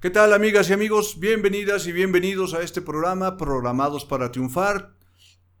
¿Qué 0.00 0.08
tal 0.08 0.32
amigas 0.32 0.70
y 0.70 0.72
amigos? 0.72 1.20
Bienvenidas 1.20 1.86
y 1.86 1.92
bienvenidos 1.92 2.54
a 2.54 2.62
este 2.62 2.80
programa, 2.80 3.36
Programados 3.36 4.06
para 4.06 4.32
Triunfar. 4.32 4.96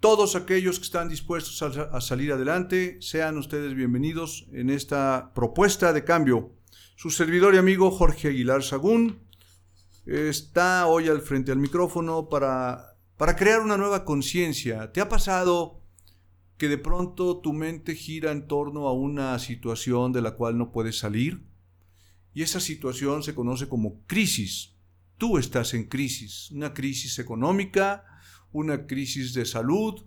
Todos 0.00 0.34
aquellos 0.34 0.78
que 0.78 0.86
están 0.86 1.10
dispuestos 1.10 1.60
a, 1.60 2.00
salir 2.00 2.32
adelante, 2.32 2.96
sean 3.02 3.36
ustedes 3.36 3.74
bienvenidos 3.74 4.48
en 4.54 4.70
esta 4.70 5.32
propuesta 5.34 5.92
de 5.92 6.04
cambio. 6.04 6.54
Su 6.96 7.10
servidor 7.10 7.54
y 7.54 7.58
amigo 7.58 7.90
Jorge 7.90 8.28
Aguilar 8.28 8.62
Sagún 8.62 9.20
está 10.06 10.86
hoy 10.86 11.08
al 11.08 11.20
frente 11.20 11.52
al 11.52 11.58
micrófono 11.58 12.30
para, 12.30 12.96
para 13.18 13.36
crear 13.36 13.60
una 13.60 13.76
nueva 13.76 14.06
conciencia. 14.06 14.90
¿Te 14.90 15.02
ha 15.02 15.10
pasado 15.10 15.82
que 16.56 16.68
de 16.68 16.78
pronto 16.78 17.40
tu 17.42 17.52
mente 17.52 17.94
gira 17.94 18.32
en 18.32 18.48
torno 18.48 18.88
a 18.88 18.94
una 18.94 19.38
situación 19.38 20.14
de 20.14 20.22
la 20.22 20.30
cual 20.30 20.56
no 20.56 20.72
puedes 20.72 20.98
salir? 20.98 21.49
Y 22.32 22.42
esa 22.42 22.60
situación 22.60 23.22
se 23.22 23.34
conoce 23.34 23.68
como 23.68 24.04
crisis. 24.06 24.76
Tú 25.18 25.38
estás 25.38 25.74
en 25.74 25.84
crisis, 25.84 26.50
una 26.50 26.72
crisis 26.72 27.18
económica, 27.18 28.04
una 28.52 28.86
crisis 28.86 29.34
de 29.34 29.44
salud, 29.44 30.04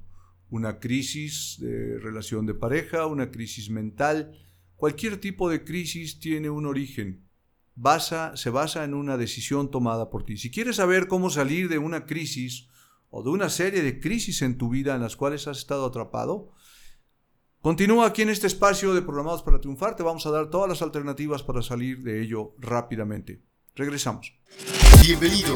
una 0.50 0.80
crisis 0.80 1.58
de 1.60 2.00
relación 2.00 2.46
de 2.46 2.54
pareja, 2.54 3.06
una 3.08 3.32
crisis 3.32 3.70
mental. 3.70 4.38
Cualquier 4.76 5.18
tipo 5.18 5.50
de 5.50 5.64
crisis 5.64 6.20
tiene 6.20 6.50
un 6.50 6.66
origen. 6.66 7.28
Basa, 7.76 8.38
se 8.38 8.50
basa 8.50 8.84
en 8.84 8.94
una 8.94 9.18
decisión 9.18 9.72
tomada 9.72 10.10
por 10.10 10.24
ti. 10.24 10.38
Si 10.38 10.52
quieres 10.52 10.76
saber 10.76 11.08
cómo 11.08 11.30
salir 11.30 11.70
de 11.70 11.80
una 11.80 12.06
crisis 12.06 12.70
o 13.10 13.24
de 13.24 13.30
una 13.30 13.50
serie 13.50 13.82
de 13.82 14.00
crisis 14.00 14.42
en 14.42 14.58
tu 14.58 14.70
vida 14.70 14.96
en 14.96 15.02
las 15.02 15.16
cuales 15.16 15.48
has 15.48 15.58
estado 15.58 15.86
atrapado, 15.86 16.52
Continúa 17.64 18.08
aquí 18.08 18.24
en 18.24 18.30
este 18.30 18.46
espacio 18.46 18.94
de 18.94 19.02
Programados 19.02 19.42
para 19.42 19.62
Triunfar. 19.62 19.96
Te 19.96 20.04
vamos 20.04 20.26
a 20.26 20.32
dar 20.32 20.50
todas 20.50 20.68
las 20.68 20.82
alternativas 20.82 21.44
para 21.44 21.62
salir 21.62 22.04
de 22.04 22.22
ello 22.22 22.56
rápidamente. 22.60 23.42
Regresamos. 23.74 24.34
Bienvenido 25.02 25.56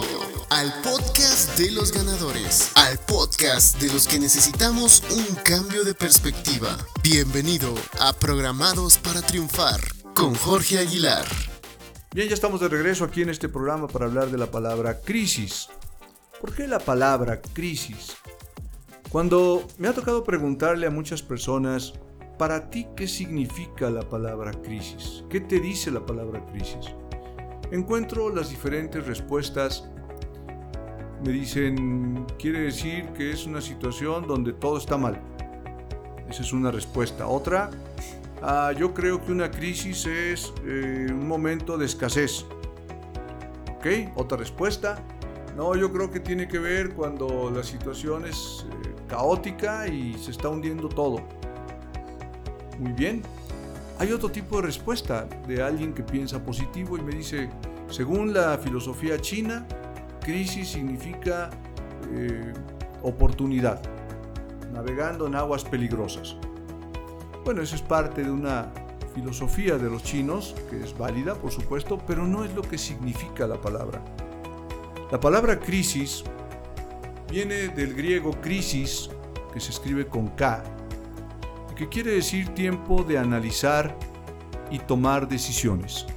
al 0.49 0.73
podcast 0.81 1.59
de 1.59 1.69
los 1.71 1.91
ganadores, 1.91 2.71
al 2.75 2.97
podcast 2.99 3.81
de 3.81 3.91
los 3.91 4.07
que 4.07 4.19
necesitamos 4.19 5.03
un 5.11 5.35
cambio 5.43 5.83
de 5.83 5.93
perspectiva. 5.93 6.77
Bienvenido 7.03 7.75
a 7.99 8.13
Programados 8.13 8.97
para 8.99 9.21
Triunfar 9.21 9.81
con 10.15 10.33
Jorge 10.33 10.79
Aguilar. 10.79 11.25
Bien, 12.15 12.29
ya 12.29 12.35
estamos 12.35 12.61
de 12.61 12.69
regreso 12.69 13.03
aquí 13.03 13.21
en 13.21 13.31
este 13.31 13.49
programa 13.49 13.89
para 13.89 14.05
hablar 14.05 14.31
de 14.31 14.37
la 14.37 14.49
palabra 14.49 15.01
crisis. 15.01 15.67
¿Por 16.39 16.55
qué 16.55 16.69
la 16.69 16.79
palabra 16.79 17.41
crisis? 17.41 18.15
Cuando 19.09 19.65
me 19.77 19.87
ha 19.87 19.93
tocado 19.93 20.25
preguntarle 20.25 20.85
a 20.85 20.91
muchas 20.91 21.21
personas, 21.21 21.93
para 22.37 22.69
ti, 22.69 22.87
¿qué 22.95 23.07
significa 23.07 23.89
la 23.89 24.01
palabra 24.01 24.51
crisis? 24.51 25.23
¿Qué 25.29 25.41
te 25.41 25.59
dice 25.59 25.89
la 25.89 26.05
palabra 26.05 26.45
crisis? 26.45 26.93
Encuentro 27.71 28.29
las 28.29 28.49
diferentes 28.49 29.05
respuestas. 29.05 29.89
Me 31.25 31.31
dicen, 31.31 32.25
quiere 32.37 32.61
decir 32.61 33.07
que 33.09 33.31
es 33.31 33.47
una 33.47 33.59
situación 33.59 34.27
donde 34.27 34.53
todo 34.53 34.77
está 34.77 34.97
mal. 34.97 35.19
Esa 36.29 36.43
es 36.43 36.53
una 36.53 36.69
respuesta. 36.69 37.27
Otra, 37.27 37.71
ah, 38.43 38.71
yo 38.77 38.93
creo 38.93 39.23
que 39.23 39.31
una 39.31 39.49
crisis 39.49 40.05
es 40.05 40.53
eh, 40.63 41.07
un 41.09 41.27
momento 41.27 41.77
de 41.77 41.87
escasez. 41.87 42.45
¿Ok? 43.77 43.87
Otra 44.15 44.37
respuesta. 44.37 45.03
No, 45.55 45.75
yo 45.75 45.91
creo 45.91 46.11
que 46.11 46.19
tiene 46.19 46.47
que 46.47 46.59
ver 46.59 46.93
cuando 46.93 47.49
la 47.49 47.63
situación 47.63 48.27
es 48.27 48.67
eh, 48.69 48.95
caótica 49.07 49.87
y 49.87 50.13
se 50.13 50.29
está 50.29 50.49
hundiendo 50.49 50.87
todo. 50.87 51.36
Muy 52.79 52.91
bien. 52.93 53.21
Hay 53.99 54.11
otro 54.11 54.29
tipo 54.29 54.57
de 54.57 54.63
respuesta 54.63 55.27
de 55.47 55.63
alguien 55.63 55.93
que 55.93 56.03
piensa 56.03 56.43
positivo 56.43 56.97
y 56.97 57.01
me 57.01 57.15
dice, 57.15 57.49
según 57.89 58.33
la 58.33 58.57
filosofía 58.59 59.19
china, 59.19 59.65
crisis 60.21 60.69
significa 60.69 61.49
eh, 62.11 62.53
oportunidad, 63.01 63.81
navegando 64.71 65.25
en 65.25 65.35
aguas 65.35 65.63
peligrosas. 65.63 66.35
Bueno, 67.43 67.61
eso 67.61 67.75
es 67.75 67.81
parte 67.81 68.23
de 68.23 68.29
una 68.29 68.71
filosofía 69.15 69.77
de 69.77 69.89
los 69.89 70.03
chinos, 70.03 70.53
que 70.69 70.83
es 70.83 70.95
válida, 70.95 71.33
por 71.33 71.51
supuesto, 71.51 71.97
pero 72.05 72.27
no 72.27 72.45
es 72.45 72.53
lo 72.53 72.61
que 72.61 72.77
significa 72.77 73.47
la 73.47 73.59
palabra. 73.59 74.03
La 75.11 75.19
palabra 75.19 75.59
crisis 75.59 76.23
viene 77.31 77.69
del 77.69 77.95
griego 77.95 78.31
crisis, 78.41 79.09
que 79.53 79.59
se 79.59 79.71
escribe 79.71 80.05
con 80.05 80.27
K, 80.29 80.63
que 81.77 81.87
quiere 81.87 82.11
decir 82.11 82.49
tiempo 82.55 83.03
de 83.03 83.19
analizar 83.19 83.95
y 84.71 84.79
tomar 84.79 85.27
decisiones. 85.27 86.07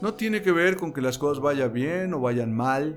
No 0.00 0.14
tiene 0.14 0.42
que 0.42 0.52
ver 0.52 0.76
con 0.76 0.92
que 0.92 1.00
las 1.00 1.18
cosas 1.18 1.42
vayan 1.42 1.72
bien 1.72 2.14
o 2.14 2.20
vayan 2.20 2.54
mal, 2.54 2.96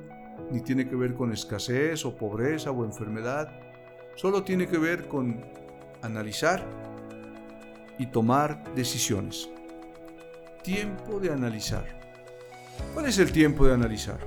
ni 0.51 0.61
tiene 0.61 0.87
que 0.87 0.95
ver 0.95 1.15
con 1.15 1.33
escasez 1.33 2.05
o 2.05 2.15
pobreza 2.15 2.69
o 2.69 2.85
enfermedad. 2.85 3.49
Solo 4.15 4.43
tiene 4.43 4.67
que 4.67 4.77
ver 4.77 5.07
con 5.07 5.43
analizar 6.03 6.63
y 7.97 8.05
tomar 8.05 8.63
decisiones. 8.75 9.49
Tiempo 10.61 11.19
de 11.19 11.31
analizar. 11.31 11.85
¿Cuál 12.93 13.07
es 13.07 13.17
el 13.17 13.31
tiempo 13.31 13.65
de 13.65 13.73
analizar? 13.73 14.19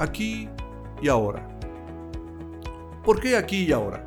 Aquí 0.00 0.48
y 1.00 1.08
ahora. 1.08 1.46
¿Por 3.04 3.20
qué 3.20 3.36
aquí 3.36 3.66
y 3.66 3.72
ahora? 3.72 4.04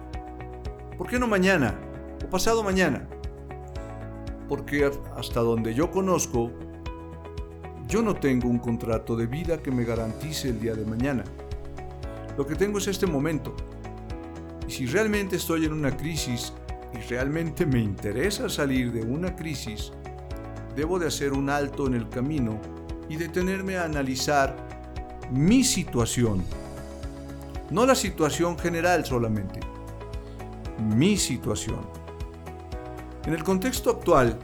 ¿Por 0.98 1.08
qué 1.08 1.18
no 1.18 1.28
mañana 1.28 1.74
o 2.24 2.30
pasado 2.30 2.64
mañana? 2.64 3.08
Porque 4.48 4.90
hasta 5.16 5.42
donde 5.42 5.74
yo 5.74 5.92
conozco, 5.92 6.52
yo 7.88 8.02
no 8.02 8.16
tengo 8.16 8.48
un 8.48 8.60
contrato 8.60 9.16
de 9.16 9.28
vida 9.28 9.62
que 9.62 9.72
me 9.72 9.84
garantice 9.84 10.50
el 10.50 10.60
día 10.60 10.74
de 10.74 10.86
mañana. 10.86 11.24
Lo 12.38 12.46
que 12.48 12.56
tengo 12.56 12.78
es 12.78 12.88
este 12.88 13.06
momento. 13.06 13.56
Y 14.68 14.72
si 14.72 14.86
realmente 14.86 15.36
estoy 15.36 15.66
en 15.66 15.74
una 15.74 15.96
crisis 15.96 16.54
y 16.94 16.98
realmente 17.10 17.66
me 17.66 17.80
interesa 17.80 18.50
salir 18.50 18.92
de 18.92 19.02
una 19.02 19.36
crisis, 19.36 19.92
debo 20.76 21.00
de 21.00 21.08
hacer 21.08 21.34
un 21.34 21.50
alto 21.50 21.88
en 21.88 21.94
el 21.94 22.10
camino 22.10 22.60
y 23.10 23.18
detenerme 23.18 23.78
a 23.78 23.84
analizar 23.84 24.56
mi 25.32 25.64
situación. 25.64 26.44
No 27.70 27.86
la 27.86 27.96
situación 27.96 28.58
general 28.58 29.06
solamente, 29.06 29.60
mi 30.80 31.18
situación. 31.18 32.03
En 33.26 33.34
el 33.34 33.44
contexto 33.44 33.90
actual, 33.90 34.38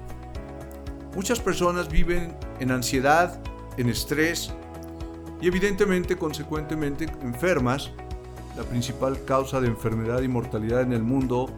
muchas 1.13 1.40
personas 1.41 1.90
viven 1.90 2.34
en 2.62 2.72
ansiedad, 2.72 3.41
en 3.75 3.90
estrés 3.90 4.53
y 5.41 5.47
evidentemente, 5.47 6.16
consecuentemente, 6.16 7.06
enfermas. 7.22 7.91
La 8.56 8.63
principal 8.63 9.23
causa 9.25 9.59
de 9.59 9.67
enfermedad 9.67 10.22
y 10.22 10.28
mortalidad 10.29 10.81
en 10.81 10.94
el 10.94 11.03
mundo, 11.03 11.50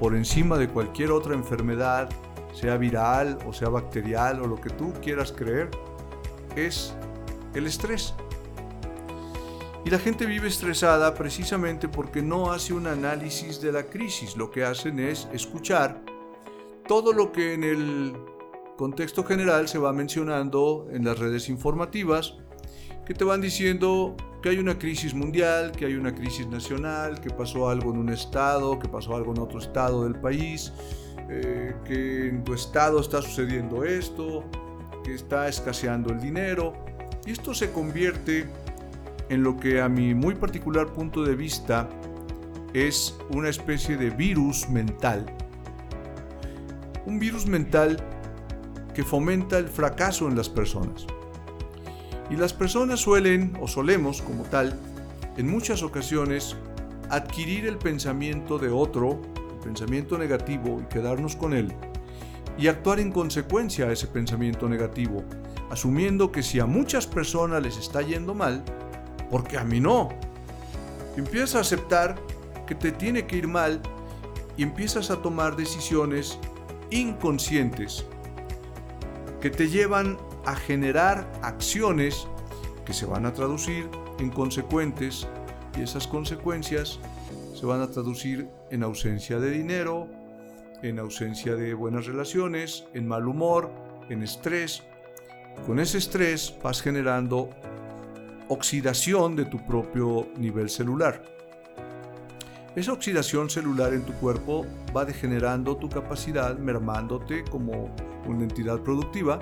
por 0.00 0.16
encima 0.16 0.58
de 0.58 0.68
cualquier 0.68 1.12
otra 1.12 1.34
enfermedad, 1.34 2.08
sea 2.52 2.76
viral 2.76 3.38
o 3.46 3.52
sea 3.52 3.68
bacterial 3.68 4.40
o 4.42 4.46
lo 4.46 4.60
que 4.60 4.70
tú 4.70 4.92
quieras 5.00 5.32
creer, 5.32 5.70
es 6.56 6.92
el 7.54 7.66
estrés. 7.66 8.14
Y 9.84 9.90
la 9.90 9.98
gente 10.00 10.26
vive 10.26 10.48
estresada 10.48 11.14
precisamente 11.14 11.88
porque 11.88 12.20
no 12.20 12.50
hace 12.50 12.72
un 12.72 12.88
análisis 12.88 13.60
de 13.60 13.72
la 13.72 13.84
crisis. 13.84 14.36
Lo 14.36 14.50
que 14.50 14.64
hacen 14.64 14.98
es 14.98 15.28
escuchar 15.32 16.02
todo 16.88 17.12
lo 17.12 17.30
que 17.30 17.54
en 17.54 17.62
el 17.62 18.14
contexto 18.76 19.22
general 19.22 19.68
se 19.68 19.78
va 19.78 19.92
mencionando 19.92 20.88
en 20.90 21.04
las 21.04 21.18
redes 21.18 21.48
informativas, 21.48 22.34
que 23.06 23.14
te 23.14 23.24
van 23.24 23.40
diciendo 23.40 24.16
que 24.42 24.48
hay 24.48 24.58
una 24.58 24.78
crisis 24.78 25.14
mundial, 25.14 25.72
que 25.72 25.84
hay 25.86 25.94
una 25.94 26.14
crisis 26.14 26.46
nacional, 26.46 27.20
que 27.20 27.30
pasó 27.30 27.68
algo 27.68 27.92
en 27.92 27.98
un 27.98 28.08
estado, 28.08 28.78
que 28.78 28.88
pasó 28.88 29.14
algo 29.14 29.32
en 29.32 29.40
otro 29.40 29.58
estado 29.58 30.04
del 30.04 30.18
país, 30.20 30.72
eh, 31.28 31.74
que 31.84 32.28
en 32.28 32.44
tu 32.44 32.54
estado 32.54 33.00
está 33.00 33.20
sucediendo 33.20 33.84
esto, 33.84 34.44
que 35.04 35.14
está 35.14 35.48
escaseando 35.48 36.12
el 36.12 36.20
dinero. 36.20 36.72
Y 37.26 37.32
esto 37.32 37.52
se 37.52 37.70
convierte 37.70 38.46
en 39.28 39.42
lo 39.42 39.56
que 39.56 39.80
a 39.80 39.88
mi 39.88 40.14
muy 40.14 40.34
particular 40.34 40.92
punto 40.92 41.22
de 41.22 41.34
vista 41.34 41.88
es 42.72 43.14
una 43.30 43.48
especie 43.48 43.96
de 43.96 44.10
virus 44.10 44.68
mental. 44.68 45.26
Un 47.08 47.18
virus 47.18 47.46
mental 47.46 47.96
que 48.94 49.02
fomenta 49.02 49.56
el 49.56 49.68
fracaso 49.68 50.28
en 50.28 50.36
las 50.36 50.50
personas. 50.50 51.06
Y 52.28 52.36
las 52.36 52.52
personas 52.52 53.00
suelen, 53.00 53.56
o 53.62 53.66
solemos 53.66 54.20
como 54.20 54.42
tal, 54.42 54.78
en 55.38 55.50
muchas 55.50 55.82
ocasiones, 55.82 56.54
adquirir 57.08 57.66
el 57.66 57.78
pensamiento 57.78 58.58
de 58.58 58.68
otro, 58.68 59.22
el 59.54 59.58
pensamiento 59.64 60.18
negativo, 60.18 60.82
y 60.82 60.84
quedarnos 60.92 61.34
con 61.34 61.54
él, 61.54 61.72
y 62.58 62.66
actuar 62.66 63.00
en 63.00 63.10
consecuencia 63.10 63.86
a 63.86 63.92
ese 63.92 64.08
pensamiento 64.08 64.68
negativo, 64.68 65.24
asumiendo 65.70 66.30
que 66.30 66.42
si 66.42 66.60
a 66.60 66.66
muchas 66.66 67.06
personas 67.06 67.62
les 67.62 67.78
está 67.78 68.02
yendo 68.02 68.34
mal, 68.34 68.62
porque 69.30 69.56
a 69.56 69.64
mí 69.64 69.80
no. 69.80 70.10
Empiezas 71.16 71.54
a 71.54 71.60
aceptar 71.60 72.16
que 72.66 72.74
te 72.74 72.92
tiene 72.92 73.26
que 73.26 73.36
ir 73.36 73.48
mal 73.48 73.80
y 74.58 74.62
empiezas 74.62 75.10
a 75.10 75.22
tomar 75.22 75.56
decisiones 75.56 76.38
inconscientes 76.90 78.04
que 79.40 79.50
te 79.50 79.68
llevan 79.68 80.18
a 80.44 80.54
generar 80.56 81.30
acciones 81.42 82.26
que 82.84 82.92
se 82.92 83.06
van 83.06 83.26
a 83.26 83.32
traducir 83.32 83.88
en 84.18 84.30
consecuentes 84.30 85.28
y 85.76 85.82
esas 85.82 86.06
consecuencias 86.06 86.98
se 87.54 87.66
van 87.66 87.80
a 87.80 87.90
traducir 87.90 88.48
en 88.70 88.82
ausencia 88.82 89.38
de 89.38 89.50
dinero, 89.50 90.08
en 90.82 90.98
ausencia 90.98 91.54
de 91.54 91.74
buenas 91.74 92.06
relaciones, 92.06 92.84
en 92.94 93.06
mal 93.06 93.26
humor, 93.26 93.70
en 94.08 94.22
estrés. 94.22 94.82
Con 95.66 95.80
ese 95.80 95.98
estrés 95.98 96.54
vas 96.62 96.80
generando 96.80 97.50
oxidación 98.48 99.36
de 99.36 99.44
tu 99.44 99.64
propio 99.66 100.28
nivel 100.36 100.70
celular. 100.70 101.22
Esa 102.76 102.92
oxidación 102.92 103.48
celular 103.50 103.94
en 103.94 104.04
tu 104.04 104.12
cuerpo 104.14 104.66
va 104.96 105.04
degenerando 105.04 105.76
tu 105.76 105.88
capacidad, 105.88 106.56
mermándote 106.58 107.44
como 107.44 107.90
una 108.26 108.44
entidad 108.44 108.80
productiva 108.80 109.40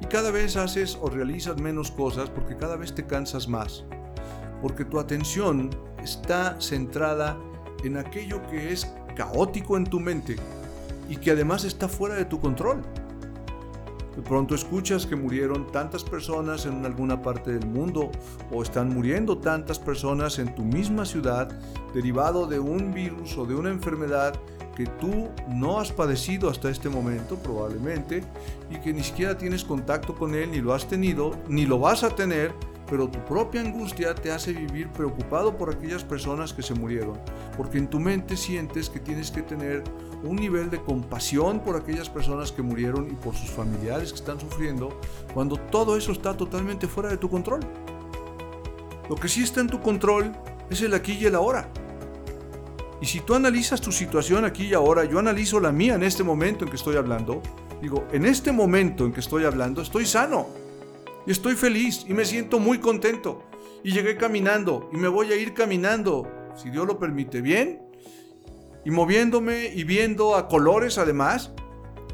y 0.00 0.06
cada 0.06 0.30
vez 0.30 0.56
haces 0.56 0.98
o 1.00 1.08
realizas 1.08 1.60
menos 1.60 1.90
cosas 1.90 2.28
porque 2.28 2.56
cada 2.56 2.76
vez 2.76 2.94
te 2.94 3.06
cansas 3.06 3.48
más, 3.48 3.84
porque 4.60 4.84
tu 4.84 4.98
atención 4.98 5.70
está 6.02 6.60
centrada 6.60 7.38
en 7.84 7.96
aquello 7.96 8.44
que 8.48 8.72
es 8.72 8.92
caótico 9.16 9.76
en 9.76 9.84
tu 9.84 10.00
mente 10.00 10.36
y 11.08 11.16
que 11.16 11.30
además 11.30 11.64
está 11.64 11.88
fuera 11.88 12.16
de 12.16 12.24
tu 12.24 12.40
control. 12.40 12.82
De 14.16 14.22
pronto 14.22 14.54
escuchas 14.54 15.04
que 15.04 15.14
murieron 15.14 15.70
tantas 15.70 16.02
personas 16.02 16.64
en 16.64 16.86
alguna 16.86 17.20
parte 17.20 17.52
del 17.52 17.68
mundo 17.68 18.10
o 18.50 18.62
están 18.62 18.88
muriendo 18.88 19.36
tantas 19.38 19.78
personas 19.78 20.38
en 20.38 20.54
tu 20.54 20.62
misma 20.62 21.04
ciudad 21.04 21.50
derivado 21.92 22.46
de 22.46 22.58
un 22.58 22.94
virus 22.94 23.36
o 23.36 23.44
de 23.44 23.54
una 23.54 23.70
enfermedad 23.70 24.34
que 24.74 24.86
tú 24.86 25.28
no 25.48 25.80
has 25.80 25.92
padecido 25.92 26.48
hasta 26.48 26.70
este 26.70 26.88
momento 26.88 27.36
probablemente 27.36 28.22
y 28.70 28.76
que 28.76 28.92
ni 28.92 29.02
siquiera 29.02 29.36
tienes 29.36 29.64
contacto 29.64 30.14
con 30.14 30.34
él, 30.34 30.50
ni 30.50 30.60
lo 30.60 30.72
has 30.72 30.88
tenido, 30.88 31.32
ni 31.48 31.66
lo 31.66 31.78
vas 31.78 32.02
a 32.02 32.10
tener, 32.10 32.54
pero 32.88 33.08
tu 33.08 33.18
propia 33.24 33.60
angustia 33.60 34.14
te 34.14 34.30
hace 34.30 34.52
vivir 34.52 34.88
preocupado 34.88 35.56
por 35.56 35.74
aquellas 35.74 36.04
personas 36.04 36.52
que 36.52 36.62
se 36.62 36.74
murieron, 36.74 37.18
porque 37.56 37.78
en 37.78 37.88
tu 37.88 37.98
mente 37.98 38.36
sientes 38.36 38.88
que 38.88 39.00
tienes 39.00 39.30
que 39.30 39.42
tener 39.42 39.82
un 40.22 40.36
nivel 40.36 40.70
de 40.70 40.80
compasión 40.80 41.60
por 41.60 41.76
aquellas 41.76 42.08
personas 42.08 42.52
que 42.52 42.62
murieron 42.62 43.08
y 43.10 43.14
por 43.14 43.34
sus 43.34 43.50
familiares 43.50 44.10
que 44.12 44.18
están 44.18 44.40
sufriendo, 44.40 45.00
cuando 45.34 45.56
todo 45.56 45.96
eso 45.96 46.12
está 46.12 46.36
totalmente 46.36 46.86
fuera 46.86 47.10
de 47.10 47.16
tu 47.16 47.28
control. 47.28 47.60
Lo 49.08 49.16
que 49.16 49.28
sí 49.28 49.42
está 49.42 49.60
en 49.60 49.68
tu 49.68 49.80
control 49.80 50.32
es 50.70 50.80
el 50.82 50.94
aquí 50.94 51.12
y 51.12 51.26
el 51.26 51.34
ahora. 51.34 51.68
Y 53.00 53.06
si 53.06 53.20
tú 53.20 53.34
analizas 53.34 53.80
tu 53.80 53.92
situación 53.92 54.44
aquí 54.44 54.64
y 54.66 54.74
ahora, 54.74 55.04
yo 55.04 55.18
analizo 55.18 55.60
la 55.60 55.70
mía 55.70 55.94
en 55.94 56.02
este 56.02 56.24
momento 56.24 56.64
en 56.64 56.70
que 56.70 56.76
estoy 56.76 56.96
hablando, 56.96 57.42
digo, 57.82 58.06
en 58.10 58.24
este 58.24 58.52
momento 58.52 59.04
en 59.04 59.12
que 59.12 59.20
estoy 59.20 59.44
hablando, 59.44 59.82
estoy 59.82 60.06
sano. 60.06 60.65
Y 61.26 61.30
estoy 61.30 61.54
feliz 61.54 62.04
y 62.08 62.14
me 62.14 62.24
siento 62.24 62.58
muy 62.58 62.78
contento. 62.78 63.42
Y 63.82 63.92
llegué 63.92 64.16
caminando 64.16 64.88
y 64.92 64.96
me 64.96 65.08
voy 65.08 65.32
a 65.32 65.36
ir 65.36 65.54
caminando, 65.54 66.26
si 66.54 66.70
Dios 66.70 66.86
lo 66.86 66.98
permite, 66.98 67.40
bien. 67.40 67.82
Y 68.84 68.90
moviéndome 68.90 69.72
y 69.74 69.84
viendo 69.84 70.36
a 70.36 70.48
colores 70.48 70.98
además. 70.98 71.52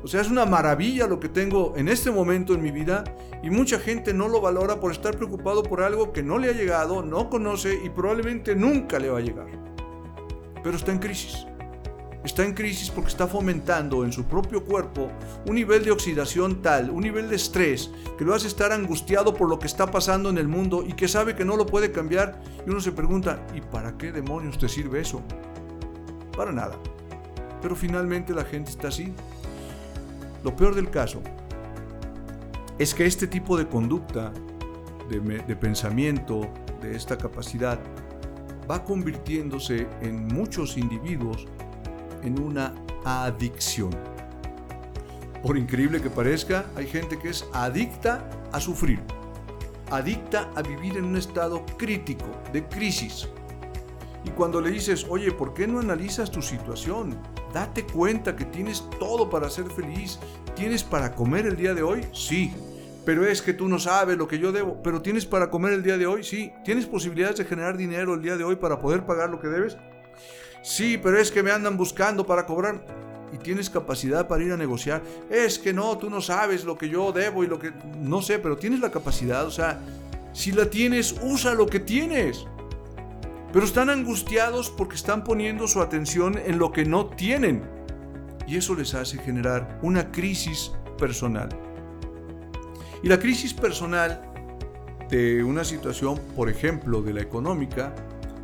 O 0.03 0.09
sea, 0.09 0.21
es 0.21 0.31
una 0.31 0.47
maravilla 0.47 1.07
lo 1.07 1.21
que 1.21 1.29
tengo 1.29 1.75
en 1.77 1.89
este 1.89 2.11
momento 2.11 2.55
en 2.55 2.63
mi 2.63 2.73
vida 2.73 3.05
y 3.43 3.51
mucha 3.51 3.79
gente 3.79 4.13
no 4.13 4.27
lo 4.29 4.41
valora 4.41 4.81
por 4.81 4.91
estar 4.91 5.17
preocupado 5.17 5.63
por 5.63 5.83
algo 5.83 6.13
que 6.13 6.23
no 6.23 6.39
le 6.39 6.49
ha 6.49 6.53
llegado, 6.53 7.03
no 7.03 7.31
conoce 7.31 7.79
y 7.85 7.89
probablemente 7.91 8.57
nunca 8.57 8.99
le 8.99 9.11
va 9.11 9.19
a 9.19 9.23
llegar 9.23 9.63
pero 10.63 10.77
está 10.77 10.93
en 10.93 10.99
crisis. 10.99 11.47
Está 12.25 12.45
en 12.45 12.55
crisis 12.55 12.89
porque 12.89 13.11
está 13.11 13.27
fomentando 13.27 14.05
en 14.05 14.13
su 14.13 14.25
propio 14.25 14.65
cuerpo 14.65 15.11
un 15.47 15.57
nivel 15.57 15.85
de 15.85 15.91
oxidación 15.91 16.63
tal, 16.63 16.91
un 16.91 17.03
nivel 17.03 17.29
de 17.29 17.35
estrés, 17.35 17.91
que 18.17 18.25
lo 18.25 18.33
hace 18.33 18.47
estar 18.47 18.71
angustiado 18.71 19.35
por 19.35 19.49
lo 19.49 19.59
que 19.59 19.67
está 19.67 19.91
pasando 19.91 20.31
en 20.31 20.39
el 20.39 20.47
mundo 20.47 20.85
y 20.87 20.93
que 20.93 21.09
sabe 21.09 21.35
que 21.35 21.45
no 21.45 21.57
lo 21.57 21.67
puede 21.67 21.91
cambiar. 21.91 22.41
Y 22.65 22.71
uno 22.71 22.81
se 22.81 22.93
pregunta, 22.93 23.45
¿y 23.55 23.61
para 23.61 23.99
qué 23.99 24.13
demonios 24.13 24.57
te 24.57 24.69
sirve 24.69 25.01
eso? 25.01 25.21
Para 26.37 26.53
nada. 26.53 26.79
Pero 27.61 27.75
finalmente 27.75 28.33
la 28.33 28.45
gente 28.45 28.71
está 28.71 28.89
así. 28.89 29.13
Lo 30.45 30.55
peor 30.55 30.77
del 30.77 30.91
caso 30.91 31.21
es 32.79 32.95
que 32.95 33.05
este 33.05 33.27
tipo 33.27 33.57
de 33.57 33.67
conducta, 33.67 34.33
de, 35.11 35.21
de 35.21 35.57
pensamiento, 35.57 36.49
de 36.81 36.95
esta 36.95 37.19
capacidad, 37.19 37.81
va 38.71 38.85
convirtiéndose 38.85 39.89
en 40.01 40.29
muchos 40.29 40.77
individuos 40.77 41.49
en 42.23 42.41
una 42.41 42.75
adicción. 43.05 43.91
Por 45.43 45.59
increíble 45.59 46.01
que 46.01 46.11
parezca, 46.11 46.67
hay 46.77 46.87
gente 46.87 47.19
que 47.19 47.31
es 47.31 47.45
adicta 47.53 48.29
a 48.53 48.61
sufrir, 48.61 49.01
adicta 49.91 50.51
a 50.55 50.63
vivir 50.63 50.97
en 50.97 51.05
un 51.05 51.17
estado 51.17 51.65
crítico, 51.77 52.27
de 52.53 52.65
crisis. 52.69 53.29
Y 54.25 54.31
cuando 54.31 54.61
le 54.61 54.71
dices, 54.71 55.05
oye, 55.09 55.33
¿por 55.33 55.53
qué 55.53 55.67
no 55.67 55.81
analizas 55.81 56.31
tu 56.31 56.41
situación? 56.43 57.19
Date 57.53 57.85
cuenta 57.85 58.37
que 58.37 58.45
tienes 58.45 58.89
todo 59.01 59.29
para 59.29 59.51
ser 59.51 59.69
feliz, 59.69 60.21
tienes 60.55 60.85
para 60.85 61.15
comer 61.15 61.47
el 61.47 61.57
día 61.57 61.75
de 61.75 61.83
hoy, 61.83 62.07
sí, 62.13 62.55
pero 63.05 63.27
es 63.27 63.43
que 63.43 63.53
tú 63.53 63.69
no 63.69 63.81
sabes 63.81 64.17
lo 64.17 64.29
que 64.29 64.39
yo 64.39 64.53
debo, 64.53 64.81
pero 64.83 65.03
tienes 65.03 65.27
para 65.27 65.51
comer 65.51 65.73
el 65.73 65.83
día 65.83 65.99
de 65.99 66.07
hoy, 66.07 66.23
sí, 66.23 66.53
tienes 66.65 66.87
posibilidades 66.87 67.39
de 67.39 67.45
generar 67.45 67.77
dinero 67.77 68.15
el 68.15 68.23
día 68.23 68.37
de 68.37 68.45
hoy 68.45 68.57
para 68.57 68.81
poder 68.81 69.05
pagar 69.05 69.29
lo 69.29 69.41
que 69.41 69.49
debes, 69.49 69.77
sí, 70.63 70.99
pero 70.99 71.19
es 71.19 71.31
que 71.31 71.43
me 71.43 71.51
andan 71.51 71.77
buscando 71.77 72.27
para 72.27 72.47
cobrar 72.47 72.85
y 73.33 73.39
tienes 73.39 73.71
capacidad 73.71 74.29
para 74.29 74.45
ir 74.45 74.53
a 74.53 74.57
negociar, 74.57 75.03
es 75.31 75.59
que 75.59 75.73
no, 75.73 75.97
tú 75.97 76.11
no 76.11 76.21
sabes 76.21 76.65
lo 76.65 76.77
que 76.77 76.89
yo 76.89 77.13
debo 77.13 77.45
y 77.45 77.47
lo 77.47 77.59
que, 77.59 77.73
no 77.99 78.21
sé, 78.21 78.39
pero 78.39 78.57
tienes 78.57 78.81
la 78.81 78.91
capacidad, 78.91 79.47
o 79.47 79.51
sea, 79.51 79.81
si 80.33 80.53
la 80.53 80.69
tienes, 80.69 81.15
usa 81.23 81.55
lo 81.55 81.67
que 81.67 81.81
tienes. 81.81 82.47
Pero 83.53 83.67
están 83.67 83.91
angustiados 83.91 84.71
porque 84.71 84.97
están 84.97 85.25
poniendo 85.25 85.69
su 85.69 85.83
atención 85.83 86.39
en 86.39 86.59
lo 86.59 86.73
que 86.73 86.87
no 86.87 87.07
tienen. 87.07 87.63
Y 88.47 88.57
eso 88.57 88.75
les 88.75 88.95
hace 88.95 89.19
generar 89.19 89.79
una 89.83 90.11
crisis 90.11 90.73
personal. 90.97 91.51
Y 93.03 93.09
la 93.09 93.19
crisis 93.19 93.53
personal 93.53 94.23
de 95.11 95.45
una 95.45 95.65
situación, 95.65 96.19
por 96.35 96.49
ejemplo, 96.49 97.03
de 97.03 97.13
la 97.13 97.21
económica, 97.21 97.95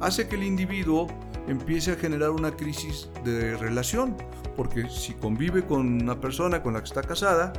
hace 0.01 0.29
que 0.29 0.37
el 0.37 0.43
individuo 0.43 1.07
empiece 1.49 1.93
a 1.93 1.97
generar 1.97 2.31
una 2.31 2.53
crisis 2.53 3.09
de 3.25 3.57
relación, 3.57 4.17
porque 4.57 4.89
si 4.89 5.15
convive 5.15 5.65
con 5.65 6.03
una 6.03 6.21
persona 6.21 6.63
con 6.63 6.75
la 6.75 6.81
que 6.81 6.87
está 6.87 7.03
casada, 7.03 7.53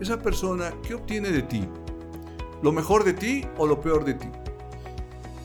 esa 0.00 0.18
persona, 0.18 0.72
¿qué 0.86 0.94
obtiene 0.94 1.30
de 1.30 1.42
ti? 1.42 1.68
¿Lo 2.62 2.72
mejor 2.72 3.04
de 3.04 3.12
ti 3.14 3.46
o 3.56 3.66
lo 3.66 3.80
peor 3.80 4.04
de 4.04 4.14
ti? 4.14 4.28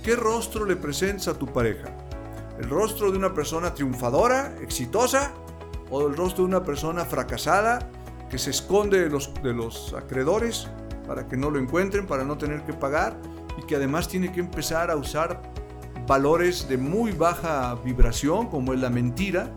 ¿Qué 0.03 0.15
rostro 0.15 0.65
le 0.65 0.75
presentas 0.75 1.27
a 1.27 1.37
tu 1.37 1.45
pareja? 1.47 1.89
¿El 2.59 2.69
rostro 2.69 3.11
de 3.11 3.17
una 3.17 3.33
persona 3.33 3.73
triunfadora, 3.73 4.55
exitosa? 4.61 5.33
¿O 5.89 6.07
el 6.07 6.17
rostro 6.17 6.43
de 6.43 6.49
una 6.49 6.63
persona 6.63 7.05
fracasada, 7.05 7.89
que 8.29 8.37
se 8.37 8.49
esconde 8.49 9.09
de 9.09 9.53
los 9.53 9.93
acreedores 9.93 10.67
para 11.07 11.27
que 11.27 11.37
no 11.37 11.49
lo 11.49 11.59
encuentren, 11.59 12.05
para 12.05 12.25
no 12.25 12.37
tener 12.37 12.63
que 12.63 12.73
pagar 12.73 13.17
y 13.57 13.65
que 13.65 13.75
además 13.75 14.07
tiene 14.07 14.31
que 14.31 14.41
empezar 14.41 14.91
a 14.91 14.97
usar 14.97 15.41
valores 16.07 16.69
de 16.69 16.77
muy 16.77 17.11
baja 17.11 17.75
vibración 17.83 18.47
como 18.47 18.73
es 18.73 18.79
la 18.79 18.89
mentira. 18.89 19.53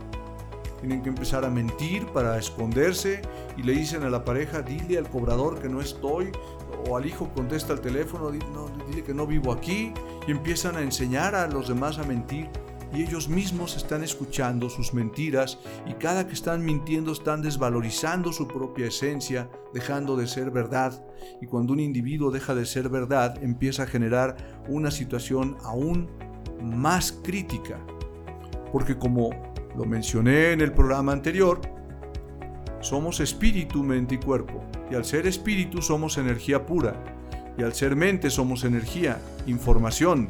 Tienen 0.81 1.03
que 1.03 1.11
empezar 1.11 1.45
a 1.45 1.51
mentir 1.51 2.07
para 2.07 2.39
esconderse 2.39 3.23
y 3.57 3.63
le 3.63 3.73
dicen 3.73 4.03
a 4.03 4.11
la 4.11 4.25
pareja, 4.25 4.63
dile 4.63 4.99
al 4.99 5.09
cobrador 5.09 5.61
que 5.61 5.69
no 5.69 5.81
estoy, 5.81 6.33
o 6.89 6.97
al 6.97 7.07
hijo 7.07 7.29
contesta 7.35 7.75
el 7.75 7.81
teléfono, 7.81 8.31
dile 8.31 9.05
que 9.05 9.15
no 9.15 9.27
vivo 9.27 9.53
aquí, 9.53 9.93
y 10.27 10.31
empiezan 10.31 10.77
a 10.77 10.83
enseñar 10.83 11.35
a 11.35 11.47
los 11.47 11.69
demás 11.69 11.99
a 11.99 12.05
mentir 12.05 12.49
y 12.93 13.03
ellos 13.03 13.29
mismos 13.29 13.77
están 13.77 14.03
escuchando 14.03 14.69
sus 14.69 14.93
mentiras 14.93 15.59
y 15.87 15.93
cada 15.95 16.27
que 16.27 16.33
están 16.33 16.65
mintiendo 16.65 17.13
están 17.13 17.41
desvalorizando 17.41 18.33
su 18.33 18.49
propia 18.49 18.87
esencia, 18.87 19.49
dejando 19.73 20.17
de 20.17 20.27
ser 20.27 20.51
verdad. 20.51 21.05
Y 21.41 21.47
cuando 21.47 21.73
un 21.73 21.81
individuo 21.81 22.33
deja 22.33 22.55
de 22.55 22.67
ser 22.67 22.89
verdad, 22.89 23.41
empieza 23.43 23.85
a 23.85 23.87
generar 23.87 24.65
una 24.69 24.91
situación 24.91 25.57
aún 25.63 26.09
más 26.63 27.13
crítica. 27.13 27.79
Porque 28.73 28.97
como 28.97 29.31
lo 29.77 29.85
mencioné 29.85 30.53
en 30.53 30.61
el 30.61 30.73
programa 30.73 31.13
anterior, 31.13 31.61
somos 32.81 33.21
espíritu, 33.21 33.83
mente 33.83 34.17
y 34.17 34.19
cuerpo. 34.19 34.63
Y 34.91 34.95
al 34.95 35.05
ser 35.05 35.27
espíritu 35.27 35.83
somos 35.83 36.19
energía 36.19 36.67
pura. 36.67 36.95
Y 37.59 37.63
al 37.63 37.75
ser 37.75 37.95
mente 37.95 38.31
somos 38.31 38.65
energía, 38.65 39.21
información, 39.47 40.29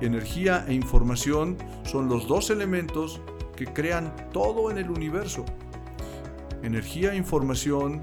energía 0.00 0.64
e 0.68 0.74
información 0.74 1.56
son 1.84 2.08
los 2.08 2.26
dos 2.28 2.50
elementos 2.50 3.20
que 3.56 3.66
crean 3.66 4.14
todo 4.32 4.70
en 4.70 4.78
el 4.78 4.90
universo. 4.90 5.44
Energía, 6.62 7.14
información 7.14 8.02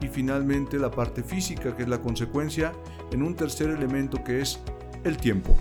y 0.00 0.08
finalmente 0.08 0.78
la 0.78 0.90
parte 0.90 1.22
física, 1.22 1.76
que 1.76 1.82
es 1.82 1.88
la 1.88 2.00
consecuencia, 2.00 2.72
en 3.12 3.22
un 3.22 3.34
tercer 3.34 3.70
elemento 3.70 4.22
que 4.22 4.40
es 4.40 4.60
el 5.04 5.16
tiempo. 5.16 5.56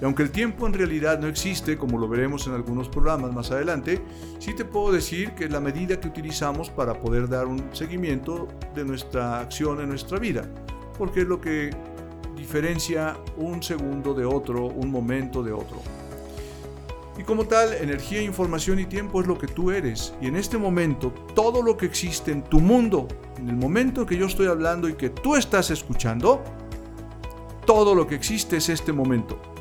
Y 0.00 0.04
aunque 0.04 0.22
el 0.22 0.30
tiempo 0.30 0.66
en 0.66 0.74
realidad 0.74 1.18
no 1.18 1.26
existe, 1.26 1.76
como 1.76 1.98
lo 1.98 2.08
veremos 2.08 2.46
en 2.46 2.54
algunos 2.54 2.88
programas 2.88 3.32
más 3.32 3.50
adelante, 3.50 4.00
sí 4.38 4.54
te 4.54 4.64
puedo 4.64 4.92
decir 4.92 5.32
que 5.32 5.44
es 5.44 5.50
la 5.50 5.60
medida 5.60 5.98
que 5.98 6.08
utilizamos 6.08 6.70
para 6.70 6.94
poder 6.94 7.28
dar 7.28 7.46
un 7.46 7.62
seguimiento 7.72 8.46
de 8.74 8.84
nuestra 8.84 9.40
acción 9.40 9.80
en 9.80 9.88
nuestra 9.88 10.18
vida, 10.18 10.48
porque 10.96 11.22
es 11.22 11.26
lo 11.26 11.40
que 11.40 11.70
diferencia 12.36 13.16
un 13.36 13.62
segundo 13.62 14.14
de 14.14 14.24
otro, 14.24 14.66
un 14.66 14.90
momento 14.90 15.42
de 15.42 15.52
otro. 15.52 15.82
Y 17.18 17.24
como 17.24 17.46
tal, 17.46 17.72
energía, 17.72 18.22
información 18.22 18.78
y 18.78 18.86
tiempo 18.86 19.20
es 19.20 19.26
lo 19.26 19.36
que 19.36 19.48
tú 19.48 19.72
eres. 19.72 20.14
Y 20.22 20.28
en 20.28 20.36
este 20.36 20.56
momento, 20.56 21.12
todo 21.34 21.62
lo 21.62 21.76
que 21.76 21.86
existe 21.86 22.30
en 22.30 22.44
tu 22.44 22.60
mundo, 22.60 23.08
en 23.38 23.48
el 23.48 23.56
momento 23.56 24.06
que 24.06 24.16
yo 24.16 24.26
estoy 24.26 24.46
hablando 24.46 24.88
y 24.88 24.94
que 24.94 25.10
tú 25.10 25.34
estás 25.34 25.72
escuchando, 25.72 26.44
todo 27.66 27.96
lo 27.96 28.06
que 28.06 28.14
existe 28.14 28.58
es 28.58 28.68
este 28.68 28.92
momento. 28.92 29.57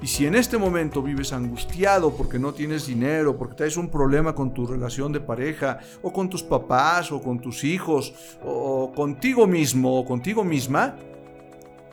Y 0.00 0.06
si 0.06 0.26
en 0.26 0.36
este 0.36 0.58
momento 0.58 1.02
vives 1.02 1.32
angustiado 1.32 2.16
porque 2.16 2.38
no 2.38 2.54
tienes 2.54 2.86
dinero, 2.86 3.36
porque 3.36 3.56
tienes 3.56 3.76
un 3.76 3.90
problema 3.90 4.34
con 4.34 4.54
tu 4.54 4.66
relación 4.66 5.12
de 5.12 5.20
pareja, 5.20 5.80
o 6.02 6.12
con 6.12 6.30
tus 6.30 6.42
papás, 6.42 7.10
o 7.10 7.20
con 7.20 7.40
tus 7.40 7.64
hijos, 7.64 8.14
o 8.44 8.92
contigo 8.94 9.46
mismo, 9.46 9.98
o 9.98 10.04
contigo 10.04 10.44
misma, 10.44 10.94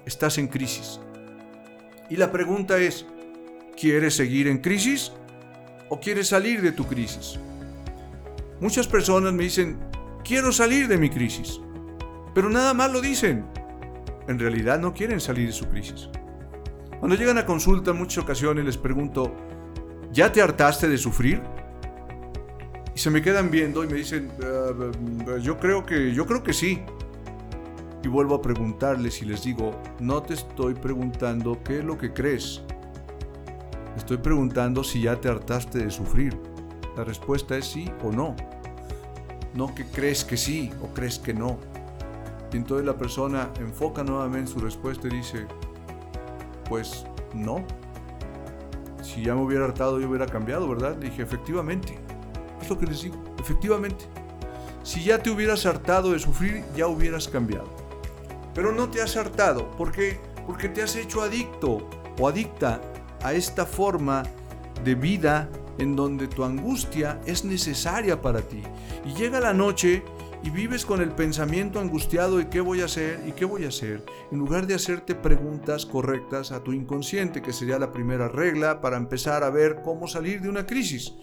estás 0.06 0.38
en 0.38 0.48
crisis. 0.48 1.00
Y 2.10 2.18
la 2.18 2.32
pregunta 2.32 2.78
es, 2.78 3.08
¿quieres 3.76 4.16
seguir 4.16 4.48
en 4.48 4.60
crisis 4.60 5.12
o 5.90 6.00
quieres 6.00 6.28
salir 6.28 6.62
de 6.62 6.72
tu 6.72 6.86
crisis? 6.86 7.40
Muchas 8.60 8.88
personas 8.88 9.34
me 9.34 9.44
dicen, 9.44 9.80
quiero 10.24 10.52
salir 10.52 10.88
de 10.88 11.00
mi 11.00 11.10
crisis, 11.10 11.60
pero 12.36 12.52
nada 12.52 12.76
más 12.76 12.92
lo 12.92 13.02
dicen. 13.02 13.46
En 14.28 14.40
realidad 14.40 14.80
no 14.80 14.94
quieren 14.94 15.20
salir 15.20 15.48
de 15.48 15.54
su 15.54 15.68
crisis. 15.68 16.10
Cuando 17.00 17.16
llegan 17.16 17.38
a 17.38 17.46
consulta 17.46 17.92
en 17.92 17.98
muchas 17.98 18.24
ocasiones 18.24 18.66
les 18.66 18.78
pregunto, 18.78 19.34
¿ya 20.12 20.32
te 20.32 20.42
hartaste 20.42 20.88
de 20.88 20.98
sufrir? 20.98 21.42
Y 22.96 23.00
se 23.00 23.10
me 23.10 23.22
quedan 23.22 23.52
viendo 23.52 23.84
y 23.84 23.88
me 23.88 23.96
dicen, 23.96 24.32
uh, 24.40 25.38
yo 25.40 25.58
creo 25.60 25.86
que 25.86 26.14
yo 26.14 26.26
creo 26.26 26.44
que 26.44 26.54
sí. 26.54 26.82
Y 28.04 28.08
vuelvo 28.08 28.36
a 28.36 28.42
preguntarles 28.42 29.22
y 29.22 29.26
les 29.26 29.44
digo, 29.44 29.72
no 30.00 30.22
te 30.22 30.36
estoy 30.36 30.76
preguntando 30.76 31.62
qué 31.64 31.80
es 31.80 31.84
lo 31.84 31.98
que 31.98 32.14
crees. 32.14 32.62
Estoy 33.98 34.18
preguntando 34.18 34.84
si 34.84 35.02
ya 35.02 35.20
te 35.20 35.28
hartaste 35.28 35.80
de 35.80 35.92
sufrir. 35.92 36.38
La 36.96 37.04
respuesta 37.04 37.58
es 37.58 37.66
sí 37.66 37.92
o 38.04 38.12
no. 38.12 38.36
No 39.54 39.74
que 39.74 39.86
crees 39.86 40.24
que 40.24 40.38
sí 40.38 40.72
o 40.82 40.94
crees 40.94 41.20
que 41.20 41.34
no. 41.34 41.58
Y 42.54 42.58
entonces 42.58 42.86
la 42.86 42.98
persona 42.98 43.50
enfoca 43.60 44.04
nuevamente 44.04 44.52
su 44.52 44.60
respuesta 44.60 45.08
y 45.08 45.18
dice, 45.18 45.46
pues 46.68 47.06
no. 47.34 47.66
Si 49.02 49.24
ya 49.24 49.36
me 49.36 49.42
hubiera 49.42 49.66
hartado, 49.66 50.00
yo 50.00 50.10
hubiera 50.10 50.26
cambiado, 50.26 50.68
¿verdad? 50.68 50.96
dije, 50.96 51.22
efectivamente. 51.22 51.98
Es 52.62 52.70
lo 52.70 52.78
que 52.78 52.88
les 52.88 53.02
digo, 53.02 53.16
efectivamente. 53.40 54.06
Si 54.84 55.04
ya 55.04 55.20
te 55.20 55.30
hubieras 55.30 55.66
hartado 55.66 56.12
de 56.12 56.20
sufrir, 56.20 56.64
ya 56.76 56.88
hubieras 56.88 57.28
cambiado. 57.28 57.70
Pero 58.54 58.72
no 58.72 58.90
te 58.90 59.02
has 59.02 59.18
hartado. 59.18 59.72
¿Por 59.72 59.92
qué? 59.92 60.20
Porque 60.46 60.70
te 60.70 60.82
has 60.82 60.96
hecho 60.96 61.22
adicto 61.22 61.90
o 62.20 62.28
adicta 62.28 62.82
a 63.24 63.34
esta 63.34 63.66
forma 63.66 64.24
de 64.84 64.96
vida 64.96 65.50
en 65.78 65.96
donde 65.96 66.28
tu 66.28 66.44
angustia 66.44 67.20
es 67.26 67.44
necesaria 67.44 68.22
para 68.22 68.42
ti. 68.42 68.64
Y 69.06 69.14
llega 69.14 69.40
la 69.40 69.54
noche 69.54 70.04
y 70.46 70.52
vives 70.52 70.86
con 70.86 71.02
el 71.02 71.10
pensamiento 71.10 71.80
angustiado 71.80 72.38
de 72.38 72.50
qué 72.50 72.62
voy 72.62 72.82
a 72.82 72.86
hacer 72.86 73.20
y 73.28 73.32
qué 73.32 73.46
voy 73.46 73.66
a 73.66 73.70
hacer, 73.70 74.06
en 74.32 74.38
lugar 74.38 74.68
de 74.68 74.76
hacerte 74.76 75.16
preguntas 75.16 75.88
correctas 75.88 76.52
a 76.52 76.64
tu 76.64 76.72
inconsciente, 76.72 77.42
que 77.42 77.52
sería 77.52 77.80
la 77.80 77.92
primera 77.92 78.28
regla 78.28 78.80
para 78.80 78.98
empezar 78.98 79.44
a 79.44 79.50
ver 79.50 79.82
cómo 79.84 80.08
salir 80.08 80.42
de 80.42 80.50
una 80.50 80.68
crisis. 80.68 81.16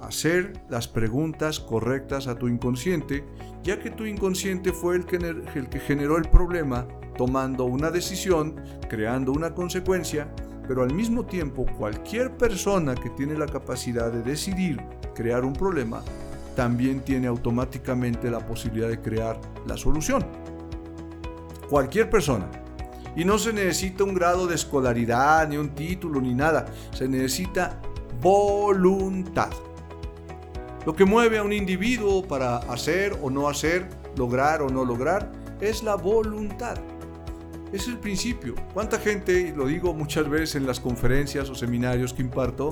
Hacer 0.00 0.52
las 0.70 0.86
preguntas 0.86 1.58
correctas 1.58 2.28
a 2.28 2.36
tu 2.36 2.46
inconsciente, 2.46 3.24
ya 3.64 3.80
que 3.80 3.90
tu 3.90 4.06
inconsciente 4.06 4.72
fue 4.72 4.94
el 4.94 5.06
que, 5.06 5.16
el 5.16 5.68
que 5.68 5.80
generó 5.80 6.16
el 6.16 6.30
problema, 6.30 6.86
tomando 7.18 7.64
una 7.64 7.90
decisión, 7.90 8.54
creando 8.88 9.32
una 9.32 9.56
consecuencia, 9.56 10.32
pero 10.68 10.84
al 10.84 10.94
mismo 10.94 11.26
tiempo 11.26 11.66
cualquier 11.78 12.36
persona 12.36 12.94
que 12.94 13.10
tiene 13.10 13.36
la 13.36 13.46
capacidad 13.46 14.12
de 14.12 14.22
decidir 14.22 14.80
crear 15.16 15.44
un 15.44 15.52
problema 15.52 16.04
también 16.54 17.00
tiene 17.00 17.26
automáticamente 17.26 18.30
la 18.30 18.40
posibilidad 18.46 18.88
de 18.88 19.00
crear 19.00 19.40
la 19.66 19.76
solución. 19.76 20.24
Cualquier 21.68 22.10
persona. 22.10 22.50
Y 23.14 23.24
no 23.24 23.38
se 23.38 23.52
necesita 23.52 24.04
un 24.04 24.14
grado 24.14 24.46
de 24.46 24.54
escolaridad, 24.54 25.48
ni 25.48 25.56
un 25.56 25.74
título, 25.74 26.20
ni 26.20 26.34
nada. 26.34 26.66
Se 26.92 27.08
necesita 27.08 27.80
voluntad. 28.20 29.50
Lo 30.86 30.96
que 30.96 31.04
mueve 31.04 31.38
a 31.38 31.42
un 31.42 31.52
individuo 31.52 32.26
para 32.26 32.56
hacer 32.56 33.16
o 33.22 33.30
no 33.30 33.48
hacer, 33.48 33.88
lograr 34.16 34.62
o 34.62 34.68
no 34.68 34.84
lograr, 34.84 35.30
es 35.60 35.82
la 35.82 35.94
voluntad. 35.94 36.78
Es 37.72 37.88
el 37.88 37.98
principio. 37.98 38.54
¿Cuánta 38.74 38.98
gente, 38.98 39.40
y 39.40 39.52
lo 39.52 39.66
digo 39.66 39.94
muchas 39.94 40.28
veces 40.28 40.56
en 40.56 40.66
las 40.66 40.78
conferencias 40.78 41.48
o 41.48 41.54
seminarios 41.54 42.12
que 42.12 42.20
imparto, 42.20 42.70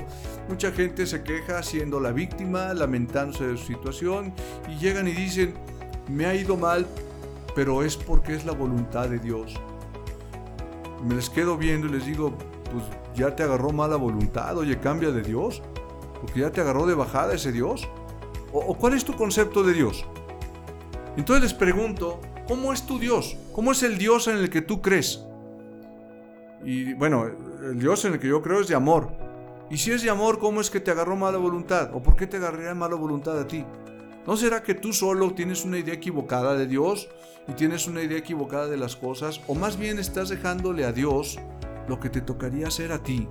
mucha 0.48 0.70
gente 0.72 1.06
se 1.06 1.22
queja 1.22 1.62
siendo 1.62 2.00
la 2.00 2.12
víctima, 2.12 2.74
lamentándose 2.74 3.46
de 3.46 3.56
su 3.56 3.64
situación, 3.64 4.34
y 4.68 4.76
llegan 4.76 5.08
y 5.08 5.12
dicen, 5.12 5.54
me 6.08 6.26
ha 6.26 6.34
ido 6.34 6.56
mal, 6.56 6.86
pero 7.54 7.82
es 7.82 7.96
porque 7.96 8.34
es 8.34 8.44
la 8.44 8.52
voluntad 8.52 9.08
de 9.08 9.18
Dios. 9.18 9.54
Me 11.06 11.14
les 11.14 11.30
quedo 11.30 11.56
viendo 11.56 11.86
y 11.86 11.92
les 11.92 12.04
digo, 12.04 12.36
pues 12.70 12.84
ya 13.14 13.34
te 13.34 13.42
agarró 13.42 13.72
mala 13.72 13.96
voluntad, 13.96 14.58
oye, 14.58 14.78
cambia 14.78 15.10
de 15.10 15.22
Dios, 15.22 15.62
porque 16.20 16.40
ya 16.40 16.50
te 16.50 16.60
agarró 16.60 16.86
de 16.86 16.94
bajada 16.94 17.34
ese 17.34 17.52
Dios. 17.52 17.88
¿O, 18.52 18.76
cuál 18.76 18.94
es 18.94 19.04
tu 19.04 19.14
concepto 19.14 19.62
de 19.62 19.72
Dios? 19.72 20.04
Entonces 21.16 21.42
les 21.42 21.54
pregunto, 21.54 22.20
¿Cómo 22.50 22.72
es 22.72 22.82
tu 22.82 22.98
Dios? 22.98 23.36
¿Cómo 23.52 23.70
es 23.70 23.84
el 23.84 23.96
Dios 23.96 24.26
en 24.26 24.38
el 24.38 24.50
que 24.50 24.60
tú 24.60 24.82
crees? 24.82 25.24
Y 26.64 26.94
bueno, 26.94 27.24
el 27.62 27.78
Dios 27.78 28.04
en 28.04 28.14
el 28.14 28.18
que 28.18 28.26
yo 28.26 28.42
creo 28.42 28.60
es 28.60 28.66
de 28.66 28.74
amor. 28.74 29.12
Y 29.70 29.78
si 29.78 29.92
es 29.92 30.02
de 30.02 30.10
amor, 30.10 30.40
¿cómo 30.40 30.60
es 30.60 30.68
que 30.68 30.80
te 30.80 30.90
agarró 30.90 31.14
mala 31.14 31.38
voluntad? 31.38 31.94
¿O 31.94 32.02
por 32.02 32.16
qué 32.16 32.26
te 32.26 32.38
agarraría 32.38 32.74
mala 32.74 32.96
voluntad 32.96 33.38
a 33.38 33.46
ti? 33.46 33.64
¿No 34.26 34.36
será 34.36 34.64
que 34.64 34.74
tú 34.74 34.92
solo 34.92 35.32
tienes 35.32 35.64
una 35.64 35.78
idea 35.78 35.94
equivocada 35.94 36.56
de 36.56 36.66
Dios 36.66 37.08
y 37.46 37.52
tienes 37.52 37.86
una 37.86 38.02
idea 38.02 38.18
equivocada 38.18 38.66
de 38.66 38.78
las 38.78 38.96
cosas? 38.96 39.40
¿O 39.46 39.54
más 39.54 39.78
bien 39.78 40.00
estás 40.00 40.28
dejándole 40.28 40.84
a 40.84 40.90
Dios 40.90 41.38
lo 41.86 42.00
que 42.00 42.10
te 42.10 42.20
tocaría 42.20 42.66
hacer 42.66 42.90
a 42.90 43.00
ti? 43.00 43.28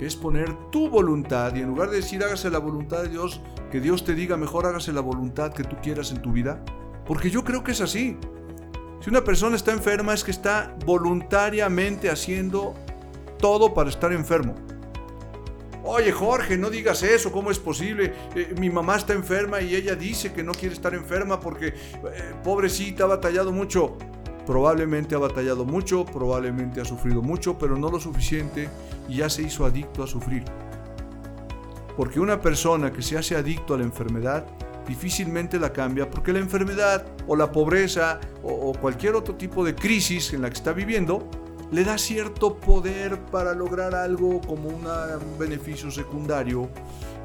Es 0.00 0.16
poner 0.16 0.48
tu 0.70 0.88
voluntad 0.88 1.54
y 1.54 1.60
en 1.60 1.68
lugar 1.68 1.90
de 1.90 1.96
decir 1.96 2.24
hágase 2.24 2.48
la 2.48 2.58
voluntad 2.58 3.02
de 3.02 3.10
Dios, 3.10 3.42
que 3.70 3.80
Dios 3.80 4.02
te 4.02 4.14
diga 4.14 4.38
mejor 4.38 4.64
hágase 4.64 4.94
la 4.94 5.02
voluntad 5.02 5.52
que 5.52 5.64
tú 5.64 5.76
quieras 5.82 6.10
en 6.10 6.22
tu 6.22 6.32
vida. 6.32 6.64
Porque 7.06 7.30
yo 7.30 7.44
creo 7.44 7.62
que 7.62 7.72
es 7.72 7.80
así. 7.80 8.16
Si 9.00 9.10
una 9.10 9.22
persona 9.22 9.56
está 9.56 9.72
enferma 9.72 10.14
es 10.14 10.24
que 10.24 10.30
está 10.30 10.74
voluntariamente 10.86 12.08
haciendo 12.08 12.74
todo 13.38 13.74
para 13.74 13.90
estar 13.90 14.12
enfermo. 14.12 14.54
Oye 15.86 16.12
Jorge, 16.12 16.56
no 16.56 16.70
digas 16.70 17.02
eso, 17.02 17.30
¿cómo 17.30 17.50
es 17.50 17.58
posible? 17.58 18.14
Eh, 18.34 18.54
mi 18.58 18.70
mamá 18.70 18.96
está 18.96 19.12
enferma 19.12 19.60
y 19.60 19.74
ella 19.74 19.94
dice 19.94 20.32
que 20.32 20.42
no 20.42 20.52
quiere 20.52 20.74
estar 20.74 20.94
enferma 20.94 21.38
porque 21.38 21.68
eh, 21.68 21.74
pobrecita 22.42 23.04
ha 23.04 23.08
batallado 23.08 23.52
mucho. 23.52 23.98
Probablemente 24.46 25.14
ha 25.14 25.18
batallado 25.18 25.66
mucho, 25.66 26.06
probablemente 26.06 26.80
ha 26.80 26.86
sufrido 26.86 27.20
mucho, 27.20 27.58
pero 27.58 27.76
no 27.76 27.90
lo 27.90 28.00
suficiente 28.00 28.70
y 29.10 29.16
ya 29.16 29.28
se 29.28 29.42
hizo 29.42 29.66
adicto 29.66 30.02
a 30.02 30.06
sufrir. 30.06 30.44
Porque 31.98 32.18
una 32.18 32.40
persona 32.40 32.90
que 32.90 33.02
se 33.02 33.18
hace 33.18 33.36
adicto 33.36 33.74
a 33.74 33.78
la 33.78 33.84
enfermedad 33.84 34.46
difícilmente 34.86 35.58
la 35.58 35.72
cambia 35.72 36.10
porque 36.10 36.32
la 36.32 36.38
enfermedad 36.38 37.06
o 37.26 37.36
la 37.36 37.50
pobreza 37.50 38.20
o, 38.42 38.72
cualquier 38.72 39.14
otro 39.14 39.34
tipo 39.36 39.64
de 39.64 39.74
crisis 39.74 40.32
en 40.32 40.42
la 40.42 40.50
que 40.50 40.56
está 40.56 40.72
viviendo 40.72 41.28
le 41.70 41.84
da 41.84 41.96
cierto 41.98 42.56
poder 42.56 43.18
para 43.26 43.54
lograr 43.54 43.94
algo 43.94 44.40
como 44.40 44.68
un 44.68 44.84
beneficio 45.38 45.90
secundario 45.90 46.68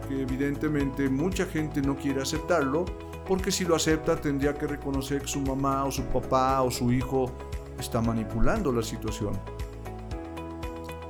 que 0.08 0.22
evidentemente 0.22 1.10
mucha 1.10 1.46
gente 1.46 1.82
no 1.82 1.96
quiere 1.96 2.22
aceptarlo 2.22 2.86
porque 3.28 3.51
si 3.51 3.66
lo 3.66 3.75
acepta 3.75 4.16
tendría 4.16 4.54
que 4.56 4.66
reconocer 4.66 5.22
que 5.22 5.28
su 5.28 5.42
mamá 5.42 5.86
o 5.86 5.92
su 5.92 6.04
papá 6.06 6.62
o 6.63 6.72
su 6.72 6.92
hijo 6.92 7.32
está 7.80 8.01
manipulando 8.01 8.72
la 8.72 8.82
situación. 8.82 9.39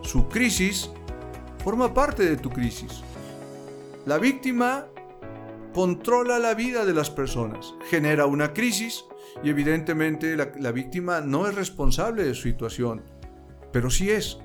Su 0.02 0.28
crisis 0.28 0.90
forma 1.64 1.94
parte 1.94 2.24
de 2.24 2.36
tu 2.36 2.50
crisis. 2.50 3.02
La 4.06 4.18
víctima 4.18 4.88
controla 5.74 6.40
la 6.40 6.54
vida 6.54 6.86
de 6.86 6.94
las 6.94 7.10
personas, 7.10 7.74
genera 7.90 8.26
una 8.26 8.54
crisis 8.54 9.06
y 9.44 9.50
evidentemente 9.50 10.36
la, 10.36 10.72
víctima 10.72 11.22
no 11.22 11.48
es 11.48 11.56
responsable 11.56 12.24
de 12.24 12.34
su 12.34 12.44
situación, 12.44 13.04
pero 13.72 13.90
sí 13.90 14.10
es. 14.10 14.40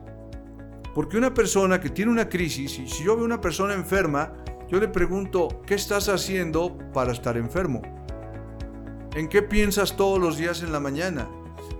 Porque 0.94 1.16
una 1.16 1.34
persona 1.34 1.80
que 1.80 1.90
tiene 1.90 2.12
una 2.12 2.28
crisis, 2.28 2.78
y 2.78 2.88
si 2.88 3.04
yo 3.04 3.16
veo 3.16 3.24
una 3.24 3.40
persona 3.40 3.74
enferma, 3.74 4.32
yo 4.68 4.78
le 4.78 4.88
pregunto, 4.88 5.62
¿qué 5.66 5.74
estás 5.74 6.08
haciendo 6.08 6.78
para 6.92 7.12
estar 7.12 7.36
enfermo? 7.36 7.82
¿En 9.14 9.28
qué 9.28 9.42
piensas 9.42 9.96
todos 9.96 10.20
los 10.20 10.38
días 10.38 10.62
en 10.62 10.72
la 10.72 10.80
mañana? 10.80 11.28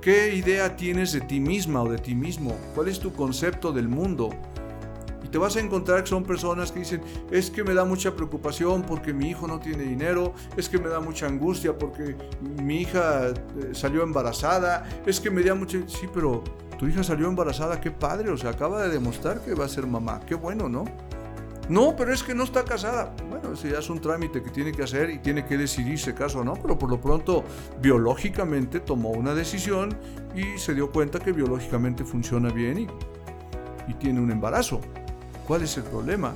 ¿Qué 0.00 0.34
idea 0.34 0.76
tienes 0.76 1.12
de 1.12 1.20
ti 1.20 1.40
misma 1.40 1.82
o 1.82 1.88
de 1.88 1.98
ti 1.98 2.14
mismo? 2.14 2.56
¿Cuál 2.74 2.88
es 2.88 3.00
tu 3.00 3.12
concepto 3.12 3.72
del 3.72 3.88
mundo? 3.88 4.30
Te 5.34 5.38
vas 5.38 5.56
a 5.56 5.60
encontrar 5.60 6.04
que 6.04 6.10
son 6.10 6.22
personas 6.22 6.70
que 6.70 6.78
dicen, 6.78 7.02
es 7.28 7.50
que 7.50 7.64
me 7.64 7.74
da 7.74 7.84
mucha 7.84 8.14
preocupación 8.14 8.82
porque 8.82 9.12
mi 9.12 9.30
hijo 9.30 9.48
no 9.48 9.58
tiene 9.58 9.82
dinero, 9.82 10.32
es 10.56 10.68
que 10.68 10.78
me 10.78 10.88
da 10.88 11.00
mucha 11.00 11.26
angustia 11.26 11.76
porque 11.76 12.14
mi 12.62 12.82
hija 12.82 13.30
eh, 13.30 13.34
salió 13.72 14.04
embarazada, 14.04 14.88
es 15.04 15.18
que 15.18 15.32
me 15.32 15.42
da 15.42 15.56
mucha... 15.56 15.78
Sí, 15.88 16.08
pero 16.14 16.44
tu 16.78 16.86
hija 16.86 17.02
salió 17.02 17.26
embarazada, 17.26 17.80
qué 17.80 17.90
padre, 17.90 18.30
o 18.30 18.36
sea, 18.36 18.50
acaba 18.50 18.84
de 18.84 18.90
demostrar 18.90 19.40
que 19.40 19.54
va 19.54 19.64
a 19.64 19.68
ser 19.68 19.88
mamá, 19.88 20.20
qué 20.24 20.36
bueno, 20.36 20.68
¿no? 20.68 20.84
No, 21.68 21.96
pero 21.96 22.12
es 22.12 22.22
que 22.22 22.32
no 22.32 22.44
está 22.44 22.64
casada. 22.64 23.12
Bueno, 23.28 23.54
ese 23.54 23.72
ya 23.72 23.80
es 23.80 23.90
un 23.90 24.00
trámite 24.00 24.40
que 24.40 24.50
tiene 24.50 24.70
que 24.70 24.84
hacer 24.84 25.10
y 25.10 25.18
tiene 25.18 25.44
que 25.44 25.58
decidirse 25.58 26.14
caso 26.14 26.42
o 26.42 26.44
no, 26.44 26.54
pero 26.54 26.78
por 26.78 26.88
lo 26.90 27.00
pronto 27.00 27.42
biológicamente 27.80 28.78
tomó 28.78 29.10
una 29.10 29.34
decisión 29.34 29.98
y 30.36 30.58
se 30.58 30.76
dio 30.76 30.92
cuenta 30.92 31.18
que 31.18 31.32
biológicamente 31.32 32.04
funciona 32.04 32.50
bien 32.50 32.78
y, 32.78 32.86
y 33.88 33.94
tiene 33.94 34.20
un 34.20 34.30
embarazo. 34.30 34.80
¿Cuál 35.46 35.62
es 35.62 35.76
el 35.76 35.84
problema? 35.84 36.34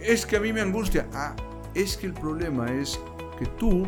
Es 0.00 0.26
que 0.26 0.36
a 0.36 0.40
mí 0.40 0.52
me 0.52 0.60
angustia. 0.60 1.06
Ah, 1.12 1.34
es 1.74 1.96
que 1.96 2.06
el 2.06 2.12
problema 2.12 2.70
es 2.72 2.98
que 3.38 3.46
tú 3.46 3.86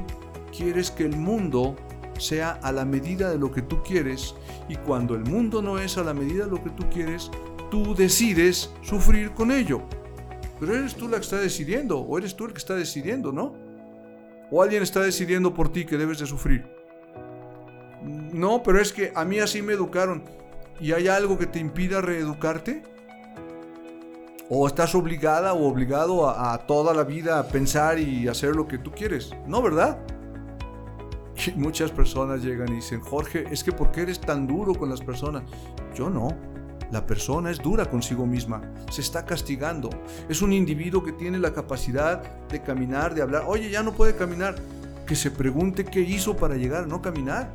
quieres 0.57 0.91
que 0.91 1.05
el 1.05 1.17
mundo 1.17 1.77
sea 2.19 2.53
a 2.63 2.73
la 2.73 2.85
medida 2.85 3.31
de 3.31 3.39
lo 3.39 3.51
que 3.51 3.63
tú 3.63 3.83
quieres 3.83 4.35
y 4.69 4.77
cuando 4.77 5.15
el 5.15 5.25
mundo 5.25 5.61
no 5.61 5.79
es 5.79 5.99
a 5.99 6.05
la 6.05 6.15
medida 6.15 6.45
de 6.45 6.51
lo 6.51 6.63
que 6.63 6.71
tú 6.71 6.89
quieres, 6.89 7.31
tú 7.71 7.95
decides 7.95 8.71
sufrir 8.83 9.33
con 9.33 9.51
ello. 9.51 9.83
Pero 10.61 10.77
eres 10.77 10.95
tú 10.95 11.09
la 11.09 11.17
que 11.17 11.25
está 11.25 11.41
decidiendo, 11.41 11.99
o 11.99 12.17
eres 12.17 12.37
tú 12.37 12.47
el 12.47 12.53
que 12.53 12.59
está 12.59 12.75
decidiendo, 12.75 13.33
¿no? 13.33 13.55
O 14.51 14.63
alguien 14.63 14.83
está 14.83 15.01
decidiendo 15.01 15.53
por 15.53 15.73
ti 15.73 15.85
que 15.85 15.99
debes 15.99 16.21
de 16.21 16.27
sufrir. 16.27 16.65
No, 18.33 18.63
pero 18.63 18.81
es 18.81 18.93
que 18.93 19.13
a 19.15 19.25
mí 19.25 19.41
así 19.41 19.63
me 19.63 19.73
educaron. 19.73 20.25
¿Y 20.81 20.93
hay 20.93 21.09
algo 21.09 21.39
que 21.39 21.47
te 21.47 21.59
impida 21.59 22.01
reeducarte? 22.01 22.83
¿O 24.51 24.67
estás 24.67 24.95
obligada 24.95 25.55
o 25.55 25.67
obligado 25.67 26.29
a, 26.29 26.59
toda 26.67 26.93
la 26.93 27.05
vida 27.05 27.39
a 27.39 27.49
pensar 27.49 27.99
y 27.99 28.29
hacer 28.29 28.55
lo 28.55 28.69
que 28.69 28.77
tú 28.77 28.91
quieres? 28.91 29.31
No, 29.47 29.63
¿verdad? 29.63 29.99
Y 31.47 31.53
muchas 31.53 31.91
personas 31.91 32.43
llegan 32.43 32.69
y 32.69 32.77
dicen, 32.77 33.01
Jorge, 33.01 33.47
es 33.51 33.65
que 33.65 33.73
¿por 33.73 33.91
qué 33.91 34.03
eres 34.03 34.21
tan 34.21 34.47
duro 34.47 34.75
con 34.75 34.91
las 34.91 35.01
personas? 35.01 35.45
Yo 35.95 36.11
no. 36.11 36.29
La 36.91 37.07
persona 37.07 37.51
es 37.51 37.59
dura 37.59 37.87
consigo 37.87 38.27
misma, 38.27 38.61
se 38.91 39.01
está 39.01 39.25
castigando. 39.25 39.89
Es 40.29 40.43
un 40.43 40.53
individuo 40.53 41.03
que 41.03 41.13
tiene 41.13 41.39
la 41.39 41.53
capacidad 41.53 42.23
de 42.49 42.63
caminar, 42.63 43.15
de 43.15 43.23
hablar. 43.23 43.45
Oye, 43.47 43.71
ya 43.71 43.83
no 43.83 43.93
puede 43.93 44.15
caminar. 44.15 44.57
Que 45.07 45.17
se 45.17 45.31
pregunte 45.31 45.85
qué 45.85 46.01
hizo 46.01 46.37
para 46.37 46.57
llegar 46.57 46.85
a 46.85 46.87
no 46.87 47.01
caminar. 47.01 47.51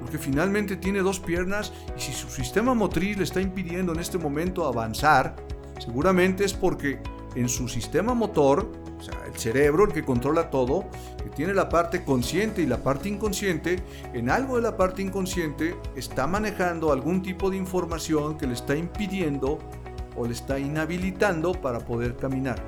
Porque 0.00 0.18
finalmente 0.18 0.76
tiene 0.76 1.00
dos 1.00 1.18
piernas 1.18 1.72
y 1.96 2.00
si 2.00 2.12
su 2.12 2.28
sistema 2.28 2.74
motriz 2.74 3.18
le 3.18 3.24
está 3.24 3.40
impidiendo 3.40 3.92
en 3.92 3.98
este 3.98 4.18
momento 4.18 4.64
avanzar, 4.64 5.34
seguramente 5.78 6.44
es 6.44 6.52
porque 6.52 6.98
en 7.34 7.48
su 7.48 7.68
sistema 7.68 8.14
motor, 8.14 8.70
o 8.98 9.02
sea, 9.02 9.14
el 9.26 9.38
cerebro, 9.38 9.84
el 9.84 9.92
que 9.92 10.02
controla 10.02 10.50
todo, 10.50 10.86
que 11.22 11.30
tiene 11.30 11.52
la 11.54 11.68
parte 11.68 12.02
consciente 12.04 12.62
y 12.62 12.66
la 12.66 12.78
parte 12.78 13.08
inconsciente, 13.08 13.82
en 14.14 14.30
algo 14.30 14.56
de 14.56 14.62
la 14.62 14.76
parte 14.76 15.02
inconsciente 15.02 15.76
está 15.94 16.26
manejando 16.26 16.92
algún 16.92 17.22
tipo 17.22 17.50
de 17.50 17.56
información 17.58 18.38
que 18.38 18.46
le 18.46 18.54
está 18.54 18.74
impidiendo 18.74 19.58
o 20.16 20.26
le 20.26 20.32
está 20.32 20.58
inhabilitando 20.58 21.52
para 21.52 21.80
poder 21.80 22.16
caminar. 22.16 22.62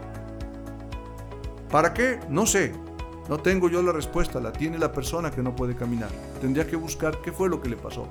¿Para 1.71 1.93
qué? 1.93 2.21
No 2.29 2.47
sé. 2.47 2.73
No 3.29 3.39
tengo 3.39 3.69
yo 3.69 3.83
la 3.83 3.93
respuesta, 3.93 4.41
la 4.41 4.53
tiene 4.53 4.79
la 4.79 4.91
persona 4.91 5.31
que 5.31 5.43
no 5.43 5.55
puede 5.55 5.77
caminar. 5.77 6.09
Tendría 6.41 6.67
que 6.67 6.77
buscar 6.77 7.21
qué 7.21 7.31
fue 7.31 7.51
lo 7.51 7.61
que 7.61 7.69
le 7.69 7.77
pasó. 7.77 8.09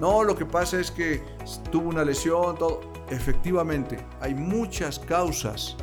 No, 0.00 0.24
lo 0.24 0.34
que 0.34 0.46
pasa 0.46 0.80
es 0.80 0.90
que 0.90 1.22
tuvo 1.70 1.90
una 1.90 2.04
lesión, 2.04 2.56
todo. 2.56 2.80
Efectivamente, 3.10 3.98
hay 4.20 4.34
muchas 4.34 4.98
causas 4.98 5.76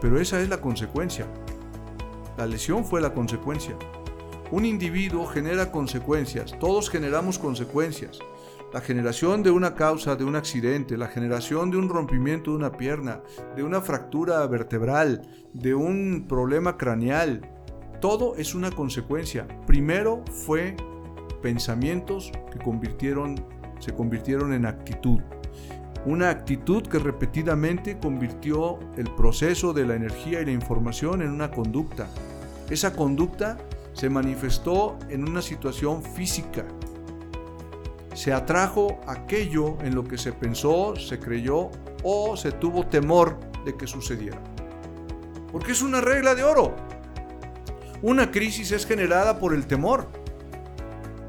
pero 0.00 0.18
esa 0.18 0.40
es 0.40 0.48
la 0.48 0.60
consecuencia. 0.60 1.26
La 2.36 2.46
lesión 2.46 2.84
fue 2.84 3.00
la 3.00 3.12
consecuencia. 3.12 3.76
Un 4.50 4.64
individuo 4.64 5.26
genera 5.26 5.70
consecuencias, 5.70 6.58
todos 6.58 6.90
generamos 6.90 7.38
consecuencias. 7.38 8.18
La 8.72 8.80
generación 8.80 9.42
de 9.42 9.50
una 9.50 9.74
causa 9.74 10.16
de 10.16 10.24
un 10.24 10.36
accidente, 10.36 10.96
la 10.96 11.08
generación 11.08 11.70
de 11.70 11.76
un 11.76 11.88
rompimiento 11.88 12.52
de 12.52 12.56
una 12.56 12.72
pierna, 12.72 13.20
de 13.56 13.62
una 13.62 13.80
fractura 13.80 14.46
vertebral, 14.46 15.22
de 15.52 15.74
un 15.74 16.26
problema 16.28 16.76
craneal, 16.76 17.48
todo 18.00 18.36
es 18.36 18.54
una 18.54 18.70
consecuencia. 18.70 19.46
Primero 19.66 20.24
fue 20.46 20.76
pensamientos 21.40 22.30
que 22.52 22.58
se 23.78 23.94
convirtieron 23.94 24.52
en 24.52 24.66
actitud 24.66 25.20
una 26.06 26.30
actitud 26.30 26.82
que 26.82 26.98
repetidamente 26.98 27.98
convirtió 27.98 28.78
el 28.96 29.14
proceso 29.14 29.72
de 29.72 29.86
la 29.86 29.94
energía 29.96 30.40
y 30.40 30.46
la 30.46 30.52
información 30.52 31.20
en 31.20 31.30
una 31.30 31.50
conducta. 31.50 32.08
Esa 32.70 32.94
conducta 32.94 33.58
se 33.92 34.08
manifestó 34.08 34.98
en 35.10 35.28
una 35.28 35.42
situación 35.42 36.02
física. 36.02 36.64
Se 38.14 38.32
atrajo 38.32 39.00
aquello 39.06 39.76
en 39.82 39.94
lo 39.94 40.04
que 40.04 40.16
se 40.16 40.32
pensó, 40.32 40.96
se 40.96 41.18
creyó 41.18 41.70
o 42.02 42.36
se 42.36 42.52
tuvo 42.52 42.86
temor 42.86 43.38
de 43.64 43.76
que 43.76 43.86
sucediera. 43.86 44.40
Porque 45.52 45.72
es 45.72 45.82
una 45.82 46.00
regla 46.00 46.34
de 46.34 46.44
oro. 46.44 46.76
Una 48.02 48.30
crisis 48.30 48.72
es 48.72 48.86
generada 48.86 49.38
por 49.38 49.52
el 49.52 49.66
temor. 49.66 50.08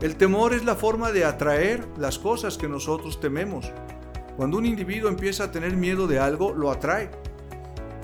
El 0.02 0.16
temor 0.16 0.56
es 0.56 0.66
la 0.66 0.74
forma 0.74 1.12
de 1.12 1.26
atraer 1.26 1.88
las 1.96 2.18
cosas 2.18 2.58
que 2.58 2.68
nosotros 2.68 3.20
tememos. 3.20 3.72
Cuando 4.36 4.58
un 4.58 4.66
individuo 4.66 5.08
empieza 5.08 5.44
a 5.44 5.52
tener 5.52 5.74
miedo 5.78 6.08
de 6.08 6.18
algo, 6.18 6.54
lo 6.56 6.72
atrae. 6.72 7.12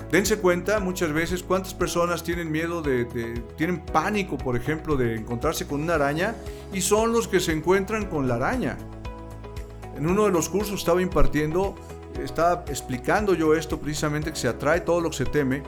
Dense 0.08 0.38
cuenta 0.38 0.78
muchas 0.78 1.12
veces 1.12 1.42
cuántas 1.42 1.74
personas 1.74 2.22
tienen 2.22 2.52
miedo 2.52 2.82
de, 2.82 3.04
tienen 3.56 3.80
pánico, 3.80 4.38
por 4.38 4.54
ejemplo, 4.54 4.96
de 4.96 5.16
encontrarse 5.16 5.66
con 5.66 5.82
una 5.82 5.96
araña 5.96 6.36
y 6.72 6.82
son 6.82 7.12
los 7.12 7.26
que 7.26 7.40
se 7.40 7.50
encuentran 7.50 8.06
con 8.06 8.28
la 8.28 8.36
araña. 8.36 8.78
En 9.96 10.06
uno 10.08 10.26
de 10.26 10.30
los 10.30 10.48
cursos 10.48 10.78
estaba 10.78 11.02
impartiendo, 11.02 11.74
estaba 12.22 12.64
explicando 12.68 13.34
yo 13.34 13.54
esto 13.54 13.80
precisamente 13.80 14.30
que 14.30 14.38
se 14.38 14.46
atrae 14.46 14.82
todo 14.82 15.00
lo 15.00 15.10
que 15.10 15.16
se 15.16 15.26
teme 15.26 15.64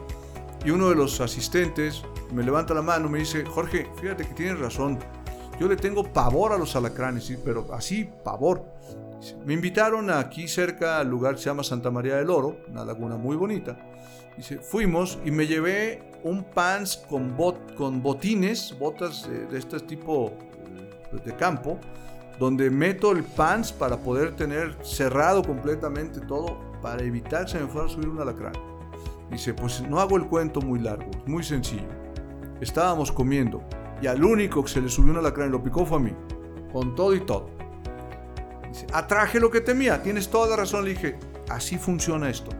y 0.64 0.70
uno 0.70 0.90
de 0.90 0.94
los 0.94 1.20
asistentes 1.20 2.02
me 2.32 2.44
levanta 2.44 2.72
la 2.72 2.82
mano 2.82 3.08
y 3.08 3.10
me 3.10 3.18
dice, 3.18 3.44
Jorge, 3.44 3.90
fíjate 4.00 4.24
que 4.26 4.34
tienes 4.34 4.60
razón, 4.60 5.00
yo 5.60 5.68
le 5.68 5.76
tengo 5.76 6.02
pavor 6.02 6.52
a 6.52 6.58
los 6.58 6.74
alacranes, 6.74 7.30
pero 7.44 7.66
así, 7.74 8.08
pavor. 8.24 8.64
Me 9.44 9.52
invitaron 9.52 10.08
aquí 10.08 10.48
cerca 10.48 10.98
al 10.98 11.10
lugar 11.10 11.34
que 11.34 11.42
se 11.42 11.50
llama 11.50 11.62
Santa 11.62 11.90
María 11.90 12.16
del 12.16 12.30
Oro, 12.30 12.56
una 12.70 12.82
laguna 12.82 13.18
muy 13.18 13.36
bonita. 13.36 13.76
Dice, 14.38 14.58
fuimos 14.60 15.18
y 15.22 15.30
me 15.30 15.46
llevé 15.46 16.02
un 16.24 16.44
pants 16.44 16.96
con, 16.96 17.36
bot, 17.36 17.74
con 17.74 18.02
botines, 18.02 18.74
botas 18.78 19.28
de, 19.28 19.58
este 19.58 19.80
tipo 19.80 20.32
eh, 21.12 21.20
de 21.22 21.36
campo, 21.36 21.78
donde 22.38 22.70
meto 22.70 23.12
el 23.12 23.22
pants 23.22 23.70
para 23.70 23.98
poder 23.98 24.34
tener 24.36 24.78
cerrado 24.82 25.42
completamente 25.42 26.20
todo 26.20 26.58
para 26.80 27.02
evitar 27.02 27.44
que 27.44 27.50
se 27.50 27.60
me 27.60 27.66
fuera 27.66 27.86
a 27.86 27.90
subir 27.90 28.08
un 28.08 28.18
alacrán. 28.18 28.54
Dice, 29.30 29.52
pues 29.52 29.82
no 29.82 30.00
hago 30.00 30.16
el 30.16 30.26
cuento 30.26 30.62
muy 30.62 30.78
largo, 30.80 31.10
muy 31.26 31.42
sencillo. 31.42 31.88
Estábamos 32.62 33.12
comiendo 33.12 33.62
y 34.00 34.06
al 34.06 34.24
único 34.24 34.62
que 34.64 34.70
se 34.70 34.80
le 34.80 34.88
subió 34.88 35.12
un 35.12 35.18
alacrán 35.18 35.48
y 35.48 35.52
lo 35.52 35.62
picó 35.62 35.84
fue 35.84 35.98
a 35.98 36.00
mí, 36.00 36.12
con 36.72 36.94
todo 36.94 37.14
y 37.14 37.20
todo 37.20 37.60
atraje 38.92 39.40
lo 39.40 39.50
que 39.50 39.60
temía. 39.60 40.02
Tienes 40.02 40.28
toda 40.28 40.56
razón. 40.56 40.84
Le 40.84 40.90
dije, 40.90 41.16
así 41.48 41.78
funciona 41.78 42.30
esto. 42.30 42.50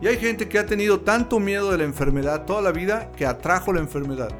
Y 0.00 0.06
hay 0.06 0.16
gente 0.16 0.48
que 0.48 0.58
ha 0.58 0.66
tenido 0.66 1.00
tanto 1.00 1.38
miedo 1.38 1.70
de 1.70 1.78
la 1.78 1.84
enfermedad 1.84 2.46
toda 2.46 2.62
la 2.62 2.72
vida 2.72 3.12
que 3.16 3.26
atrajo 3.26 3.72
la 3.72 3.80
enfermedad. 3.80 4.30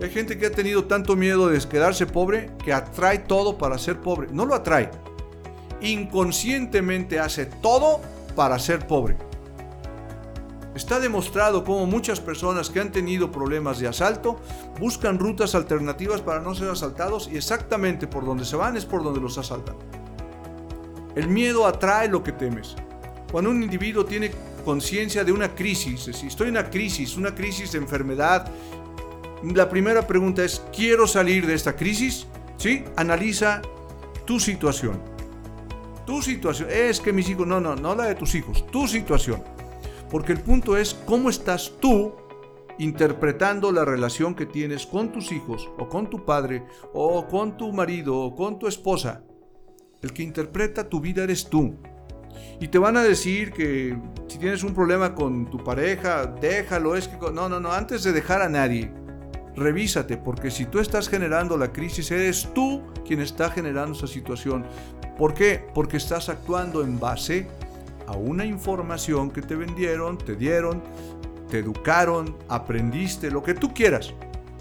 Hay 0.00 0.08
gente 0.08 0.38
que 0.38 0.46
ha 0.46 0.50
tenido 0.50 0.84
tanto 0.84 1.14
miedo 1.14 1.48
de 1.48 1.58
quedarse 1.68 2.06
pobre 2.06 2.50
que 2.64 2.72
atrae 2.72 3.18
todo 3.18 3.58
para 3.58 3.76
ser 3.76 4.00
pobre. 4.00 4.28
No 4.32 4.46
lo 4.46 4.54
atrae. 4.54 4.90
Inconscientemente 5.82 7.18
hace 7.18 7.44
todo 7.46 8.00
para 8.34 8.58
ser 8.58 8.86
pobre. 8.86 9.16
Está 10.74 11.00
demostrado 11.00 11.64
cómo 11.64 11.84
muchas 11.86 12.20
personas 12.20 12.70
que 12.70 12.80
han 12.80 12.92
tenido 12.92 13.32
problemas 13.32 13.80
de 13.80 13.88
asalto 13.88 14.38
buscan 14.78 15.18
rutas 15.18 15.54
alternativas 15.54 16.20
para 16.20 16.40
no 16.40 16.54
ser 16.54 16.70
asaltados 16.70 17.28
y 17.30 17.36
exactamente 17.36 18.06
por 18.06 18.24
donde 18.24 18.44
se 18.44 18.56
van 18.56 18.76
es 18.76 18.84
por 18.84 19.02
donde 19.02 19.20
los 19.20 19.36
asaltan. 19.36 19.76
El 21.16 21.28
miedo 21.28 21.66
atrae 21.66 22.08
lo 22.08 22.22
que 22.22 22.32
temes. 22.32 22.76
Cuando 23.32 23.50
un 23.50 23.62
individuo 23.62 24.04
tiene 24.04 24.30
conciencia 24.64 25.24
de 25.24 25.32
una 25.32 25.54
crisis, 25.54 26.08
si 26.12 26.28
estoy 26.28 26.48
en 26.48 26.54
una 26.54 26.70
crisis, 26.70 27.16
una 27.16 27.34
crisis 27.34 27.72
de 27.72 27.78
enfermedad, 27.78 28.48
la 29.42 29.68
primera 29.68 30.06
pregunta 30.06 30.44
es, 30.44 30.62
¿quiero 30.74 31.06
salir 31.06 31.46
de 31.46 31.54
esta 31.54 31.74
crisis? 31.74 32.26
¿Sí? 32.58 32.84
Analiza 32.96 33.60
tu 34.24 34.38
situación. 34.38 35.02
Tu 36.06 36.22
situación. 36.22 36.68
Es 36.70 37.00
que 37.00 37.12
mis 37.12 37.28
hijos, 37.28 37.46
no, 37.46 37.60
no, 37.60 37.74
no 37.74 37.94
la 37.94 38.04
de 38.04 38.14
tus 38.14 38.34
hijos, 38.36 38.66
tu 38.70 38.86
situación. 38.86 39.42
Porque 40.10 40.32
el 40.32 40.40
punto 40.40 40.76
es 40.76 40.94
cómo 41.06 41.30
estás 41.30 41.72
tú 41.80 42.14
interpretando 42.78 43.70
la 43.72 43.84
relación 43.84 44.34
que 44.34 44.46
tienes 44.46 44.86
con 44.86 45.12
tus 45.12 45.32
hijos 45.32 45.68
o 45.78 45.88
con 45.88 46.08
tu 46.08 46.24
padre 46.24 46.64
o 46.92 47.26
con 47.28 47.56
tu 47.56 47.72
marido 47.72 48.18
o 48.18 48.34
con 48.34 48.58
tu 48.58 48.66
esposa. 48.66 49.22
El 50.02 50.12
que 50.12 50.22
interpreta 50.22 50.88
tu 50.88 51.00
vida 51.00 51.22
eres 51.22 51.48
tú. 51.48 51.76
Y 52.58 52.68
te 52.68 52.78
van 52.78 52.96
a 52.96 53.02
decir 53.02 53.52
que 53.52 53.96
si 54.26 54.38
tienes 54.38 54.64
un 54.64 54.74
problema 54.74 55.14
con 55.14 55.48
tu 55.50 55.62
pareja, 55.62 56.26
déjalo, 56.26 56.96
es 56.96 57.06
que... 57.08 57.16
No, 57.32 57.48
no, 57.48 57.60
no, 57.60 57.72
antes 57.72 58.02
de 58.02 58.12
dejar 58.12 58.40
a 58.40 58.48
nadie, 58.48 58.90
revísate, 59.56 60.16
porque 60.16 60.50
si 60.50 60.66
tú 60.66 60.78
estás 60.78 61.08
generando 61.08 61.56
la 61.56 61.72
crisis, 61.72 62.10
eres 62.10 62.48
tú 62.54 62.82
quien 63.06 63.20
está 63.20 63.50
generando 63.50 63.96
esa 63.96 64.06
situación. 64.06 64.64
¿Por 65.18 65.34
qué? 65.34 65.66
Porque 65.74 65.98
estás 65.98 66.28
actuando 66.28 66.82
en 66.82 66.98
base 66.98 67.46
una 68.12 68.44
información 68.44 69.30
que 69.30 69.42
te 69.42 69.54
vendieron, 69.54 70.18
te 70.18 70.36
dieron, 70.36 70.82
te 71.50 71.58
educaron, 71.58 72.36
aprendiste, 72.48 73.30
lo 73.30 73.42
que 73.42 73.54
tú 73.54 73.74
quieras. 73.74 74.14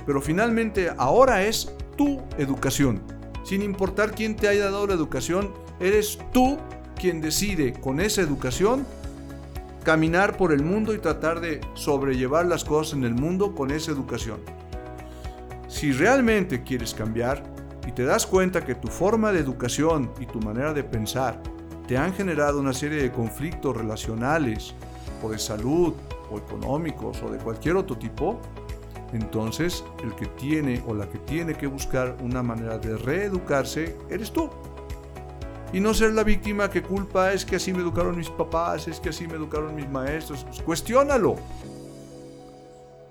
Pero 0.05 0.21
finalmente 0.21 0.91
ahora 0.97 1.43
es 1.43 1.71
tu 1.97 2.21
educación. 2.37 3.01
Sin 3.43 3.61
importar 3.61 4.11
quién 4.11 4.35
te 4.35 4.47
haya 4.47 4.65
dado 4.65 4.87
la 4.87 4.93
educación, 4.93 5.53
eres 5.79 6.19
tú 6.33 6.57
quien 6.95 7.21
decide 7.21 7.73
con 7.73 7.99
esa 7.99 8.21
educación 8.21 8.85
caminar 9.83 10.37
por 10.37 10.51
el 10.51 10.63
mundo 10.63 10.93
y 10.93 10.99
tratar 10.99 11.39
de 11.39 11.61
sobrellevar 11.73 12.45
las 12.45 12.63
cosas 12.63 12.93
en 12.93 13.05
el 13.05 13.13
mundo 13.13 13.55
con 13.55 13.71
esa 13.71 13.91
educación. 13.91 14.39
Si 15.67 15.91
realmente 15.91 16.63
quieres 16.63 16.93
cambiar 16.93 17.43
y 17.87 17.91
te 17.91 18.03
das 18.03 18.27
cuenta 18.27 18.65
que 18.65 18.75
tu 18.75 18.87
forma 18.87 19.31
de 19.31 19.39
educación 19.39 20.11
y 20.19 20.25
tu 20.25 20.39
manera 20.39 20.73
de 20.73 20.83
pensar 20.83 21.41
te 21.89 21.97
han 21.97 22.13
generado 22.13 22.59
una 22.59 22.71
serie 22.71 23.01
de 23.01 23.11
conflictos 23.11 23.75
relacionales 23.75 24.75
o 25.23 25.29
de 25.31 25.39
salud 25.39 25.95
o 26.29 26.37
económicos 26.37 27.19
o 27.23 27.31
de 27.31 27.39
cualquier 27.39 27.77
otro 27.77 27.97
tipo, 27.97 28.39
entonces 29.11 29.83
el 30.03 30.13
que 30.13 30.27
tiene 30.27 30.83
o 30.85 30.93
la 30.93 31.09
que 31.09 31.17
tiene 31.17 31.55
que 31.55 31.65
buscar 31.65 32.15
una 32.21 32.43
manera 32.43 32.77
de 32.77 32.95
reeducarse 32.95 33.97
eres 34.07 34.31
tú. 34.31 34.51
Y 35.73 35.79
no 35.79 35.95
ser 35.95 36.13
la 36.13 36.23
víctima 36.23 36.69
que 36.69 36.83
culpa 36.83 37.33
es 37.33 37.43
que 37.43 37.55
así 37.55 37.73
me 37.73 37.79
educaron 37.79 38.15
mis 38.15 38.29
papás, 38.29 38.87
es 38.87 38.99
que 38.99 39.09
así 39.09 39.25
me 39.25 39.33
educaron 39.33 39.73
mis 39.73 39.89
maestros. 39.89 40.43
Pues 40.43 40.61
cuestiónalo. 40.61 41.37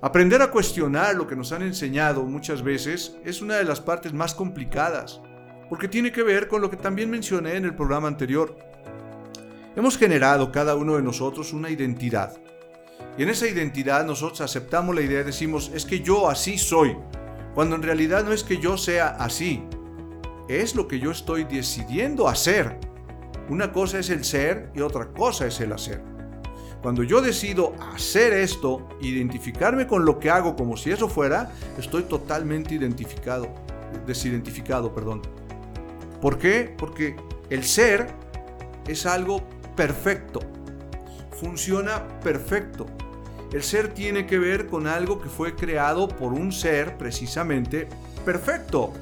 Aprender 0.00 0.40
a 0.40 0.52
cuestionar 0.52 1.16
lo 1.16 1.26
que 1.26 1.34
nos 1.34 1.50
han 1.50 1.62
enseñado 1.62 2.22
muchas 2.22 2.62
veces 2.62 3.16
es 3.24 3.42
una 3.42 3.56
de 3.56 3.64
las 3.64 3.80
partes 3.80 4.12
más 4.12 4.36
complicadas, 4.36 5.20
porque 5.68 5.88
tiene 5.88 6.12
que 6.12 6.22
ver 6.22 6.46
con 6.46 6.62
lo 6.62 6.70
que 6.70 6.76
también 6.76 7.10
mencioné 7.10 7.56
en 7.56 7.64
el 7.64 7.74
programa 7.74 8.06
anterior. 8.06 8.67
Hemos 9.78 9.96
generado 9.96 10.50
cada 10.50 10.74
uno 10.74 10.96
de 10.96 11.04
nosotros 11.04 11.52
una 11.52 11.70
identidad. 11.70 12.36
Y 13.16 13.22
en 13.22 13.28
esa 13.28 13.46
identidad 13.46 14.04
nosotros 14.04 14.40
aceptamos 14.40 14.92
la 14.92 15.02
idea 15.02 15.20
y 15.20 15.24
decimos, 15.24 15.70
es 15.72 15.84
que 15.84 16.00
yo 16.00 16.28
así 16.28 16.58
soy, 16.58 16.96
cuando 17.54 17.76
en 17.76 17.84
realidad 17.84 18.24
no 18.24 18.32
es 18.32 18.42
que 18.42 18.58
yo 18.58 18.76
sea 18.76 19.10
así, 19.10 19.62
es 20.48 20.74
lo 20.74 20.88
que 20.88 20.98
yo 20.98 21.12
estoy 21.12 21.44
decidiendo 21.44 22.26
hacer. 22.26 22.76
Una 23.48 23.70
cosa 23.70 24.00
es 24.00 24.10
el 24.10 24.24
ser 24.24 24.72
y 24.74 24.80
otra 24.80 25.12
cosa 25.12 25.46
es 25.46 25.60
el 25.60 25.72
hacer. 25.72 26.02
Cuando 26.82 27.04
yo 27.04 27.20
decido 27.20 27.72
hacer 27.94 28.32
esto, 28.32 28.88
identificarme 29.00 29.86
con 29.86 30.04
lo 30.04 30.18
que 30.18 30.28
hago 30.28 30.56
como 30.56 30.76
si 30.76 30.90
eso 30.90 31.08
fuera, 31.08 31.52
estoy 31.78 32.02
totalmente 32.02 32.74
identificado, 32.74 33.46
desidentificado, 34.08 34.92
perdón. 34.92 35.22
¿Por 36.20 36.36
qué? 36.36 36.74
Porque 36.76 37.14
el 37.48 37.62
ser 37.62 38.08
es 38.88 39.06
algo 39.06 39.40
perfecto, 39.78 40.40
funciona 41.40 42.02
perfecto. 42.18 42.84
El 43.52 43.62
ser 43.62 43.94
tiene 43.94 44.26
que 44.26 44.36
ver 44.38 44.66
con 44.66 44.88
algo 44.88 45.20
que 45.20 45.28
fue 45.28 45.54
creado 45.54 46.08
por 46.08 46.32
un 46.32 46.50
ser 46.50 46.98
precisamente 46.98 47.88
perfecto. 48.24 48.92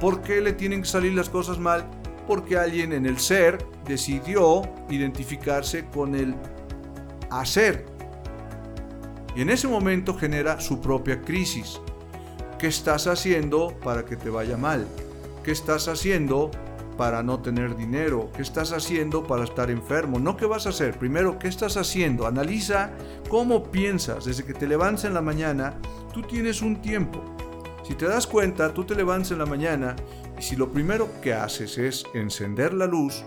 ¿Por 0.00 0.22
qué 0.22 0.40
le 0.40 0.54
tienen 0.54 0.80
que 0.80 0.88
salir 0.88 1.12
las 1.12 1.28
cosas 1.28 1.58
mal? 1.58 1.84
porque 2.26 2.56
alguien 2.56 2.92
en 2.92 3.04
el 3.04 3.18
ser 3.18 3.58
decidió 3.86 4.62
identificarse 4.88 5.86
con 5.86 6.14
el 6.14 6.34
hacer. 7.30 7.84
Y 9.34 9.42
en 9.42 9.50
ese 9.50 9.68
momento 9.68 10.14
genera 10.14 10.60
su 10.60 10.80
propia 10.80 11.20
crisis. 11.20 11.80
¿Qué 12.58 12.68
estás 12.68 13.06
haciendo 13.06 13.76
para 13.82 14.04
que 14.04 14.16
te 14.16 14.30
vaya 14.30 14.56
mal? 14.56 14.86
¿Qué 15.42 15.50
estás 15.50 15.88
haciendo 15.88 16.50
para 16.96 17.22
no 17.22 17.40
tener 17.40 17.76
dinero? 17.76 18.30
¿Qué 18.34 18.42
estás 18.42 18.72
haciendo 18.72 19.24
para 19.24 19.44
estar 19.44 19.70
enfermo? 19.70 20.18
No 20.18 20.36
qué 20.36 20.46
vas 20.46 20.66
a 20.66 20.70
hacer. 20.70 20.98
Primero, 20.98 21.38
¿qué 21.38 21.48
estás 21.48 21.76
haciendo? 21.76 22.26
Analiza 22.26 22.92
cómo 23.28 23.70
piensas. 23.70 24.24
Desde 24.24 24.44
que 24.44 24.54
te 24.54 24.66
levantas 24.66 25.04
en 25.04 25.14
la 25.14 25.22
mañana, 25.22 25.78
tú 26.12 26.22
tienes 26.22 26.62
un 26.62 26.80
tiempo. 26.80 27.22
Si 27.82 27.94
te 27.94 28.06
das 28.06 28.26
cuenta, 28.26 28.72
tú 28.72 28.84
te 28.84 28.94
levantas 28.94 29.32
en 29.32 29.38
la 29.38 29.46
mañana 29.46 29.96
y 30.38 30.42
si 30.42 30.56
lo 30.56 30.70
primero 30.70 31.08
que 31.20 31.34
haces 31.34 31.78
es 31.78 32.04
encender 32.14 32.72
la 32.72 32.86
luz, 32.86 33.24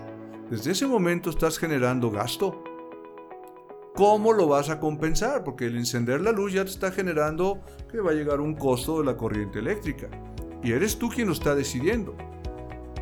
desde 0.50 0.72
ese 0.72 0.88
momento 0.88 1.30
estás 1.30 1.58
generando 1.58 2.10
gasto. 2.12 2.64
¿Cómo 3.96 4.34
lo 4.34 4.48
vas 4.48 4.70
a 4.70 4.80
compensar? 4.80 5.44
Porque 5.44 5.66
el 5.66 5.78
encender 5.78 6.22
la 6.22 6.32
luz 6.32 6.54
ya 6.54 6.64
te 6.66 6.72
está 6.72 6.92
generando 6.92 7.62
que 7.90 8.00
va 8.00 8.12
a 8.12 8.14
llegar 8.14 8.42
un 8.42 8.56
costo 8.56 9.00
de 9.00 9.06
la 9.06 9.18
corriente 9.18 9.60
eléctrica. 9.60 10.08
Y 10.62 10.72
eres 10.72 10.98
tú 10.98 11.10
quien 11.10 11.28
lo 11.28 11.34
está 11.34 11.56
decidiendo. 11.56 12.16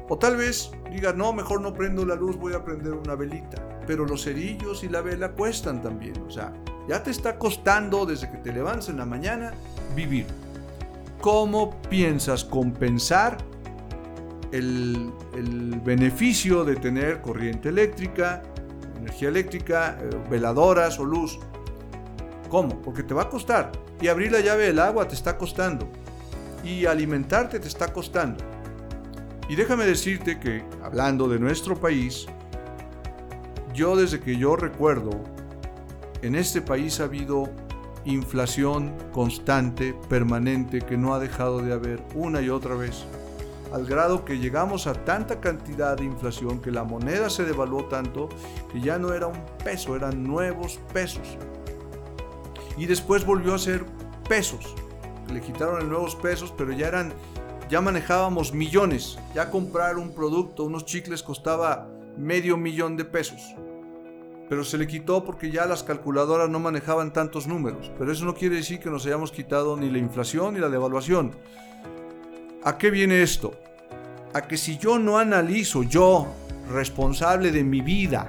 O 0.09 0.17
tal 0.17 0.35
vez 0.35 0.71
digas, 0.91 1.15
no, 1.15 1.33
mejor 1.33 1.61
no 1.61 1.73
prendo 1.73 2.05
la 2.05 2.15
luz, 2.15 2.37
voy 2.37 2.53
a 2.53 2.63
prender 2.63 2.93
una 2.93 3.15
velita. 3.15 3.79
Pero 3.87 4.05
los 4.05 4.23
cerillos 4.23 4.83
y 4.83 4.89
la 4.89 5.01
vela 5.01 5.31
cuestan 5.31 5.81
también. 5.81 6.21
O 6.27 6.29
sea, 6.29 6.53
ya 6.87 7.01
te 7.01 7.11
está 7.11 7.37
costando 7.37 8.05
desde 8.05 8.29
que 8.29 8.37
te 8.37 8.51
levantas 8.51 8.89
en 8.89 8.97
la 8.97 9.05
mañana 9.05 9.53
vivir. 9.95 10.25
¿Cómo 11.21 11.81
piensas 11.89 12.43
compensar 12.43 13.37
el, 14.53 15.11
beneficio 15.83 16.63
de 16.63 16.75
tener 16.75 17.21
corriente 17.21 17.69
eléctrica, 17.69 18.41
energía 18.97 19.29
eléctrica, 19.29 19.97
eh, 19.99 20.09
veladoras 20.29 20.99
o 20.99 21.05
luz. 21.05 21.39
¿Cómo? 22.49 22.81
Porque 22.81 23.03
te 23.03 23.13
va 23.13 23.23
a 23.23 23.29
costar. 23.29 23.71
Y 23.99 24.07
abrir 24.07 24.31
la 24.31 24.39
llave 24.39 24.65
del 24.65 24.79
agua 24.79 25.07
te 25.07 25.15
está 25.15 25.37
costando. 25.37 25.89
Y 26.63 26.85
alimentarte 26.85 27.59
te 27.59 27.67
está 27.67 27.91
costando. 27.91 28.43
Y 29.53 29.55
déjame 29.55 29.85
decirte 29.85 30.39
que, 30.39 30.63
hablando 30.83 31.29
de 31.29 31.37
nuestro 31.37 31.79
país, 31.79 32.25
yo 33.71 33.95
desde 33.95 34.19
que 34.19 34.35
yo 34.35 34.55
recuerdo, 34.55 35.11
en 36.23 36.33
este 36.33 36.59
país 36.59 36.99
ha 36.99 37.03
habido 37.03 37.51
inflación 38.03 38.91
constante, 39.11 39.93
permanente, 40.09 40.79
que 40.79 40.97
no 40.97 41.13
ha 41.13 41.19
dejado 41.19 41.59
de 41.59 41.71
haber 41.71 42.03
una 42.15 42.41
y 42.41 42.49
otra 42.49 42.73
vez 42.73 43.05
al 43.71 43.85
grado 43.85 44.25
que 44.25 44.39
llegamos 44.39 44.87
a 44.87 44.93
tanta 44.93 45.39
cantidad 45.39 45.97
de 45.97 46.05
inflación 46.05 46.59
que 46.59 46.71
la 46.71 46.83
moneda 46.83 47.29
se 47.29 47.43
devaluó 47.43 47.85
tanto 47.85 48.29
que 48.71 48.81
ya 48.81 48.97
no 48.97 49.13
era 49.13 49.27
un 49.27 49.45
peso, 49.63 49.95
eran 49.95 50.23
nuevos 50.23 50.79
pesos. 50.91 51.37
Y 52.75 52.87
después 52.87 53.23
volvió 53.23 53.53
a 53.53 53.59
ser 53.59 53.85
pesos. 54.27 54.73
Le 55.31 55.41
quitaron 55.41 55.79
el 55.79 55.89
nuevos 55.89 56.15
pesos, 56.15 56.51
pero 56.57 56.71
ya 56.71 56.87
eran 56.87 57.13
ya 57.69 57.81
manejábamos 57.81 58.53
millones. 58.53 59.17
Ya 59.33 59.49
comprar 59.49 59.97
un 59.97 60.13
producto, 60.13 60.63
unos 60.63 60.85
chicles 60.85 61.23
costaba 61.23 61.87
medio 62.17 62.57
millón 62.57 62.97
de 62.97 63.05
pesos. 63.05 63.55
Pero 64.49 64.63
se 64.63 64.77
le 64.77 64.87
quitó 64.87 65.23
porque 65.23 65.51
ya 65.51 65.65
las 65.65 65.83
calculadoras 65.83 66.49
no 66.49 66.59
manejaban 66.59 67.13
tantos 67.13 67.47
números. 67.47 67.91
Pero 67.97 68.11
eso 68.11 68.25
no 68.25 68.35
quiere 68.35 68.57
decir 68.57 68.79
que 68.79 68.89
nos 68.89 69.05
hayamos 69.05 69.31
quitado 69.31 69.77
ni 69.77 69.89
la 69.89 69.97
inflación 69.97 70.53
ni 70.53 70.59
la 70.59 70.69
devaluación. 70.69 71.31
¿A 72.63 72.77
qué 72.77 72.91
viene 72.91 73.21
esto? 73.23 73.53
A 74.33 74.41
que 74.41 74.57
si 74.57 74.77
yo 74.77 74.99
no 74.99 75.17
analizo, 75.17 75.83
yo, 75.83 76.27
responsable 76.69 77.51
de 77.51 77.63
mi 77.63 77.81
vida, 77.81 78.27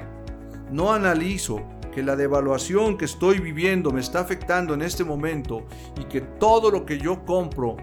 no 0.71 0.93
analizo 0.93 1.63
que 1.95 2.03
la 2.03 2.17
devaluación 2.17 2.99
que 2.99 3.05
estoy 3.05 3.39
viviendo 3.39 3.93
me 3.93 4.01
está 4.01 4.21
afectando 4.21 4.75
en 4.75 4.83
este 4.83 5.05
momento 5.05 5.65
y 6.01 6.05
que 6.05 6.21
todo 6.21 6.71
lo 6.71 6.85
que 6.85 6.99
yo 6.99 7.25
compro 7.25 7.77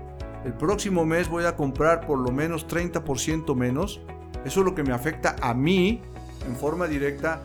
el 0.45 0.53
próximo 0.53 1.05
mes 1.05 1.29
voy 1.29 1.45
a 1.45 1.55
comprar 1.55 2.05
por 2.05 2.19
lo 2.19 2.31
menos 2.31 2.67
30% 2.67 3.55
menos, 3.55 4.01
eso 4.45 4.59
es 4.61 4.65
lo 4.65 4.73
que 4.73 4.83
me 4.83 4.93
afecta 4.93 5.35
a 5.41 5.53
mí 5.53 6.01
en 6.47 6.55
forma 6.55 6.87
directa, 6.87 7.41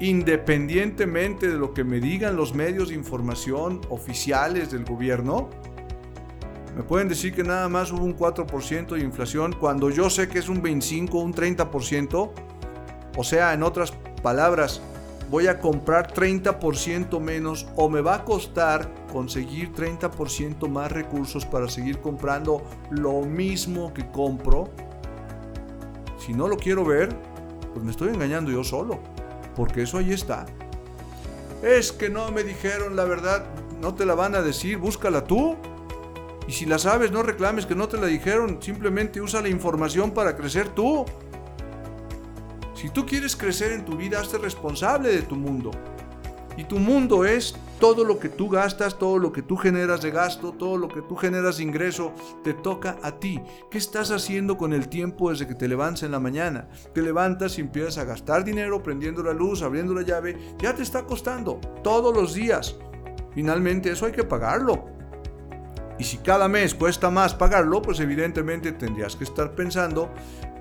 independientemente 0.00 1.48
de 1.48 1.56
lo 1.56 1.74
que 1.74 1.84
me 1.84 2.00
digan 2.00 2.36
los 2.36 2.54
medios 2.54 2.88
de 2.90 2.94
información 2.94 3.80
oficiales 3.88 4.70
del 4.70 4.84
gobierno, 4.84 5.50
me 6.76 6.82
pueden 6.82 7.08
decir 7.08 7.32
que 7.32 7.44
nada 7.44 7.68
más 7.68 7.92
hubo 7.92 8.04
un 8.04 8.16
4% 8.16 8.94
de 8.96 9.00
inflación 9.00 9.52
cuando 9.52 9.90
yo 9.90 10.10
sé 10.10 10.28
que 10.28 10.40
es 10.40 10.48
un 10.48 10.60
25 10.60 11.18
o 11.18 11.22
un 11.22 11.32
30%. 11.32 12.30
O 13.16 13.22
sea, 13.22 13.54
en 13.54 13.62
otras 13.62 13.92
palabras, 14.24 14.82
voy 15.30 15.46
a 15.46 15.58
comprar 15.58 16.12
30% 16.12 17.20
menos 17.20 17.66
o 17.76 17.88
me 17.88 18.00
va 18.00 18.16
a 18.16 18.24
costar 18.24 18.88
conseguir 19.12 19.72
30% 19.72 20.68
más 20.68 20.92
recursos 20.92 21.44
para 21.46 21.68
seguir 21.68 21.98
comprando 21.98 22.62
lo 22.90 23.22
mismo 23.22 23.92
que 23.94 24.10
compro. 24.10 24.68
Si 26.18 26.32
no 26.32 26.48
lo 26.48 26.56
quiero 26.56 26.84
ver, 26.84 27.14
pues 27.72 27.84
me 27.84 27.90
estoy 27.90 28.08
engañando 28.08 28.50
yo 28.50 28.64
solo, 28.64 29.00
porque 29.56 29.82
eso 29.82 29.98
ahí 29.98 30.12
está. 30.12 30.46
Es 31.62 31.92
que 31.92 32.10
no 32.10 32.30
me 32.30 32.44
dijeron 32.44 32.96
la 32.96 33.04
verdad, 33.04 33.44
no 33.80 33.94
te 33.94 34.06
la 34.06 34.14
van 34.14 34.34
a 34.34 34.42
decir, 34.42 34.78
búscala 34.78 35.24
tú. 35.24 35.56
Y 36.46 36.52
si 36.52 36.66
la 36.66 36.78
sabes, 36.78 37.10
no 37.10 37.22
reclames 37.22 37.64
que 37.64 37.74
no 37.74 37.88
te 37.88 37.96
la 37.96 38.06
dijeron, 38.06 38.58
simplemente 38.60 39.20
usa 39.20 39.40
la 39.40 39.48
información 39.48 40.10
para 40.10 40.36
crecer 40.36 40.68
tú. 40.68 41.06
Si 42.84 42.90
tú 42.90 43.06
quieres 43.06 43.34
crecer 43.34 43.72
en 43.72 43.86
tu 43.86 43.96
vida, 43.96 44.20
hazte 44.20 44.36
responsable 44.36 45.10
de 45.10 45.22
tu 45.22 45.36
mundo. 45.36 45.70
Y 46.58 46.64
tu 46.64 46.78
mundo 46.78 47.24
es 47.24 47.56
todo 47.80 48.04
lo 48.04 48.18
que 48.18 48.28
tú 48.28 48.50
gastas, 48.50 48.98
todo 48.98 49.18
lo 49.18 49.32
que 49.32 49.40
tú 49.40 49.56
generas 49.56 50.02
de 50.02 50.10
gasto, 50.10 50.52
todo 50.52 50.76
lo 50.76 50.88
que 50.88 51.00
tú 51.00 51.16
generas 51.16 51.56
de 51.56 51.62
ingreso, 51.62 52.12
te 52.42 52.52
toca 52.52 52.98
a 53.02 53.12
ti. 53.12 53.40
¿Qué 53.70 53.78
estás 53.78 54.10
haciendo 54.10 54.58
con 54.58 54.74
el 54.74 54.90
tiempo 54.90 55.30
desde 55.30 55.46
que 55.46 55.54
te 55.54 55.66
levantas 55.66 56.02
en 56.02 56.12
la 56.12 56.20
mañana? 56.20 56.68
Te 56.92 57.00
levantas 57.00 57.56
y 57.56 57.62
empiezas 57.62 57.96
a 57.96 58.04
gastar 58.04 58.44
dinero 58.44 58.82
prendiendo 58.82 59.22
la 59.22 59.32
luz, 59.32 59.62
abriendo 59.62 59.94
la 59.94 60.02
llave, 60.02 60.36
ya 60.58 60.74
te 60.74 60.82
está 60.82 61.06
costando 61.06 61.62
todos 61.82 62.14
los 62.14 62.34
días. 62.34 62.76
Finalmente 63.32 63.92
eso 63.92 64.04
hay 64.04 64.12
que 64.12 64.24
pagarlo. 64.24 64.84
Y 65.98 66.04
si 66.04 66.18
cada 66.18 66.48
mes 66.48 66.74
cuesta 66.74 67.08
más 67.08 67.34
pagarlo, 67.34 67.80
pues 67.80 67.98
evidentemente 68.00 68.72
tendrías 68.72 69.16
que 69.16 69.24
estar 69.24 69.54
pensando 69.54 70.10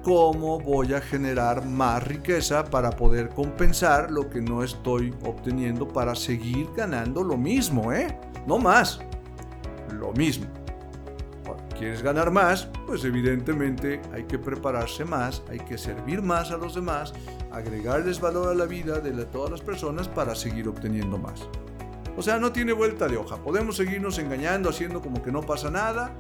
cómo 0.04 0.60
voy 0.60 0.94
a 0.94 1.02
generar 1.02 1.66
más 1.66 2.06
riqueza 2.06 2.66
para 2.66 2.92
poder 2.92 3.30
compensar 3.30 4.12
lo 4.12 4.30
que 4.30 4.42
no 4.42 4.62
estoy 4.62 5.14
obteniendo 5.26 5.88
para 5.88 6.14
seguir 6.14 6.68
ganando 6.76 7.24
lo 7.24 7.38
mismo, 7.38 7.94
¿eh? 7.94 8.20
No 8.46 8.60
más, 8.60 9.00
lo 9.92 10.12
mismo. 10.12 10.46
¿Quieres 11.78 12.04
ganar 12.04 12.32
más? 12.32 12.70
Pues 12.86 13.04
evidentemente 13.04 14.02
hay 14.14 14.24
que 14.26 14.38
prepararse 14.38 15.06
más, 15.06 15.42
hay 15.50 15.60
que 15.60 15.78
servir 15.78 16.22
más 16.22 16.52
a 16.52 16.58
los 16.58 16.76
demás, 16.76 17.14
agregarles 17.52 18.22
valor 18.22 18.50
a 18.50 18.54
la 18.54 18.66
vida 18.66 19.00
de 19.00 19.26
todas 19.26 19.50
las 19.50 19.62
personas 19.62 20.08
para 20.08 20.36
seguir 20.36 20.68
obteniendo 20.68 21.18
más. 21.18 21.48
O 22.16 22.22
sea, 22.22 22.38
no 22.38 22.52
tiene 22.52 22.74
vuelta 22.74 23.08
de 23.08 23.18
hoja. 23.18 23.38
Podemos 23.38 23.76
seguirnos 23.76 24.20
engañando, 24.20 24.70
haciendo 24.70 25.02
como 25.02 25.24
que 25.24 25.32
no 25.32 25.42
pasa 25.42 25.72
nada 25.72 26.16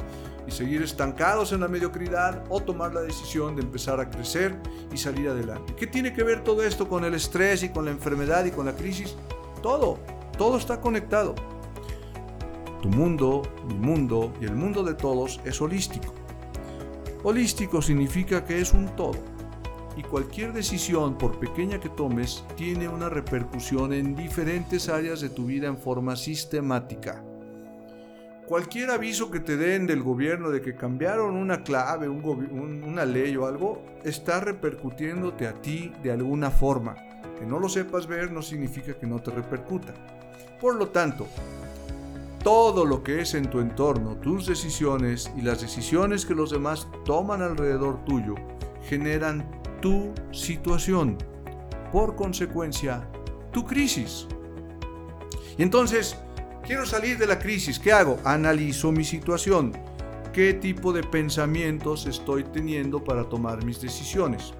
y 0.48 0.52
seguir 0.52 0.82
estancados 0.82 1.52
en 1.52 1.62
la 1.62 1.68
mediocridad 1.68 2.44
o 2.50 2.62
tomar 2.62 2.94
la 2.94 3.02
decisión 3.02 3.56
de 3.56 3.62
empezar 3.62 4.00
a 4.00 4.10
crecer 4.10 4.60
y 4.92 4.98
salir 4.98 5.30
adelante. 5.30 5.74
¿Qué 5.76 5.88
tiene 5.88 6.14
que 6.14 6.24
ver 6.24 6.44
todo 6.44 6.64
esto 6.64 6.88
con 6.88 7.06
el 7.06 7.14
estrés 7.14 7.64
y 7.64 7.70
con 7.70 7.86
la 7.86 7.92
enfermedad 7.92 8.46
y 8.46 8.52
con 8.52 8.66
la 8.66 8.76
crisis? 8.76 9.16
Todo, 9.62 10.00
todo 10.38 10.58
está 10.58 10.82
conectado. 10.82 11.36
Tu 12.82 12.90
mundo, 12.90 13.44
mi 13.68 13.76
mundo 13.76 14.34
y 14.42 14.46
el 14.46 14.56
mundo 14.56 14.84
de 14.84 14.94
todos 14.94 15.40
es 15.46 15.62
holístico. 15.62 16.14
Holístico 17.24 17.82
significa 17.82 18.44
que 18.44 18.60
es 18.60 18.74
un 18.74 18.88
todo 18.96 19.34
y 19.96 20.02
cualquier 20.02 20.54
decisión, 20.54 21.18
por 21.18 21.40
pequeña 21.40 21.80
que 21.80 21.90
tomes, 21.90 22.44
tiene 22.58 22.88
una 22.88 23.10
repercusión 23.10 23.94
en 23.94 24.16
diferentes 24.16 24.90
áreas 24.90 25.22
de 25.22 25.30
tu 25.30 25.46
vida 25.46 25.68
en 25.68 25.78
forma 25.78 26.16
sistemática 26.16 27.24
cualquier 28.48 28.92
aviso 28.92 29.32
que 29.32 29.40
te 29.40 29.58
den 29.58 29.88
del 29.88 30.04
gobierno 30.04 30.50
de 30.50 30.62
que 30.62 30.76
cambiaron 30.76 31.36
una 31.36 31.64
clave, 31.64 32.10
una 32.10 33.06
ley 33.06 33.36
o 33.36 33.46
algo, 33.46 33.84
está 34.04 34.40
repercutiéndote 34.40 35.48
a 35.48 35.54
ti 35.54 35.92
de 36.04 36.12
alguna 36.12 36.52
forma. 36.52 36.96
Que 37.40 37.46
no 37.46 37.60
lo 37.60 37.70
sepas 37.70 38.08
ver 38.08 38.32
no 38.32 38.42
significa 38.42 38.94
que 38.94 39.08
no 39.08 39.20
te 39.22 39.32
repercuta. 39.32 39.94
Por 40.60 40.76
lo 40.76 40.90
tanto, 40.90 41.28
todo 42.44 42.86
lo 42.86 43.04
que 43.04 43.22
es 43.22 43.34
en 43.34 43.50
tu 43.50 43.60
entorno, 43.60 44.18
tus 44.18 44.46
decisiones 44.46 45.32
y 45.38 45.42
las 45.42 45.62
decisiones 45.62 46.26
que 46.26 46.36
los 46.36 46.52
demás 46.52 46.88
toman 47.06 47.42
alrededor 47.42 48.04
tuyo, 48.06 48.36
generan 48.88 49.50
tu 49.82 50.14
situación. 50.32 51.18
Por 51.92 52.16
consecuencia, 52.16 53.08
tu 53.52 53.66
crisis. 53.66 54.28
Y 55.58 55.64
entonces, 55.64 56.18
Quiero 56.66 56.86
salir 56.86 57.18
de 57.18 57.28
la 57.28 57.40
crisis. 57.40 57.78
¿Qué 57.78 57.92
hago? 57.92 58.20
Analizo 58.24 58.94
mi 58.94 59.04
situación. 59.04 59.74
¿Qué 60.32 60.54
tipo 60.54 60.94
de 60.94 61.04
pensamientos 61.04 62.06
estoy 62.06 62.46
teniendo 62.46 63.04
para 63.04 63.28
tomar 63.28 63.66
mis 63.66 63.82
decisiones? 63.82 64.54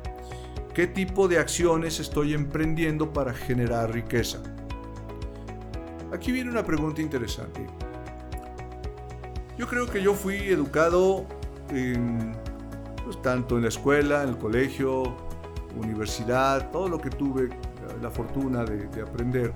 ¿Qué 0.74 0.86
tipo 0.88 1.30
de 1.30 1.40
acciones 1.40 2.02
estoy 2.02 2.34
emprendiendo 2.34 3.14
para 3.14 3.34
generar 3.34 3.94
riqueza? 3.94 4.44
Aquí 6.12 6.34
viene 6.34 6.52
una 6.52 6.66
pregunta 6.66 7.02
interesante. 7.02 7.66
Yo 9.58 9.66
creo 9.70 9.88
que 9.88 10.04
yo 10.04 10.14
fui 10.14 10.36
educado 10.50 11.26
pues, 11.70 13.22
tanto 13.22 13.56
en 13.56 13.64
la 13.64 13.70
escuela, 13.70 14.24
en 14.24 14.30
el 14.30 14.38
colegio, 14.38 15.16
universidad, 15.78 16.70
todo 16.70 16.90
lo 16.90 17.00
que 17.00 17.10
tuve 17.10 17.48
la 18.02 18.12
fortuna 18.12 18.66
de 18.66 19.02
aprender 19.02 19.54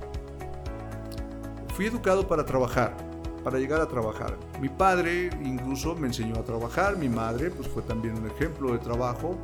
Fui 1.78 1.86
educado 1.86 2.28
para 2.28 2.44
trabajar, 2.44 2.98
para 3.44 3.60
llegar 3.60 3.80
a 3.82 3.88
trabajar. 3.88 4.36
Mi 4.60 4.68
padre 4.68 5.30
incluso 5.44 5.94
me 5.94 6.08
enseñó 6.08 6.34
a 6.40 6.44
trabajar, 6.44 6.98
mi 6.98 7.08
madre 7.08 7.52
pues 7.52 7.68
fue 7.68 7.84
también 7.84 8.18
un 8.18 8.26
ejemplo 8.26 8.72
de 8.72 8.80
trabajo 8.80 9.38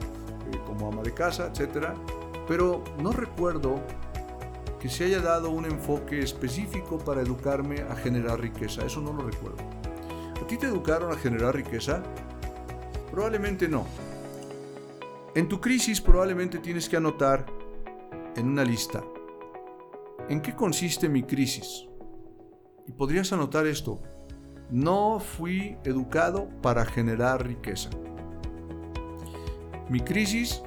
eh, 0.52 0.58
como 0.65 0.88
ama 0.88 1.04
de 1.04 1.13
casa, 1.13 1.52
etc. 1.54 1.89
Pero 2.48 2.84
no 2.98 3.12
recuerdo 3.12 3.80
que 4.80 4.89
se 4.89 5.06
haya 5.06 5.22
dado 5.22 5.52
un 5.52 5.65
enfoque 5.65 6.24
específico 6.24 6.98
para 6.98 7.22
educarme 7.22 7.82
a 7.82 7.96
generar 7.96 8.41
riqueza, 8.41 8.84
eso 8.84 9.00
no 9.00 9.13
lo 9.13 9.30
recuerdo. 9.30 9.60
¿A 10.41 10.48
ti 10.48 10.58
te 10.58 10.65
educaron 10.65 11.12
a 11.12 11.15
generar 11.15 11.56
riqueza? 11.56 12.02
Probablemente 13.12 13.67
no. 13.67 13.86
En 15.36 15.48
tu 15.48 15.62
crisis 15.62 16.02
probablemente 16.02 16.58
tienes 16.58 16.89
que 16.89 16.98
anotar 16.98 17.46
en 18.36 18.48
una 18.48 18.63
lista, 18.63 19.04
¿en 20.30 20.41
qué 20.41 20.56
consiste 20.56 21.08
mi 21.08 21.22
crisis? 21.22 21.93
Y 22.88 22.91
podrías 22.91 23.32
anotar 23.32 23.67
esto. 23.67 24.02
No 24.69 25.19
fui 25.19 25.78
educado 25.84 26.50
para 26.62 26.86
generar 26.86 27.46
riqueza. 27.46 27.89
Mi 29.89 30.00
crisis 30.00 30.62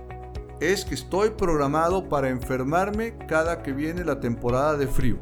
es 0.61 0.85
que 0.85 0.95
estoy 0.95 1.31
programado 1.31 2.09
para 2.09 2.29
enfermarme 2.29 3.17
cada 3.27 3.63
que 3.63 3.73
viene 3.73 4.05
la 4.05 4.21
temporada 4.21 4.77
de 4.77 4.87
frío. 4.87 5.19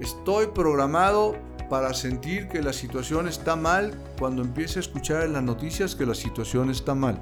Estoy 0.00 0.48
programado 0.48 1.36
para 1.70 1.94
sentir 1.94 2.48
que 2.48 2.62
la 2.62 2.72
situación 2.72 3.28
está 3.28 3.56
mal 3.56 3.94
cuando 4.18 4.42
empiece 4.42 4.78
a 4.78 4.80
escuchar 4.80 5.22
en 5.22 5.32
las 5.32 5.42
noticias 5.42 5.94
que 5.94 6.04
la 6.04 6.14
situación 6.14 6.70
está 6.70 6.94
mal. 6.94 7.18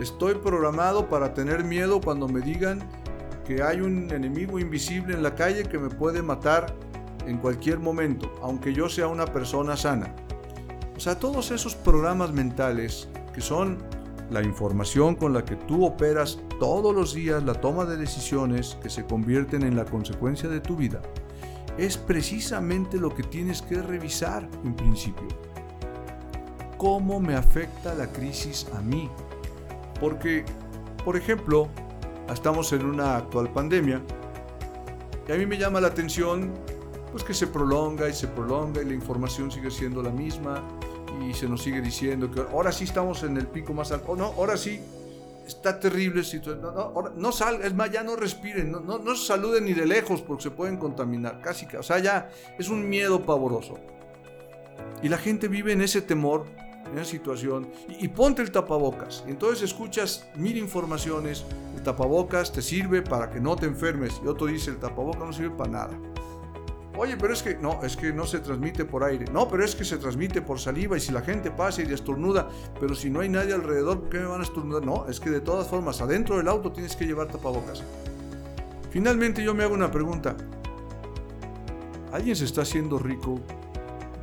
Estoy 0.00 0.34
programado 0.36 1.08
para 1.08 1.34
tener 1.34 1.64
miedo 1.64 2.00
cuando 2.00 2.28
me 2.28 2.40
digan 2.40 2.80
que 3.44 3.62
hay 3.62 3.80
un 3.80 4.10
enemigo 4.12 4.58
invisible 4.58 5.14
en 5.14 5.22
la 5.22 5.34
calle 5.34 5.64
que 5.64 5.78
me 5.78 5.88
puede 5.88 6.22
matar 6.22 6.74
en 7.28 7.36
cualquier 7.38 7.78
momento, 7.78 8.32
aunque 8.42 8.72
yo 8.72 8.88
sea 8.88 9.06
una 9.06 9.26
persona 9.26 9.76
sana. 9.76 10.14
O 10.96 11.00
sea, 11.00 11.18
todos 11.18 11.50
esos 11.50 11.74
programas 11.74 12.32
mentales 12.32 13.08
que 13.34 13.40
son 13.40 13.78
la 14.30 14.42
información 14.42 15.14
con 15.14 15.32
la 15.32 15.44
que 15.44 15.56
tú 15.56 15.84
operas 15.84 16.38
todos 16.58 16.94
los 16.94 17.14
días, 17.14 17.42
la 17.42 17.54
toma 17.54 17.84
de 17.84 17.96
decisiones 17.96 18.78
que 18.82 18.90
se 18.90 19.04
convierten 19.04 19.62
en 19.62 19.76
la 19.76 19.84
consecuencia 19.84 20.48
de 20.48 20.60
tu 20.60 20.76
vida, 20.76 21.00
es 21.76 21.96
precisamente 21.96 22.98
lo 22.98 23.14
que 23.14 23.22
tienes 23.22 23.62
que 23.62 23.80
revisar 23.80 24.48
en 24.64 24.74
principio. 24.74 25.28
¿Cómo 26.76 27.20
me 27.20 27.36
afecta 27.36 27.94
la 27.94 28.10
crisis 28.10 28.66
a 28.74 28.80
mí? 28.80 29.08
Porque, 30.00 30.44
por 31.04 31.16
ejemplo, 31.16 31.68
estamos 32.32 32.72
en 32.72 32.84
una 32.84 33.16
actual 33.16 33.52
pandemia 33.52 34.02
y 35.28 35.32
a 35.32 35.36
mí 35.36 35.46
me 35.46 35.58
llama 35.58 35.80
la 35.80 35.88
atención 35.88 36.52
pues 37.10 37.24
que 37.24 37.34
se 37.34 37.46
prolonga 37.46 38.08
y 38.08 38.14
se 38.14 38.28
prolonga 38.28 38.82
y 38.82 38.84
la 38.84 38.94
información 38.94 39.50
sigue 39.50 39.70
siendo 39.70 40.02
la 40.02 40.10
misma 40.10 40.62
y 41.22 41.34
se 41.34 41.48
nos 41.48 41.62
sigue 41.62 41.80
diciendo 41.80 42.30
que 42.30 42.40
ahora 42.40 42.72
sí 42.72 42.84
estamos 42.84 43.22
en 43.22 43.36
el 43.36 43.46
pico 43.46 43.72
más 43.72 43.92
alto, 43.92 44.12
oh, 44.12 44.16
no, 44.16 44.26
ahora 44.26 44.56
sí 44.56 44.80
está 45.46 45.80
terrible 45.80 46.22
situación, 46.22 46.60
no, 46.60 46.72
no, 46.72 47.10
no 47.16 47.32
salga, 47.32 47.66
es 47.66 47.74
más, 47.74 47.90
ya 47.90 48.02
no 48.02 48.16
respiren, 48.16 48.70
no, 48.70 48.80
no, 48.80 48.98
no 48.98 49.16
saluden 49.16 49.64
ni 49.64 49.72
de 49.72 49.86
lejos 49.86 50.20
porque 50.20 50.44
se 50.44 50.50
pueden 50.50 50.76
contaminar, 50.76 51.40
casi, 51.40 51.66
o 51.76 51.82
sea, 51.82 51.98
ya 51.98 52.30
es 52.58 52.68
un 52.68 52.88
miedo 52.88 53.24
pavoroso. 53.24 53.78
Y 55.02 55.08
la 55.08 55.18
gente 55.18 55.48
vive 55.48 55.72
en 55.72 55.80
ese 55.80 56.02
temor, 56.02 56.44
en 56.90 56.98
esa 56.98 57.10
situación, 57.10 57.68
y, 57.88 58.04
y 58.04 58.08
ponte 58.08 58.42
el 58.42 58.50
tapabocas. 58.50 59.24
Entonces 59.26 59.62
escuchas 59.62 60.28
mil 60.36 60.56
informaciones, 60.58 61.44
el 61.74 61.82
tapabocas 61.82 62.52
te 62.52 62.60
sirve 62.62 63.00
para 63.02 63.30
que 63.30 63.40
no 63.40 63.56
te 63.56 63.66
enfermes, 63.66 64.20
y 64.22 64.28
otro 64.28 64.48
dice, 64.48 64.70
el 64.70 64.78
tapabocas 64.78 65.20
no 65.24 65.32
sirve 65.32 65.56
para 65.56 65.70
nada. 65.70 65.98
Oye, 67.00 67.16
pero 67.16 67.32
es 67.32 67.44
que 67.44 67.54
no, 67.54 67.80
es 67.84 67.96
que 67.96 68.12
no 68.12 68.26
se 68.26 68.40
transmite 68.40 68.84
por 68.84 69.04
aire. 69.04 69.26
No, 69.32 69.46
pero 69.46 69.64
es 69.64 69.76
que 69.76 69.84
se 69.84 69.98
transmite 69.98 70.42
por 70.42 70.58
saliva 70.58 70.96
y 70.96 71.00
si 71.00 71.12
la 71.12 71.20
gente 71.20 71.48
pasa 71.52 71.80
y 71.80 71.92
estornuda, 71.92 72.48
pero 72.80 72.96
si 72.96 73.08
no 73.08 73.20
hay 73.20 73.28
nadie 73.28 73.54
alrededor, 73.54 74.00
¿por 74.00 74.08
qué 74.08 74.18
me 74.18 74.26
van 74.26 74.40
a 74.40 74.42
estornudar? 74.42 74.84
No, 74.84 75.06
es 75.06 75.20
que 75.20 75.30
de 75.30 75.40
todas 75.40 75.68
formas, 75.68 76.00
adentro 76.00 76.38
del 76.38 76.48
auto 76.48 76.72
tienes 76.72 76.96
que 76.96 77.06
llevar 77.06 77.28
tapabocas. 77.28 77.84
Finalmente 78.90 79.44
yo 79.44 79.54
me 79.54 79.62
hago 79.62 79.74
una 79.74 79.92
pregunta. 79.92 80.36
¿Alguien 82.12 82.34
se 82.34 82.46
está 82.46 82.62
haciendo 82.62 82.98
rico 82.98 83.38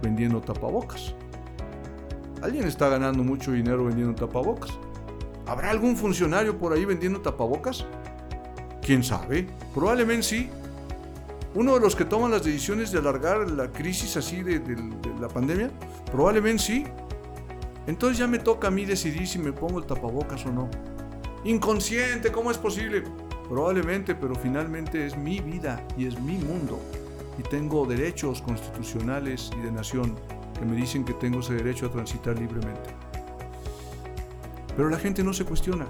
vendiendo 0.01 0.41
tapabocas? 0.41 1.15
¿Alguien 2.41 2.67
está 2.67 2.89
ganando 2.89 3.23
mucho 3.23 3.53
dinero 3.53 3.85
vendiendo 3.85 4.13
tapabocas? 4.15 4.71
¿Habrá 5.45 5.69
algún 5.69 5.95
funcionario 5.95 6.57
por 6.57 6.73
ahí 6.73 6.83
vendiendo 6.83 7.21
tapabocas? 7.21 7.85
¿Quién 8.81 9.01
sabe? 9.01 9.47
Probablemente 9.73 10.23
sí, 10.23 10.49
uno 11.55 11.75
de 11.75 11.79
los 11.79 11.95
que 11.95 12.03
toman 12.03 12.31
las 12.31 12.43
decisiones 12.43 12.91
de 12.91 12.99
alargar 12.99 13.49
la 13.49 13.71
crisis 13.71 14.17
así 14.17 14.43
de, 14.43 14.61
la 15.19 15.29
pandemia? 15.29 15.71
Probablemente 16.11 16.61
sí. 16.61 16.85
Entonces 17.87 18.17
ya 18.17 18.27
me 18.27 18.39
toca 18.39 18.67
a 18.67 18.71
mí 18.71 18.83
decidir 18.83 19.25
si 19.27 19.39
me 19.39 19.53
pongo 19.53 19.79
el 19.79 19.85
tapabocas 19.85 20.45
o 20.45 20.51
no. 20.51 20.69
Inconsciente, 21.45 22.31
¿cómo 22.31 22.51
es 22.51 22.57
posible? 22.57 23.03
Probablemente, 23.47 24.15
pero 24.15 24.35
finalmente 24.35 25.05
es 25.05 25.15
mi 25.17 25.39
vida 25.39 25.85
y 25.97 26.07
es 26.07 26.19
mi 26.19 26.37
mundo. 26.37 26.79
Y 27.37 27.43
tengo 27.43 27.85
derechos 27.85 28.41
constitucionales 28.41 29.51
y 29.57 29.61
de 29.61 29.71
nación 29.71 30.15
que 30.59 30.65
me 30.65 30.75
dicen 30.75 31.05
que 31.05 31.13
tengo 31.13 31.39
ese 31.39 31.53
derecho 31.53 31.85
a 31.85 31.91
transitar 31.91 32.37
libremente. 32.37 32.89
Pero 34.75 34.89
la 34.89 34.97
gente 34.97 35.23
no 35.23 35.31
se 35.31 35.45
cuestiona. 35.45 35.85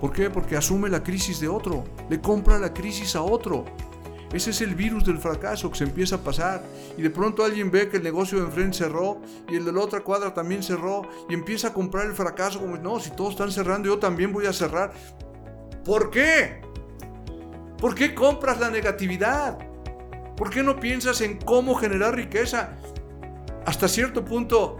¿Por 0.00 0.12
qué? 0.12 0.30
Porque 0.30 0.56
asume 0.56 0.88
la 0.88 1.02
crisis 1.02 1.40
de 1.40 1.48
otro, 1.48 1.84
le 2.08 2.20
compra 2.20 2.58
la 2.58 2.72
crisis 2.72 3.16
a 3.16 3.22
otro. 3.22 3.64
Ese 4.32 4.50
es 4.50 4.60
el 4.60 4.74
virus 4.74 5.04
del 5.04 5.18
fracaso 5.18 5.70
que 5.70 5.78
se 5.78 5.84
empieza 5.84 6.16
a 6.16 6.18
pasar. 6.18 6.62
Y 6.96 7.02
de 7.02 7.10
pronto 7.10 7.44
alguien 7.44 7.70
ve 7.70 7.88
que 7.88 7.98
el 7.98 8.02
negocio 8.02 8.38
de 8.38 8.46
enfrente 8.46 8.78
cerró 8.78 9.20
y 9.48 9.56
el 9.56 9.64
de 9.64 9.72
la 9.72 9.80
otra 9.80 10.00
cuadra 10.00 10.34
también 10.34 10.62
cerró 10.62 11.02
y 11.28 11.34
empieza 11.34 11.68
a 11.68 11.72
comprar 11.72 12.06
el 12.06 12.14
fracaso 12.14 12.60
como, 12.60 12.76
no, 12.76 12.98
si 13.00 13.10
todos 13.10 13.30
están 13.30 13.52
cerrando, 13.52 13.88
yo 13.88 13.98
también 13.98 14.32
voy 14.32 14.46
a 14.46 14.52
cerrar. 14.52 14.92
¿Por 15.84 16.10
qué? 16.10 16.60
¿Por 17.78 17.94
qué 17.94 18.14
compras 18.14 18.58
la 18.58 18.70
negatividad? 18.70 19.58
¿Por 20.36 20.50
qué 20.50 20.62
no 20.62 20.80
piensas 20.80 21.20
en 21.20 21.38
cómo 21.38 21.74
generar 21.74 22.14
riqueza? 22.14 22.76
Hasta 23.64 23.88
cierto 23.88 24.24
punto, 24.24 24.78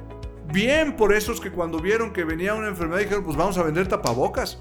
bien 0.52 0.96
por 0.96 1.12
esos 1.12 1.40
que 1.40 1.50
cuando 1.50 1.78
vieron 1.80 2.12
que 2.12 2.24
venía 2.24 2.54
una 2.54 2.68
enfermedad 2.68 3.00
dijeron, 3.00 3.24
pues 3.24 3.36
vamos 3.36 3.56
a 3.58 3.62
vender 3.62 3.88
tapabocas 3.88 4.58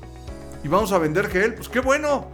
y 0.63 0.67
vamos 0.67 0.91
a 0.91 0.97
vender 0.97 1.27
gel. 1.27 1.53
Pues 1.55 1.69
qué 1.69 1.79
bueno. 1.79 2.29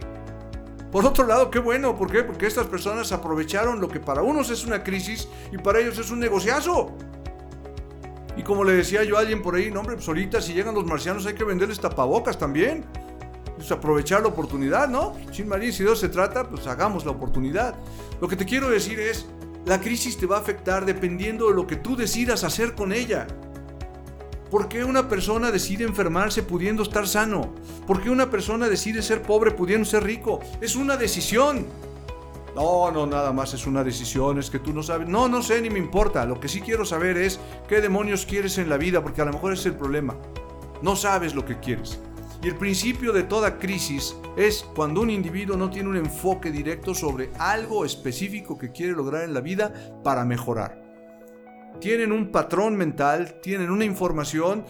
Por 0.92 1.06
otro 1.06 1.26
lado, 1.26 1.50
qué 1.50 1.58
bueno. 1.58 1.96
¿Por 1.96 2.12
qué? 2.12 2.22
Porque 2.22 2.46
estas 2.46 2.66
personas 2.66 3.10
aprovecharon 3.12 3.80
lo 3.80 3.88
que 3.88 3.98
para 3.98 4.22
unos 4.22 4.50
es 4.50 4.66
una 4.66 4.84
crisis 4.84 5.26
y 5.50 5.56
para 5.56 5.80
ellos 5.80 5.98
es 5.98 6.10
un 6.10 6.20
negociazo. 6.20 6.94
Y 8.36 8.42
como 8.42 8.62
le 8.62 8.74
decía 8.74 9.02
yo 9.02 9.16
a 9.16 9.20
alguien 9.20 9.42
por 9.42 9.54
ahí, 9.54 9.70
no 9.70 9.80
hombre, 9.80 9.96
pues 9.96 10.44
si 10.44 10.52
llegan 10.52 10.74
los 10.74 10.84
marcianos 10.84 11.24
hay 11.24 11.34
que 11.34 11.44
venderles 11.44 11.80
tapabocas 11.80 12.38
también. 12.38 12.84
Pues 13.56 13.72
aprovechar 13.72 14.20
la 14.20 14.28
oportunidad, 14.28 14.88
¿no? 14.88 15.14
Sin 15.32 15.48
María, 15.48 15.72
si 15.72 15.82
Dios 15.82 15.98
se 15.98 16.10
trata, 16.10 16.48
pues 16.48 16.66
hagamos 16.66 17.06
la 17.06 17.12
oportunidad. 17.12 17.74
Lo 18.20 18.28
que 18.28 18.36
te 18.36 18.44
quiero 18.44 18.68
decir 18.68 19.00
es, 19.00 19.26
la 19.64 19.80
crisis 19.80 20.18
te 20.18 20.26
va 20.26 20.36
a 20.36 20.40
afectar 20.40 20.84
dependiendo 20.84 21.48
de 21.48 21.54
lo 21.54 21.66
que 21.66 21.76
tú 21.76 21.96
decidas 21.96 22.44
hacer 22.44 22.74
con 22.74 22.92
ella. 22.92 23.26
¿Por 24.52 24.68
qué 24.68 24.84
una 24.84 25.08
persona 25.08 25.50
decide 25.50 25.84
enfermarse 25.84 26.42
pudiendo 26.42 26.82
estar 26.82 27.08
sano? 27.08 27.54
¿Por 27.86 28.02
qué 28.02 28.10
una 28.10 28.28
persona 28.28 28.68
decide 28.68 29.00
ser 29.00 29.22
pobre 29.22 29.52
pudiendo 29.52 29.86
ser 29.86 30.04
rico? 30.04 30.40
Es 30.60 30.76
una 30.76 30.98
decisión. 30.98 31.64
No, 32.54 32.90
no, 32.90 33.06
nada 33.06 33.32
más 33.32 33.54
es 33.54 33.66
una 33.66 33.82
decisión, 33.82 34.38
es 34.38 34.50
que 34.50 34.58
tú 34.58 34.74
no 34.74 34.82
sabes. 34.82 35.08
No, 35.08 35.26
no 35.26 35.40
sé, 35.40 35.62
ni 35.62 35.70
me 35.70 35.78
importa. 35.78 36.26
Lo 36.26 36.38
que 36.38 36.48
sí 36.48 36.60
quiero 36.60 36.84
saber 36.84 37.16
es 37.16 37.40
qué 37.66 37.80
demonios 37.80 38.26
quieres 38.26 38.58
en 38.58 38.68
la 38.68 38.76
vida, 38.76 39.02
porque 39.02 39.22
a 39.22 39.24
lo 39.24 39.32
mejor 39.32 39.54
es 39.54 39.64
el 39.64 39.74
problema. 39.74 40.18
No 40.82 40.96
sabes 40.96 41.34
lo 41.34 41.46
que 41.46 41.58
quieres. 41.58 41.98
Y 42.42 42.48
el 42.48 42.56
principio 42.56 43.14
de 43.14 43.22
toda 43.22 43.58
crisis 43.58 44.14
es 44.36 44.66
cuando 44.74 45.00
un 45.00 45.08
individuo 45.08 45.56
no 45.56 45.70
tiene 45.70 45.88
un 45.88 45.96
enfoque 45.96 46.50
directo 46.50 46.94
sobre 46.94 47.30
algo 47.38 47.86
específico 47.86 48.58
que 48.58 48.70
quiere 48.70 48.92
lograr 48.92 49.22
en 49.22 49.32
la 49.32 49.40
vida 49.40 49.72
para 50.04 50.26
mejorar 50.26 50.81
tienen 51.82 52.12
un 52.12 52.28
patrón 52.28 52.76
mental, 52.76 53.40
tienen 53.42 53.68
una 53.68 53.84
información, 53.84 54.64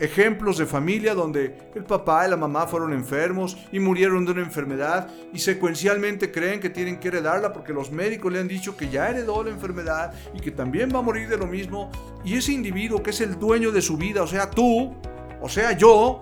ejemplos 0.00 0.58
de 0.58 0.66
familia 0.66 1.14
donde 1.14 1.70
el 1.76 1.84
papá 1.84 2.26
y 2.26 2.30
la 2.30 2.36
mamá 2.36 2.66
fueron 2.66 2.92
enfermos 2.92 3.56
y 3.70 3.78
murieron 3.78 4.24
de 4.24 4.32
una 4.32 4.42
enfermedad 4.42 5.08
y 5.32 5.38
secuencialmente 5.38 6.32
creen 6.32 6.58
que 6.58 6.68
tienen 6.68 6.98
que 6.98 7.06
heredarla 7.06 7.52
porque 7.52 7.72
los 7.72 7.92
médicos 7.92 8.32
le 8.32 8.40
han 8.40 8.48
dicho 8.48 8.76
que 8.76 8.88
ya 8.88 9.10
heredó 9.10 9.44
la 9.44 9.50
enfermedad 9.50 10.12
y 10.34 10.40
que 10.40 10.50
también 10.50 10.90
va 10.92 10.98
a 10.98 11.02
morir 11.02 11.28
de 11.28 11.38
lo 11.38 11.46
mismo. 11.46 11.88
Y 12.24 12.34
ese 12.34 12.52
individuo 12.52 13.00
que 13.00 13.10
es 13.10 13.20
el 13.20 13.38
dueño 13.38 13.70
de 13.70 13.80
su 13.80 13.96
vida, 13.96 14.20
o 14.20 14.26
sea, 14.26 14.50
tú, 14.50 14.96
o 15.40 15.48
sea, 15.48 15.70
yo, 15.70 16.20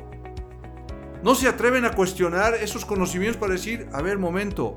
no 1.22 1.34
se 1.34 1.48
atreven 1.48 1.86
a 1.86 1.92
cuestionar 1.92 2.52
esos 2.54 2.84
conocimientos 2.84 3.40
para 3.40 3.54
decir, 3.54 3.88
a 3.94 4.02
ver, 4.02 4.18
momento, 4.18 4.76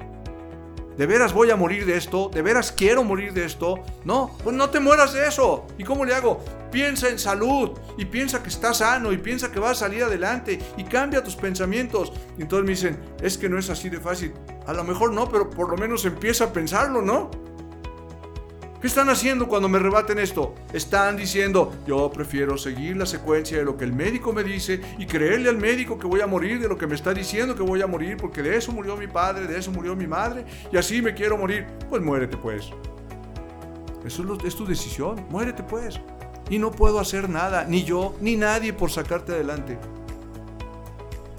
¿De 0.97 1.05
veras 1.05 1.33
voy 1.33 1.49
a 1.49 1.55
morir 1.55 1.85
de 1.85 1.97
esto? 1.97 2.29
¿De 2.33 2.41
veras 2.41 2.71
quiero 2.71 3.03
morir 3.03 3.33
de 3.33 3.45
esto? 3.45 3.75
No, 4.03 4.35
pues 4.43 4.55
no 4.55 4.69
te 4.69 4.79
mueras 4.79 5.13
de 5.13 5.27
eso. 5.27 5.65
¿Y 5.77 5.83
cómo 5.83 6.05
le 6.05 6.13
hago? 6.13 6.43
Piensa 6.71 7.09
en 7.09 7.17
salud 7.17 7.71
y 7.97 8.05
piensa 8.05 8.43
que 8.43 8.49
estás 8.49 8.77
sano 8.77 9.11
y 9.11 9.17
piensa 9.17 9.51
que 9.51 9.59
vas 9.59 9.71
a 9.71 9.85
salir 9.85 10.03
adelante 10.03 10.59
y 10.77 10.83
cambia 10.83 11.23
tus 11.23 11.35
pensamientos. 11.35 12.11
Y 12.37 12.41
entonces 12.41 12.65
me 12.65 12.71
dicen, 12.71 12.99
es 13.21 13.37
que 13.37 13.49
no 13.49 13.57
es 13.57 13.69
así 13.69 13.89
de 13.89 13.99
fácil. 13.99 14.33
A 14.67 14.73
lo 14.73 14.83
mejor 14.83 15.11
no, 15.13 15.29
pero 15.29 15.49
por 15.49 15.69
lo 15.69 15.77
menos 15.77 16.05
empieza 16.05 16.45
a 16.45 16.53
pensarlo, 16.53 17.01
¿no? 17.01 17.31
¿Qué 18.81 18.87
están 18.87 19.09
haciendo 19.09 19.47
cuando 19.47 19.69
me 19.69 19.77
rebaten 19.77 20.17
esto? 20.17 20.55
Están 20.73 21.15
diciendo, 21.15 21.71
yo 21.85 22.09
prefiero 22.09 22.57
seguir 22.57 22.97
la 22.97 23.05
secuencia 23.05 23.59
de 23.59 23.63
lo 23.63 23.77
que 23.77 23.83
el 23.83 23.93
médico 23.93 24.33
me 24.33 24.43
dice 24.43 24.81
y 24.97 25.05
creerle 25.05 25.49
al 25.49 25.57
médico 25.59 25.99
que 25.99 26.07
voy 26.07 26.21
a 26.21 26.25
morir 26.25 26.59
de 26.59 26.67
lo 26.67 26.79
que 26.79 26.87
me 26.87 26.95
está 26.95 27.13
diciendo 27.13 27.53
que 27.53 27.61
voy 27.61 27.83
a 27.83 27.85
morir 27.85 28.17
porque 28.17 28.41
de 28.41 28.57
eso 28.57 28.71
murió 28.71 28.97
mi 28.97 29.05
padre, 29.05 29.45
de 29.45 29.59
eso 29.59 29.71
murió 29.71 29.95
mi 29.95 30.07
madre 30.07 30.45
y 30.71 30.77
así 30.77 30.99
me 30.99 31.13
quiero 31.13 31.37
morir. 31.37 31.67
Pues 31.91 32.01
muérete 32.01 32.37
pues. 32.37 32.71
Eso 34.03 34.37
es, 34.43 34.55
tu 34.55 34.65
decisión, 34.65 35.27
muérete 35.29 35.61
pues. 35.61 36.01
Y 36.49 36.57
no 36.57 36.71
puedo 36.71 36.99
hacer 36.99 37.29
nada, 37.29 37.65
ni 37.65 37.83
yo, 37.83 38.15
ni 38.19 38.35
nadie 38.35 38.73
por 38.73 38.89
sacarte 38.89 39.33
adelante. 39.33 39.77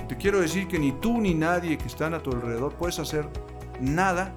Te 0.09 0.17
quiero 0.17 0.41
decir 0.41 0.69
que 0.69 0.79
ni 0.79 0.93
tú 0.93 1.21
ni 1.21 1.35
nadie 1.35 1.77
que 1.77 1.89
están 1.89 2.15
a 2.15 2.23
tu 2.23 2.31
alrededor 2.31 2.73
puedes 2.75 3.01
hacer 3.01 3.27
nada 3.81 4.33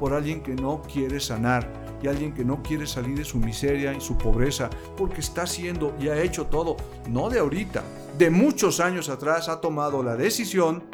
por 0.00 0.12
alguien 0.12 0.42
que 0.42 0.56
no 0.56 0.82
quiere 0.82 1.20
sanar 1.20 1.77
y 2.02 2.08
alguien 2.08 2.32
que 2.32 2.44
no 2.44 2.62
quiere 2.62 2.86
salir 2.86 3.16
de 3.16 3.24
su 3.24 3.38
miseria 3.38 3.92
y 3.92 4.00
su 4.00 4.16
pobreza, 4.16 4.70
porque 4.96 5.20
está 5.20 5.42
haciendo 5.42 5.94
y 6.00 6.08
ha 6.08 6.20
hecho 6.20 6.46
todo, 6.46 6.76
no 7.08 7.30
de 7.30 7.40
ahorita, 7.40 7.82
de 8.16 8.30
muchos 8.30 8.80
años 8.80 9.08
atrás 9.08 9.48
ha 9.48 9.60
tomado 9.60 10.02
la 10.02 10.16
decisión 10.16 10.84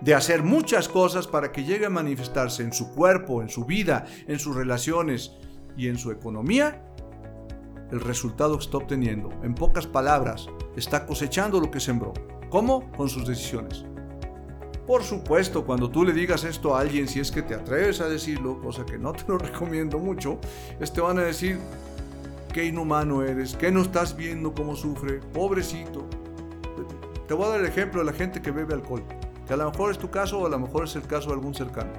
de 0.00 0.14
hacer 0.14 0.42
muchas 0.42 0.88
cosas 0.88 1.26
para 1.26 1.52
que 1.52 1.64
llegue 1.64 1.86
a 1.86 1.90
manifestarse 1.90 2.62
en 2.62 2.72
su 2.72 2.92
cuerpo, 2.92 3.42
en 3.42 3.48
su 3.48 3.64
vida, 3.64 4.06
en 4.26 4.38
sus 4.38 4.54
relaciones 4.54 5.32
y 5.76 5.88
en 5.88 5.98
su 5.98 6.10
economía, 6.10 6.82
el 7.90 8.00
resultado 8.00 8.58
que 8.58 8.64
está 8.64 8.78
obteniendo. 8.78 9.30
En 9.42 9.54
pocas 9.54 9.86
palabras, 9.86 10.46
está 10.76 11.06
cosechando 11.06 11.60
lo 11.60 11.70
que 11.70 11.80
sembró. 11.80 12.12
¿Cómo? 12.50 12.90
Con 12.92 13.08
sus 13.08 13.26
decisiones. 13.26 13.84
Por 14.86 15.02
supuesto, 15.02 15.64
cuando 15.64 15.88
tú 15.88 16.04
le 16.04 16.12
digas 16.12 16.44
esto 16.44 16.76
a 16.76 16.80
alguien, 16.80 17.08
si 17.08 17.18
es 17.18 17.32
que 17.32 17.40
te 17.40 17.54
atreves 17.54 18.02
a 18.02 18.08
decirlo, 18.08 18.60
cosa 18.60 18.84
que 18.84 18.98
no 18.98 19.12
te 19.14 19.24
lo 19.26 19.38
recomiendo 19.38 19.98
mucho, 19.98 20.38
te 20.78 21.00
van 21.00 21.18
a 21.18 21.22
decir, 21.22 21.58
qué 22.52 22.66
inhumano 22.66 23.22
eres, 23.22 23.54
que 23.54 23.72
no 23.72 23.80
estás 23.80 24.14
viendo 24.14 24.52
cómo 24.52 24.76
sufre, 24.76 25.20
pobrecito. 25.32 26.06
Te 27.26 27.32
voy 27.32 27.46
a 27.46 27.48
dar 27.50 27.60
el 27.60 27.66
ejemplo 27.66 28.00
de 28.00 28.06
la 28.06 28.12
gente 28.12 28.42
que 28.42 28.50
bebe 28.50 28.74
alcohol, 28.74 29.02
que 29.46 29.54
a 29.54 29.56
lo 29.56 29.70
mejor 29.70 29.90
es 29.90 29.98
tu 29.98 30.10
caso 30.10 30.40
o 30.40 30.46
a 30.46 30.50
lo 30.50 30.58
mejor 30.58 30.84
es 30.84 30.94
el 30.96 31.06
caso 31.06 31.28
de 31.28 31.34
algún 31.34 31.54
cercano. 31.54 31.90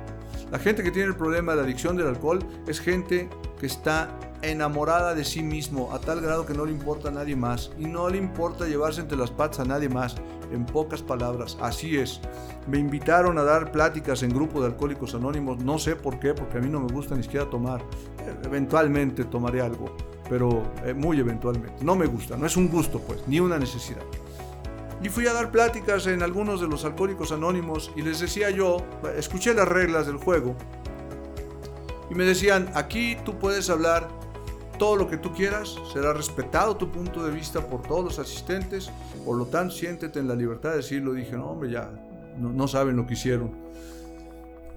La 0.52 0.60
gente 0.60 0.84
que 0.84 0.91
tiene 0.91 1.08
el 1.08 1.15
problema 1.15 1.54
de 1.54 1.58
la 1.58 1.63
adicción 1.63 1.98
del 1.98 2.08
alcohol 2.08 2.39
es 2.67 2.80
gente 2.80 3.28
que 3.60 3.65
está 3.65 4.10
enamorada 4.41 5.15
de 5.15 5.24
sí 5.24 5.41
mismo 5.41 5.94
a 5.94 6.00
tal 6.00 6.22
grado 6.22 6.46
que 6.46 6.54
no 6.54 6.65
le 6.65 6.72
importa 6.72 7.10
a 7.10 7.12
nadie 7.12 7.36
más 7.36 7.72
y 7.78 7.86
no 7.86 8.10
le 8.10 8.18
importa 8.18 8.68
llevarse 8.68 9.02
entre 9.02 9.18
las 9.18 9.32
patas 9.32 9.60
a 9.60 9.65
nadie 9.65 9.89
más. 9.89 10.15
En 10.52 10.65
pocas 10.65 11.02
palabras, 11.02 11.58
así 11.60 11.98
es. 11.98 12.22
Me 12.68 12.78
invitaron 12.78 13.38
a 13.39 13.44
dar 13.44 13.72
pláticas 13.72 14.22
en 14.22 14.30
grupo 14.30 14.62
de 14.62 14.68
alcohólicos 14.68 15.15
anónimos, 15.15 15.63
no 15.63 15.80
sé 15.80 15.96
por 15.96 16.20
qué, 16.20 16.34
porque 16.36 16.60
a 16.60 16.62
mí 16.62 16.70
no 16.70 16.80
me 16.80 16.94
gusta 16.94 17.15
ni 17.15 17.24
siquiera 17.24 17.50
tomar. 17.50 17.82
Eventualmente 18.44 19.26
tomaré 19.26 19.62
algo, 19.62 19.96
pero 20.30 20.63
eh, 20.86 20.94
muy 20.94 21.20
eventualmente. 21.20 21.84
No 21.84 21.96
me 21.96 22.06
gusta, 22.06 22.38
no 22.38 22.46
es 22.46 22.56
un 22.58 22.70
gusto 22.70 23.00
pues, 23.00 23.28
ni 23.28 23.39
una 23.39 23.58
necesidad. 23.58 24.04
Y 25.02 25.10
fui 25.10 25.28
a 25.28 25.34
dar 25.34 25.52
pláticas 25.52 26.08
en 26.08 26.24
algunos 26.24 26.62
de 26.62 26.68
los 26.68 26.86
alcohólicos 26.86 27.32
anónimos 27.32 27.91
y 27.96 28.02
les 28.02 28.20
decía 28.20 28.50
yo, 28.50 28.78
escuché 29.18 29.54
las 29.54 29.68
reglas 29.68 30.08
del 30.08 30.18
juego 30.18 30.56
y 32.10 32.15
me 32.15 32.24
decían, 32.24 32.70
aquí 32.74 33.18
tú 33.26 33.38
puedes 33.38 33.70
hablar 33.70 34.08
todo 34.78 34.96
lo 34.96 35.08
que 35.08 35.18
tú 35.18 35.34
quieras, 35.34 35.76
será 35.94 36.13
respetado 36.13 36.76
tu 36.76 36.91
punto 36.91 37.26
de 37.26 37.32
vista 37.32 37.62
por 37.65 37.82
todos 37.82 38.04
los 38.04 38.20
asistentes, 38.20 38.89
por 39.24 39.38
lo 39.38 39.46
tanto 39.46 39.74
siéntete 39.74 40.20
en 40.20 40.28
la 40.28 40.36
libertad 40.36 40.72
de 40.72 40.78
decirlo. 40.78 41.13
Dije, 41.13 41.36
no 41.36 41.48
hombre, 41.48 41.72
ya 41.72 41.89
no, 42.38 42.68
saben 42.68 42.96
lo 42.96 43.08
que 43.08 43.13
hicieron. 43.13 43.65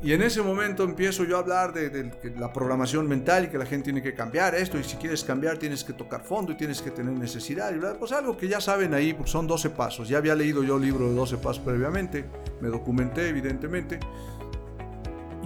Y 0.00 0.12
en 0.12 0.22
ese 0.22 0.42
momento 0.42 0.84
empiezo 0.84 1.24
yo 1.24 1.36
a 1.36 1.40
hablar 1.40 1.72
de, 1.72 2.12
la 2.38 2.52
programación 2.52 3.08
mental 3.08 3.46
y 3.46 3.48
que 3.48 3.58
la 3.58 3.66
gente 3.66 3.86
tiene 3.86 4.00
que 4.00 4.14
cambiar 4.14 4.54
esto 4.54 4.78
y 4.78 4.84
si 4.84 4.96
quieres 4.96 5.24
cambiar 5.24 5.58
tienes 5.58 5.82
que 5.82 5.92
tocar 5.92 6.22
fondo 6.22 6.52
y 6.52 6.56
tienes 6.56 6.80
que 6.80 6.92
tener 6.92 7.12
necesidad. 7.14 7.74
Y 7.74 7.80
pues 7.98 8.12
algo 8.12 8.36
que 8.36 8.46
ya 8.46 8.60
saben 8.60 8.94
ahí, 8.94 9.12
porque 9.12 9.32
son 9.32 9.48
12 9.48 9.70
pasos. 9.70 10.08
Ya 10.08 10.18
había 10.18 10.36
leído 10.36 10.62
yo 10.62 10.76
el 10.76 10.82
libro 10.82 11.08
de 11.08 11.16
12 11.16 11.38
pasos 11.38 11.58
previamente, 11.64 12.26
me 12.60 12.68
documenté 12.68 13.28
evidentemente. 13.28 13.98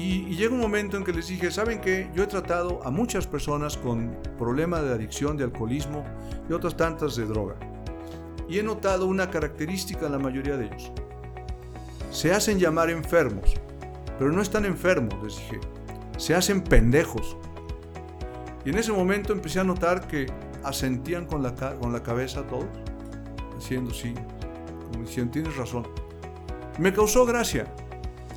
Y, 0.02 0.34
llega 0.34 0.52
un 0.52 0.60
momento 0.60 0.96
en 0.96 1.04
que 1.04 1.12
les 1.12 1.28
dije, 1.28 1.52
¿saben 1.52 1.80
qué? 1.80 2.10
Yo 2.12 2.24
he 2.24 2.26
tratado 2.26 2.80
a 2.84 2.90
muchas 2.90 3.24
personas 3.24 3.76
con 3.76 4.16
problemas 4.36 4.82
de 4.82 4.92
adicción, 4.92 5.36
de 5.36 5.44
alcoholismo 5.44 6.04
y 6.50 6.52
otras 6.52 6.76
tantas 6.76 7.14
de 7.14 7.24
droga. 7.24 7.54
Y 8.48 8.58
he 8.58 8.64
notado 8.64 9.06
una 9.06 9.30
característica 9.30 10.06
en 10.06 10.12
la 10.12 10.18
mayoría 10.18 10.56
de 10.56 10.66
ellos. 10.66 10.90
Se 12.10 12.32
hacen 12.32 12.58
llamar 12.58 12.90
enfermos, 12.90 13.54
pero 14.18 14.32
no 14.32 14.42
están 14.42 14.64
enfermos, 14.64 15.14
les 15.22 15.36
dije. 15.36 15.60
se 16.16 16.34
hacen 16.34 16.64
pendejos. 16.64 17.36
Y 18.64 18.70
en 18.70 18.78
ese 18.78 18.90
momento 18.90 19.32
empecé 19.32 19.60
a 19.60 19.64
notar 19.64 20.08
que 20.08 20.26
asentían 20.64 21.26
con 21.26 21.44
la, 21.44 21.54
con 21.78 21.92
la 21.92 22.02
cabeza 22.02 22.44
todos, 22.48 22.66
diciendo 23.56 23.94
sí, 23.94 24.14
como 24.90 25.04
diciendo, 25.04 25.30
tienes 25.30 25.56
razón. 25.56 25.86
Me 26.80 26.92
causó 26.92 27.24
gracia. 27.24 27.72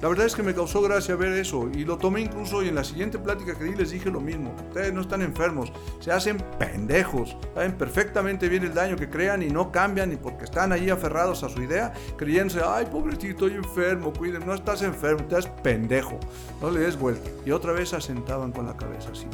La 0.02 0.10
verdad 0.10 0.26
es 0.26 0.36
que 0.36 0.43
me 0.43 0.54
causó 0.54 0.82
gracia 0.82 1.16
ver 1.16 1.34
eso 1.34 1.70
y 1.74 1.86
lo 1.86 1.98
tomé 1.98 2.22
incluso 2.22 2.62
y 2.62 2.68
en 2.68 2.76
la 2.76 2.84
siguiente 2.84 3.18
plática 3.18 3.56
que 3.56 3.64
di 3.64 3.76
les 3.76 3.91
dije 3.91 4.10
lo 4.10 4.20
mismo. 4.20 4.54
Ustedes 4.68 4.93
no 4.93 5.02
están 5.02 5.22
enfermos, 5.22 5.72
se 6.00 6.12
hacen 6.12 6.38
pendejos, 6.60 7.36
saben 7.54 7.74
perfectamente 7.74 8.50
bien 8.50 8.64
el 8.64 8.74
daño 8.74 8.96
que 8.98 9.10
crean 9.10 9.41
y 9.41 9.48
no 9.48 9.72
cambian 9.72 10.10
ni 10.10 10.18
porque 10.18 10.46
están 10.46 10.72
ahí 10.72 10.89
aferrados 10.89 11.43
a 11.43 11.50
su 11.50 11.62
idea, 11.62 11.93
creyéndose, 12.18 12.62
ay 12.66 12.86
pobrecito, 12.86 13.48
estoy 13.48 13.54
enfermo, 13.54 14.14
cuiden, 14.14 14.46
no 14.46 14.54
estás 14.54 14.82
enfermo, 14.82 15.22
estás 15.22 15.48
pendejo, 15.48 16.20
no 16.62 16.70
le 16.70 16.82
des 16.82 16.98
vuelta. 16.98 17.30
Y 17.46 17.52
otra 17.52 17.72
vez 17.72 17.93
asentaban 17.93 18.52
con 18.52 18.66
la 18.66 18.76
cabeza 18.76 19.10
así. 19.12 19.28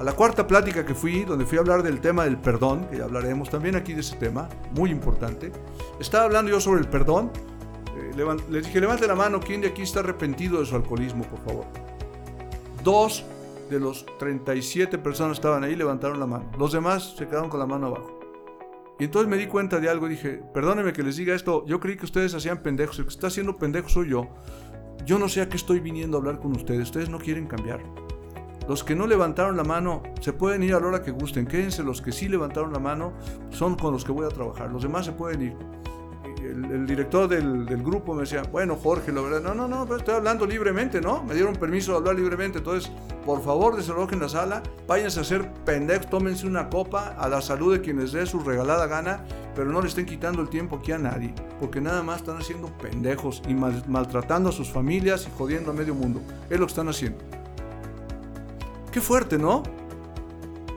A 0.00 0.02
la 0.02 0.14
cuarta 0.14 0.46
plática 0.46 0.86
que 0.86 0.94
fui, 0.94 1.24
donde 1.24 1.44
fui 1.44 1.58
a 1.58 1.60
hablar 1.60 1.82
del 1.82 2.00
tema 2.00 2.24
del 2.24 2.38
perdón, 2.38 2.86
que 2.90 2.96
ya 2.96 3.04
hablaremos 3.04 3.50
también 3.50 3.76
aquí 3.76 3.92
de 3.92 4.00
ese 4.00 4.16
tema, 4.16 4.48
muy 4.72 4.90
importante, 4.90 5.52
estaba 6.00 6.24
hablando 6.24 6.50
yo 6.50 6.58
sobre 6.58 6.80
el 6.80 6.88
perdón. 6.88 7.30
Eh, 8.10 8.36
les 8.50 8.66
dije, 8.66 8.80
levante 8.80 9.06
la 9.06 9.14
mano, 9.14 9.40
¿quién 9.40 9.60
de 9.60 9.68
aquí 9.68 9.82
está 9.82 10.00
arrepentido 10.00 10.60
de 10.60 10.66
su 10.66 10.74
alcoholismo, 10.74 11.24
por 11.24 11.38
favor? 11.40 11.66
Dos 12.82 13.24
de 13.70 13.78
los 13.78 14.04
37 14.18 14.98
personas 14.98 15.32
que 15.32 15.40
estaban 15.40 15.64
ahí 15.64 15.76
levantaron 15.76 16.18
la 16.18 16.26
mano. 16.26 16.50
Los 16.58 16.72
demás 16.72 17.14
se 17.16 17.26
quedaron 17.26 17.48
con 17.48 17.60
la 17.60 17.66
mano 17.66 17.86
abajo. 17.86 18.18
Y 18.98 19.04
entonces 19.04 19.30
me 19.30 19.38
di 19.38 19.46
cuenta 19.46 19.80
de 19.80 19.88
algo 19.88 20.06
y 20.06 20.10
dije, 20.10 20.42
perdónenme 20.52 20.92
que 20.92 21.02
les 21.02 21.16
diga 21.16 21.34
esto, 21.34 21.64
yo 21.66 21.80
creí 21.80 21.96
que 21.96 22.04
ustedes 22.04 22.34
hacían 22.34 22.58
pendejos, 22.58 22.98
el 22.98 23.06
que 23.06 23.10
está 23.10 23.28
haciendo 23.28 23.56
pendejo 23.56 23.88
soy 23.88 24.10
yo. 24.10 24.28
Yo 25.06 25.18
no 25.18 25.28
sé 25.28 25.40
a 25.40 25.48
qué 25.48 25.56
estoy 25.56 25.80
viniendo 25.80 26.18
a 26.18 26.20
hablar 26.20 26.38
con 26.38 26.54
ustedes, 26.54 26.82
ustedes 26.82 27.08
no 27.08 27.18
quieren 27.18 27.46
cambiar. 27.46 27.80
Los 28.68 28.84
que 28.84 28.94
no 28.94 29.06
levantaron 29.06 29.56
la 29.56 29.64
mano 29.64 30.02
se 30.20 30.32
pueden 30.32 30.62
ir 30.62 30.74
a 30.74 30.80
la 30.80 30.86
hora 30.86 31.02
que 31.02 31.10
gusten. 31.10 31.46
Quédense 31.46 31.82
los 31.82 32.02
que 32.02 32.12
sí 32.12 32.28
levantaron 32.28 32.72
la 32.72 32.78
mano, 32.78 33.14
son 33.50 33.74
con 33.74 33.92
los 33.92 34.04
que 34.04 34.12
voy 34.12 34.26
a 34.26 34.28
trabajar. 34.28 34.70
Los 34.70 34.82
demás 34.82 35.06
se 35.06 35.12
pueden 35.12 35.42
ir. 35.42 35.56
El, 36.42 36.86
director 36.86 37.28
del, 37.28 37.66
grupo 37.82 38.14
me 38.14 38.22
decía, 38.22 38.42
bueno 38.50 38.76
Jorge, 38.76 39.12
la 39.12 39.20
verdad, 39.20 39.40
no, 39.42 39.54
no, 39.54 39.68
no, 39.68 39.96
estoy 39.96 40.14
hablando 40.14 40.46
libremente, 40.46 41.00
¿no? 41.00 41.22
Me 41.22 41.34
dieron 41.34 41.54
permiso 41.54 41.92
de 41.92 41.98
hablar 41.98 42.16
libremente, 42.16 42.58
entonces, 42.58 42.90
por 43.24 43.42
favor, 43.42 43.76
desalojen 43.76 44.20
la 44.20 44.28
sala, 44.28 44.62
váyanse 44.86 45.18
a 45.18 45.22
hacer 45.22 45.52
pendejos, 45.64 46.08
tómense 46.08 46.46
una 46.46 46.70
copa 46.70 47.14
a 47.18 47.28
la 47.28 47.40
salud 47.40 47.72
de 47.72 47.80
quienes 47.80 48.12
dé 48.12 48.24
su 48.26 48.40
regalada 48.40 48.86
gana, 48.86 49.24
pero 49.54 49.70
no 49.70 49.82
le 49.82 49.88
estén 49.88 50.06
quitando 50.06 50.40
el 50.40 50.48
tiempo 50.48 50.76
aquí 50.76 50.92
a 50.92 50.98
nadie, 50.98 51.34
porque 51.60 51.80
nada 51.80 52.02
más 52.02 52.18
están 52.20 52.38
haciendo 52.38 52.68
pendejos 52.78 53.42
y 53.46 53.54
maltratando 53.54 54.48
a 54.48 54.52
sus 54.52 54.70
familias 54.70 55.26
y 55.26 55.36
jodiendo 55.36 55.70
a 55.70 55.74
medio 55.74 55.94
mundo. 55.94 56.20
Es 56.48 56.58
lo 56.58 56.66
que 56.66 56.70
están 56.70 56.88
haciendo. 56.88 57.18
Qué 58.90 59.00
fuerte, 59.00 59.38
¿no? 59.38 59.62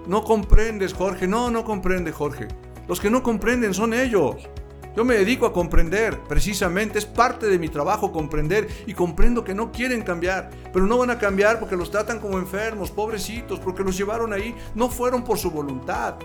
No 0.08 0.24
comprendes, 0.24 0.94
Jorge. 0.94 1.28
No, 1.28 1.50
no 1.50 1.64
comprende, 1.64 2.12
Jorge. 2.12 2.48
Los 2.88 3.00
que 3.00 3.10
no 3.10 3.24
comprenden 3.24 3.74
son 3.74 3.94
ellos. 3.94 4.36
Yo 4.96 5.04
me 5.04 5.16
dedico 5.16 5.48
a 5.48 5.54
comprender, 5.54 6.20
precisamente 6.30 7.00
es 7.00 7.06
parte 7.06 7.48
de 7.48 7.58
mi 7.58 7.68
trabajo 7.68 8.12
comprender 8.12 8.68
y 8.86 8.94
comprendo 8.94 9.44
que 9.44 9.56
no 9.56 9.72
quieren 9.72 10.04
cambiar, 10.04 10.52
pero 10.72 10.86
no 10.86 11.00
van 11.00 11.10
a 11.10 11.18
cambiar 11.18 11.60
porque 11.60 11.76
los 11.76 11.90
tratan 11.90 12.20
como 12.20 12.38
enfermos, 12.38 12.92
pobrecitos, 12.92 13.60
porque 13.60 13.84
los 13.84 13.98
llevaron 13.98 14.34
ahí, 14.34 14.56
no 14.76 14.90
fueron 14.90 15.24
por 15.24 15.40
su 15.40 15.50
voluntad. 15.50 16.16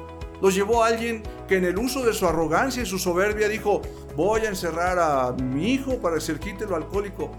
Los 0.42 0.54
llevó 0.54 0.84
alguien 0.84 1.22
que 1.48 1.56
en 1.56 1.64
el 1.64 1.78
uso 1.78 2.04
de 2.04 2.12
su 2.12 2.26
arrogancia 2.26 2.82
y 2.82 2.86
su 2.86 2.98
soberbia 2.98 3.48
dijo, 3.48 3.80
voy 4.14 4.42
a 4.42 4.50
encerrar 4.50 4.98
a 4.98 5.32
mi 5.32 5.72
hijo 5.72 5.98
para 5.98 6.16
que 6.16 6.20
se 6.20 6.38
lo 6.66 6.76
alcohólico. 6.76 7.32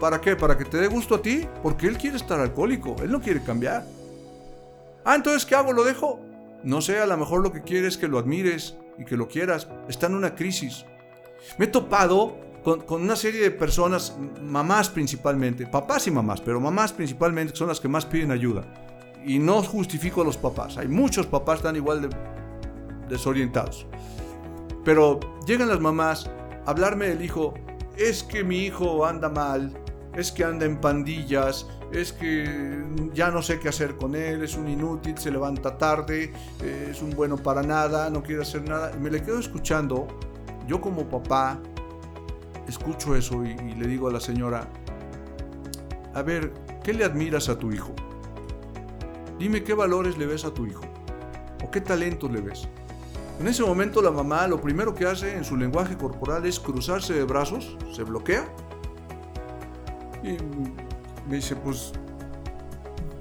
¿Para 0.00 0.20
qué? 0.20 0.34
¿Para 0.34 0.58
que 0.58 0.64
te 0.64 0.76
dé 0.76 0.88
gusto 0.88 1.14
a 1.14 1.22
ti? 1.22 1.46
Porque 1.62 1.86
él 1.86 1.96
quiere 1.96 2.16
estar 2.16 2.38
alcohólico, 2.40 2.96
él 3.00 3.12
no 3.12 3.20
quiere 3.20 3.42
cambiar. 3.42 3.84
Ah, 5.04 5.14
entonces, 5.14 5.46
¿qué 5.46 5.54
hago? 5.54 5.72
¿Lo 5.72 5.84
dejo? 5.84 6.20
No 6.64 6.80
sé, 6.80 6.98
a 6.98 7.06
lo 7.06 7.16
mejor 7.16 7.42
lo 7.42 7.52
que 7.52 7.62
quiere 7.62 7.86
es 7.86 7.96
que 7.96 8.08
lo 8.08 8.18
admires 8.18 8.76
y 8.98 9.04
que 9.04 9.16
lo 9.16 9.28
quieras. 9.28 9.68
Está 9.88 10.06
en 10.06 10.14
una 10.14 10.34
crisis. 10.34 10.84
Me 11.58 11.66
he 11.66 11.68
topado 11.68 12.36
con, 12.62 13.02
una 13.02 13.16
serie 13.16 13.40
de 13.40 13.50
personas, 13.50 14.16
mamás 14.42 14.90
principalmente, 14.90 15.66
papás 15.66 16.06
y 16.06 16.10
mamás, 16.10 16.40
pero 16.40 16.60
mamás 16.60 16.92
principalmente 16.92 17.56
son 17.56 17.68
las 17.68 17.80
que 17.80 17.88
más 17.88 18.04
piden 18.04 18.30
ayuda. 18.30 18.64
Y 19.24 19.38
no 19.38 19.62
justifico 19.62 20.22
a 20.22 20.24
los 20.24 20.36
papás. 20.36 20.76
Hay 20.76 20.88
muchos 20.88 21.26
papás 21.26 21.58
están 21.58 21.76
igual 21.76 22.02
de 22.02 22.08
desorientados. 23.08 23.86
Pero 24.84 25.18
llegan 25.46 25.68
las 25.68 25.80
mamás 25.80 26.30
a 26.66 26.70
hablarme 26.70 27.08
del 27.08 27.22
hijo, 27.22 27.54
es 27.96 28.22
que 28.22 28.44
mi 28.44 28.64
hijo 28.64 29.04
anda 29.06 29.28
mal, 29.28 29.72
es 30.14 30.30
que 30.30 30.44
anda 30.44 30.66
en 30.66 30.80
pandillas, 30.80 31.66
es 31.92 32.12
que 32.12 32.84
ya 33.14 33.30
no 33.30 33.42
sé 33.42 33.58
qué 33.58 33.68
hacer 33.68 33.96
con 33.96 34.14
él, 34.14 34.42
es 34.42 34.56
un 34.56 34.68
inútil, 34.68 35.16
se 35.18 35.30
levanta 35.30 35.78
tarde, 35.78 36.32
eh, 36.62 36.88
es 36.90 37.02
un 37.02 37.10
bueno 37.10 37.36
para 37.36 37.62
nada, 37.62 38.10
no 38.10 38.22
quiere 38.22 38.42
hacer 38.42 38.68
nada. 38.68 38.92
Me 39.00 39.10
le 39.10 39.22
quedo 39.22 39.38
escuchando, 39.38 40.06
yo 40.66 40.80
como 40.80 41.08
papá, 41.08 41.58
escucho 42.68 43.16
eso 43.16 43.44
y, 43.44 43.50
y 43.50 43.74
le 43.74 43.86
digo 43.86 44.08
a 44.08 44.12
la 44.12 44.20
señora, 44.20 44.68
a 46.14 46.22
ver, 46.22 46.52
¿qué 46.82 46.92
le 46.92 47.04
admiras 47.04 47.48
a 47.48 47.58
tu 47.58 47.72
hijo? 47.72 47.94
Dime 49.38 49.62
qué 49.62 49.72
valores 49.72 50.18
le 50.18 50.26
ves 50.26 50.44
a 50.44 50.52
tu 50.52 50.66
hijo 50.66 50.82
o 51.64 51.70
qué 51.70 51.80
talentos 51.80 52.30
le 52.30 52.40
ves. 52.40 52.68
En 53.40 53.46
ese 53.46 53.62
momento 53.62 54.02
la 54.02 54.10
mamá 54.10 54.48
lo 54.48 54.60
primero 54.60 54.94
que 54.94 55.06
hace 55.06 55.36
en 55.36 55.44
su 55.44 55.56
lenguaje 55.56 55.96
corporal 55.96 56.44
es 56.44 56.58
cruzarse 56.58 57.14
de 57.14 57.24
brazos, 57.24 57.76
se 57.94 58.02
bloquea 58.02 58.48
y 60.24 60.36
me 61.28 61.36
dice, 61.36 61.54
pues 61.56 61.92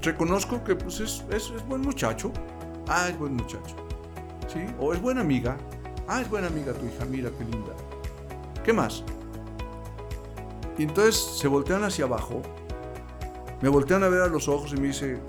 reconozco 0.02 0.64
que 0.64 0.76
pues, 0.76 1.00
es, 1.02 1.24
es, 1.30 1.52
buen 1.68 1.82
muchacho. 1.82 2.32
Ah, 2.88 3.10
es 3.10 3.20
buen 3.20 3.36
muchacho. 3.36 3.76
¿Sí? 4.48 4.62
O 4.80 4.94
es 4.94 5.02
buena 5.02 5.22
amiga. 5.22 5.58
Ah, 6.08 6.22
es 6.22 6.30
buena 6.30 6.48
amiga 6.48 6.72
tu 6.74 6.86
hija, 6.86 7.04
mira 7.06 7.30
qué 7.38 7.44
linda. 7.44 7.74
¿Qué 8.64 8.72
más? 8.72 9.04
Y 10.78 10.84
entonces 10.84 11.16
se 11.16 11.48
voltean 11.48 11.84
hacia 11.84 12.06
abajo, 12.06 12.42
me 13.62 13.68
voltean 13.68 14.04
a 14.04 14.10
ver 14.10 14.22
a 14.22 14.28
los 14.28 14.48
ojos 14.48 14.72
y 14.74 14.78
me 14.78 14.88
dice, 14.88 15.20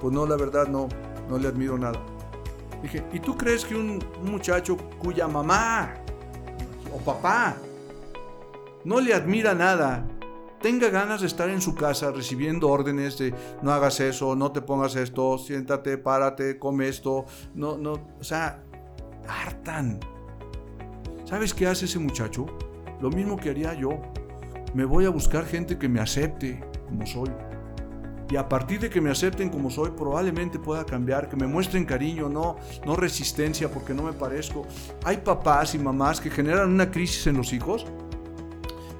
pues 0.00 0.12
no, 0.12 0.26
la 0.26 0.36
verdad 0.36 0.68
no, 0.68 0.88
no 1.28 1.38
le 1.38 1.48
admiro 1.48 1.78
nada. 1.78 1.98
Dije, 2.82 3.02
¿y 3.12 3.18
tú 3.18 3.36
crees 3.36 3.64
que 3.64 3.74
un 3.74 4.04
muchacho 4.22 4.76
cuya 4.98 5.26
mamá 5.26 5.94
o 6.94 6.98
papá 6.98 7.56
no 8.84 9.00
le 9.00 9.14
admira 9.14 9.54
nada 9.54 10.06
tenga 10.64 10.88
ganas 10.88 11.20
de 11.20 11.26
estar 11.26 11.50
en 11.50 11.60
su 11.60 11.74
casa 11.74 12.10
recibiendo 12.10 12.70
órdenes 12.70 13.18
de 13.18 13.34
no 13.60 13.70
hagas 13.70 14.00
eso, 14.00 14.34
no 14.34 14.50
te 14.50 14.62
pongas 14.62 14.96
esto, 14.96 15.36
siéntate, 15.36 15.98
párate, 15.98 16.58
come 16.58 16.88
esto, 16.88 17.26
no, 17.54 17.76
no, 17.76 17.92
o 18.18 18.24
sea, 18.24 18.64
hartan. 19.28 20.00
¿Sabes 21.26 21.52
qué 21.52 21.66
hace 21.66 21.84
ese 21.84 21.98
muchacho? 21.98 22.46
Lo 23.02 23.10
mismo 23.10 23.36
que 23.36 23.50
haría 23.50 23.74
yo. 23.74 23.90
Me 24.72 24.86
voy 24.86 25.04
a 25.04 25.10
buscar 25.10 25.44
gente 25.44 25.76
que 25.76 25.86
me 25.86 26.00
acepte 26.00 26.64
como 26.88 27.04
soy. 27.04 27.28
Y 28.30 28.36
a 28.36 28.48
partir 28.48 28.80
de 28.80 28.88
que 28.88 29.02
me 29.02 29.10
acepten 29.10 29.50
como 29.50 29.68
soy, 29.68 29.90
probablemente 29.90 30.58
pueda 30.58 30.86
cambiar, 30.86 31.28
que 31.28 31.36
me 31.36 31.46
muestren 31.46 31.84
cariño, 31.84 32.30
no, 32.30 32.56
no 32.86 32.96
resistencia 32.96 33.70
porque 33.70 33.92
no 33.92 34.04
me 34.04 34.14
parezco. 34.14 34.66
Hay 35.04 35.18
papás 35.18 35.74
y 35.74 35.78
mamás 35.78 36.22
que 36.22 36.30
generan 36.30 36.72
una 36.72 36.90
crisis 36.90 37.26
en 37.26 37.36
los 37.36 37.52
hijos 37.52 37.84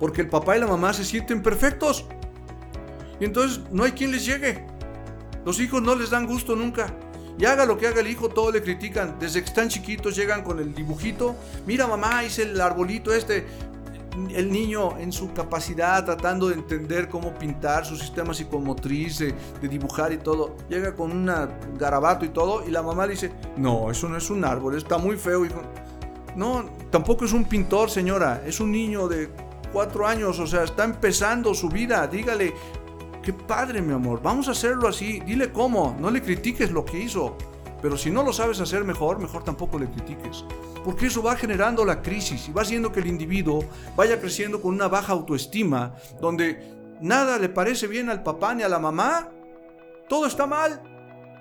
porque 0.05 0.20
el 0.20 0.28
papá 0.28 0.55
y 0.55 0.61
la 0.61 0.66
mamá 0.66 0.92
se 0.92 1.02
sienten 1.02 1.42
perfectos. 1.42 2.05
Y 3.18 3.24
entonces 3.24 3.62
no 3.70 3.84
hay 3.84 3.92
quien 3.92 4.12
les 4.12 4.26
llegue. 4.26 4.62
Los 5.46 5.59
hijos 5.61 5.80
no 5.80 5.94
les 5.94 6.11
dan 6.11 6.26
gusto 6.26 6.55
nunca. 6.55 6.94
Y 7.38 7.46
haga 7.46 7.64
lo 7.64 7.78
que 7.78 7.86
haga 7.86 8.02
el 8.02 8.09
hijo, 8.09 8.28
todo 8.28 8.52
le 8.52 8.62
critican. 8.62 9.18
Desde 9.18 9.40
que 9.40 9.46
están 9.46 9.70
chiquitos 9.70 10.14
llegan 10.14 10.42
con 10.42 10.59
el 10.59 10.74
dibujito. 10.74 11.34
Mira 11.64 11.86
mamá, 11.86 12.22
hice 12.22 12.42
el 12.42 12.61
arbolito 12.61 13.14
este. 13.14 13.46
El 14.28 14.52
niño 14.52 14.98
en 14.98 15.11
su 15.11 15.32
capacidad, 15.32 16.05
tratando 16.05 16.50
de 16.50 16.57
entender 16.57 17.09
cómo 17.09 17.32
pintar 17.38 17.86
su 17.86 17.96
sistema 17.96 18.34
psicomotriz, 18.34 19.20
de, 19.20 19.34
dibujar 19.66 20.12
y 20.12 20.18
todo, 20.18 20.55
llega 20.68 20.94
con 20.94 21.12
un 21.12 21.32
garabato 21.78 22.26
y 22.26 22.28
todo, 22.28 22.62
y 22.68 22.70
la 22.70 22.82
mamá 22.82 23.07
dice, 23.07 23.32
no, 23.57 23.90
eso 23.90 24.07
no 24.11 24.18
es 24.18 24.28
un 24.28 24.44
árbol, 24.44 24.76
está 24.76 24.98
muy 24.98 25.16
feo, 25.16 25.46
hijo. 25.46 25.62
No, 26.36 26.64
tampoco 26.90 27.24
es 27.24 27.32
un 27.32 27.44
pintor, 27.44 27.90
señora, 27.90 28.42
es 28.44 28.61
un 28.61 28.70
niño 28.70 29.09
de 29.09 29.30
cuatro 29.75 30.07
años, 30.07 30.39
o 30.39 30.47
sea, 30.47 30.62
está 30.62 30.85
empezando 30.85 31.53
su 31.53 31.68
vida, 31.68 32.07
dígale, 32.07 32.55
qué 33.25 33.33
padre 33.33 33.83
mi 33.83 33.93
amor, 33.93 34.22
vamos 34.22 34.47
a 34.47 34.53
hacerlo 34.53 34.87
así, 34.87 35.18
dile 35.27 35.51
cómo, 35.51 35.97
no 35.99 36.12
le 36.12 36.22
critiques 36.22 36.70
lo 36.70 36.85
que 36.85 37.01
hizo, 37.01 37.37
pero 37.83 37.99
si 37.99 38.09
no 38.09 38.22
lo 38.22 38.33
sabes 38.33 38.61
hacer 38.61 38.85
mejor, 38.85 39.18
mejor 39.18 39.43
tampoco 39.43 39.77
le 39.81 39.91
critiques, 39.91 40.45
porque 40.85 41.07
eso 41.07 41.25
va 41.25 41.35
generando 41.35 41.85
la 41.85 42.03
crisis 42.03 42.49
y 42.49 42.53
va 42.53 42.62
haciendo 42.62 42.93
que 42.93 43.01
el 43.01 43.09
individuo 43.09 43.64
vaya 43.97 44.20
creciendo 44.20 44.62
con 44.62 44.75
una 44.75 44.87
baja 44.87 45.12
autoestima, 45.12 45.97
donde 46.20 46.72
nada 47.01 47.37
le 47.41 47.49
parece 47.49 47.89
bien 47.89 48.11
al 48.11 48.22
papá 48.22 48.55
ni 48.55 48.62
a 48.62 48.68
la 48.68 48.79
mamá, 48.79 49.29
todo 50.09 50.27
está 50.27 50.47
mal. 50.47 50.83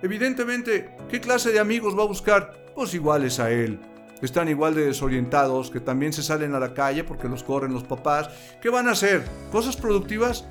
Evidentemente, 0.02 0.96
¿qué 1.08 1.22
clase 1.22 1.52
de 1.52 1.60
amigos 1.60 1.96
va 1.96 2.02
a 2.02 2.08
buscar? 2.08 2.74
Pues 2.74 2.96
iguales 2.96 3.40
a 3.40 3.52
él 3.52 3.80
están 4.22 4.47
igual 4.47 4.76
de 4.76 4.86
desorientados, 4.86 5.70
que 5.70 5.80
también 5.80 6.14
se 6.14 6.24
salen 6.24 6.55
a 6.55 6.59
la 6.59 6.74
calle 6.74 7.03
porque 7.03 7.28
los 7.28 7.43
corren 7.43 7.74
los 7.74 7.84
papás. 7.84 8.30
¿Qué 8.61 8.70
van 8.70 8.88
a 8.88 8.91
hacer? 8.91 9.24
¿Cosas 9.51 9.76
productivas? 9.76 10.45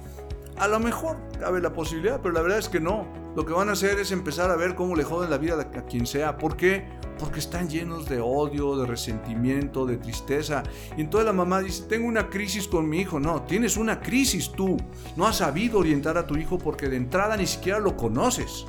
A 0.57 0.69
lo 0.69 0.79
mejor 0.79 1.17
cabe 1.41 1.61
la 1.61 1.73
posibilidad, 1.73 2.21
pero 2.21 2.35
la 2.35 2.43
verdad 2.43 2.59
es 2.59 2.69
que 2.69 2.81
no. 2.81 3.07
Lo 3.35 3.47
que 3.47 3.55
van 3.55 3.71
a 3.71 3.73
hacer 3.73 3.99
es 3.99 4.13
empezar 4.13 4.51
a 4.51 4.57
ver 4.57 4.75
cómo 4.75 4.95
le 4.95 5.05
joden 5.05 5.31
la 5.31 5.39
vida 5.39 5.55
a 5.61 5.87
quien 5.87 6.07
sea. 6.07 6.37
¿Por 6.37 6.57
qué? 6.57 6.87
Porque 7.19 7.39
están 7.39 7.69
llenos 7.69 8.07
de 8.09 8.21
odio, 8.21 8.77
de 8.77 8.87
resentimiento, 8.87 9.87
de 9.87 9.97
tristeza. 9.97 10.63
Y 10.97 11.01
entonces 11.01 11.27
la 11.27 11.33
mamá 11.33 11.61
dice, 11.61 11.85
tengo 11.89 12.07
una 12.07 12.29
crisis 12.29 12.69
con 12.69 12.89
mi 12.89 13.01
hijo. 13.01 13.19
No, 13.19 13.43
tienes 13.43 13.79
una 13.79 14.01
crisis 14.01 14.53
tú. 14.53 14.77
No 15.17 15.27
has 15.27 15.37
sabido 15.37 15.79
orientar 15.79 16.19
a 16.19 16.27
tu 16.27 16.37
hijo 16.37 16.59
porque 16.59 16.89
de 16.89 16.97
entrada 16.97 17.37
ni 17.39 17.47
siquiera 17.47 17.79
lo 17.79 17.97
conoces. 17.97 18.67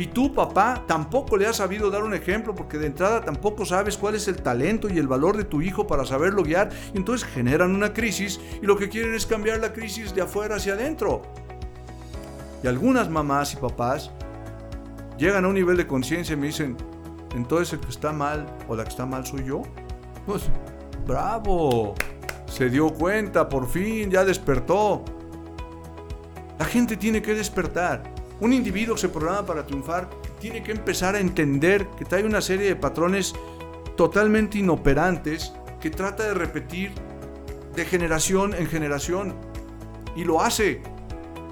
Y 0.00 0.06
tú, 0.06 0.32
papá, 0.32 0.84
tampoco 0.86 1.36
le 1.36 1.46
has 1.46 1.56
sabido 1.56 1.90
dar 1.90 2.02
un 2.02 2.14
ejemplo 2.14 2.54
porque 2.54 2.78
de 2.78 2.86
entrada 2.86 3.20
tampoco 3.20 3.66
sabes 3.66 3.98
cuál 3.98 4.14
es 4.14 4.28
el 4.28 4.40
talento 4.40 4.88
y 4.88 4.96
el 4.96 5.06
valor 5.06 5.36
de 5.36 5.44
tu 5.44 5.60
hijo 5.60 5.86
para 5.86 6.06
saberlo 6.06 6.42
guiar. 6.42 6.70
Y 6.94 6.96
entonces 6.96 7.28
generan 7.28 7.74
una 7.74 7.92
crisis 7.92 8.40
y 8.62 8.64
lo 8.64 8.78
que 8.78 8.88
quieren 8.88 9.12
es 9.12 9.26
cambiar 9.26 9.60
la 9.60 9.74
crisis 9.74 10.14
de 10.14 10.22
afuera 10.22 10.56
hacia 10.56 10.72
adentro. 10.72 11.20
Y 12.62 12.66
algunas 12.66 13.10
mamás 13.10 13.52
y 13.52 13.56
papás 13.56 14.10
llegan 15.18 15.44
a 15.44 15.48
un 15.48 15.54
nivel 15.54 15.76
de 15.76 15.86
conciencia 15.86 16.32
y 16.32 16.36
me 16.36 16.46
dicen, 16.46 16.78
entonces 17.36 17.74
el 17.74 17.80
que 17.80 17.90
está 17.90 18.10
mal 18.10 18.46
o 18.68 18.76
la 18.76 18.84
que 18.84 18.88
está 18.88 19.04
mal 19.04 19.26
soy 19.26 19.44
yo. 19.44 19.64
Pues, 20.24 20.44
bravo. 21.06 21.94
Se 22.46 22.70
dio 22.70 22.88
cuenta, 22.88 23.46
por 23.50 23.68
fin, 23.68 24.10
ya 24.10 24.24
despertó. 24.24 25.04
La 26.58 26.64
gente 26.64 26.96
tiene 26.96 27.20
que 27.20 27.34
despertar. 27.34 28.19
Un 28.40 28.54
individuo 28.54 28.94
que 28.94 29.02
se 29.02 29.08
programa 29.10 29.44
para 29.44 29.66
triunfar 29.66 30.08
tiene 30.40 30.62
que 30.62 30.72
empezar 30.72 31.14
a 31.14 31.20
entender 31.20 31.88
que 31.90 32.06
trae 32.06 32.24
una 32.24 32.40
serie 32.40 32.68
de 32.68 32.76
patrones 32.76 33.34
totalmente 33.96 34.58
inoperantes 34.58 35.52
que 35.78 35.90
trata 35.90 36.24
de 36.24 36.34
repetir 36.34 36.92
de 37.76 37.84
generación 37.84 38.54
en 38.54 38.66
generación. 38.66 39.34
Y 40.16 40.24
lo 40.24 40.40
hace, 40.40 40.82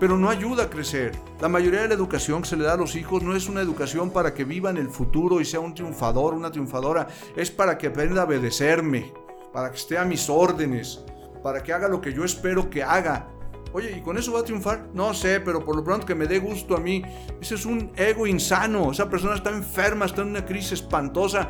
pero 0.01 0.17
no 0.17 0.31
ayuda 0.31 0.65
a 0.65 0.71
crecer. 0.71 1.13
La 1.41 1.49
mayoría 1.49 1.83
de 1.83 1.89
la 1.89 1.95
educación 1.95 2.41
que 2.41 2.49
se 2.49 2.57
le 2.57 2.65
da 2.65 2.73
a 2.73 2.79
los 2.79 2.97
hijos 2.97 3.23
no 3.23 3.37
es 3.37 3.49
una 3.49 3.61
educación 3.61 4.11
para 4.11 4.33
que 4.33 4.45
viva 4.45 4.71
en 4.71 4.79
el 4.79 4.89
futuro 4.89 5.43
y 5.43 5.45
sea 5.45 5.61
un 5.61 5.75
triunfador, 5.75 6.33
una 6.33 6.51
triunfadora. 6.51 7.07
Es 7.37 7.51
para 7.51 7.77
que 7.77 7.89
aprenda 7.89 8.23
a 8.23 8.25
obedecerme, 8.25 9.13
para 9.53 9.71
que 9.71 9.77
esté 9.77 9.99
a 9.99 10.05
mis 10.07 10.31
órdenes, 10.31 11.05
para 11.43 11.63
que 11.63 11.75
haga 11.75 11.87
lo 11.87 12.01
que 12.01 12.15
yo 12.15 12.25
espero 12.25 12.71
que 12.71 12.83
haga 12.83 13.29
Oye, 13.73 13.97
¿y 13.99 14.01
con 14.01 14.17
eso 14.17 14.33
va 14.33 14.41
a 14.41 14.45
triunfar? 14.45 14.89
No 14.95 15.13
sé, 15.15 15.41
pero 15.41 15.65
por 15.65 15.77
lo 15.77 15.85
pronto 15.85 16.07
que 16.07 16.15
me 16.15 16.27
dé 16.27 16.39
gusto 16.39 16.77
a 16.77 16.81
mí. 16.81 17.03
Ese 17.41 17.55
es 17.55 17.67
un 17.67 17.93
ego 17.97 18.27
insano. 18.27 18.91
Esa 18.91 19.09
persona 19.11 19.35
está 19.35 19.51
enferma, 19.51 20.07
está 20.07 20.23
en 20.23 20.29
una 20.29 20.45
crisis 20.45 20.73
espantosa. 20.73 21.49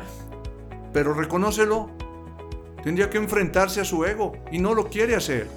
Pero 0.91 1.13
reconócelo. 1.13 1.89
Tendría 2.83 3.09
que 3.09 3.17
enfrentarse 3.17 3.81
a 3.81 3.85
su 3.85 4.05
ego 4.05 4.33
y 4.51 4.59
no 4.59 4.73
lo 4.73 4.87
quiere 4.87 5.15
hacer. 5.15 5.47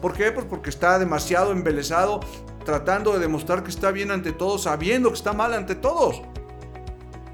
¿Por 0.00 0.14
qué? 0.14 0.32
Pues 0.32 0.46
porque 0.46 0.70
está 0.70 0.98
demasiado 0.98 1.52
embelesado 1.52 2.20
tratando 2.64 3.12
de 3.12 3.18
demostrar 3.18 3.62
que 3.62 3.70
está 3.70 3.90
bien 3.90 4.10
ante 4.10 4.32
todos, 4.32 4.62
sabiendo 4.62 5.08
que 5.08 5.16
está 5.16 5.32
mal 5.32 5.54
ante 5.54 5.74
todos. 5.74 6.22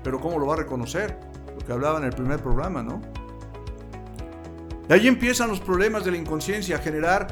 Pero 0.02 0.20
¿cómo 0.20 0.38
lo 0.38 0.46
va 0.46 0.54
a 0.54 0.58
reconocer? 0.58 1.18
Lo 1.58 1.64
que 1.64 1.72
hablaba 1.72 1.98
en 1.98 2.04
el 2.04 2.12
primer 2.12 2.40
programa, 2.40 2.82
¿no? 2.82 3.02
Y 4.88 4.92
ahí 4.92 5.08
empiezan 5.08 5.48
los 5.48 5.60
problemas 5.60 6.04
de 6.04 6.12
la 6.12 6.16
inconsciencia, 6.16 6.76
a 6.76 6.78
generar 6.78 7.26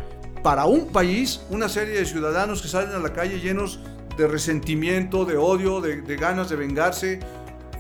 para 0.45 0.67
un 0.67 0.89
país 0.89 1.41
una 1.49 1.71
serie 1.71 1.95
de 1.95 2.05
ciudadanos 2.05 2.61
que 2.61 2.69
salen 2.69 2.95
a 2.95 2.99
la 2.99 3.15
calle 3.15 3.41
llenos 3.41 3.81
de 4.19 4.29
resentimiento, 4.29 5.25
de 5.25 5.39
odio, 5.39 5.81
de, 5.81 6.03
ganas 6.17 6.51
de 6.51 6.57
vengarse. 6.57 7.21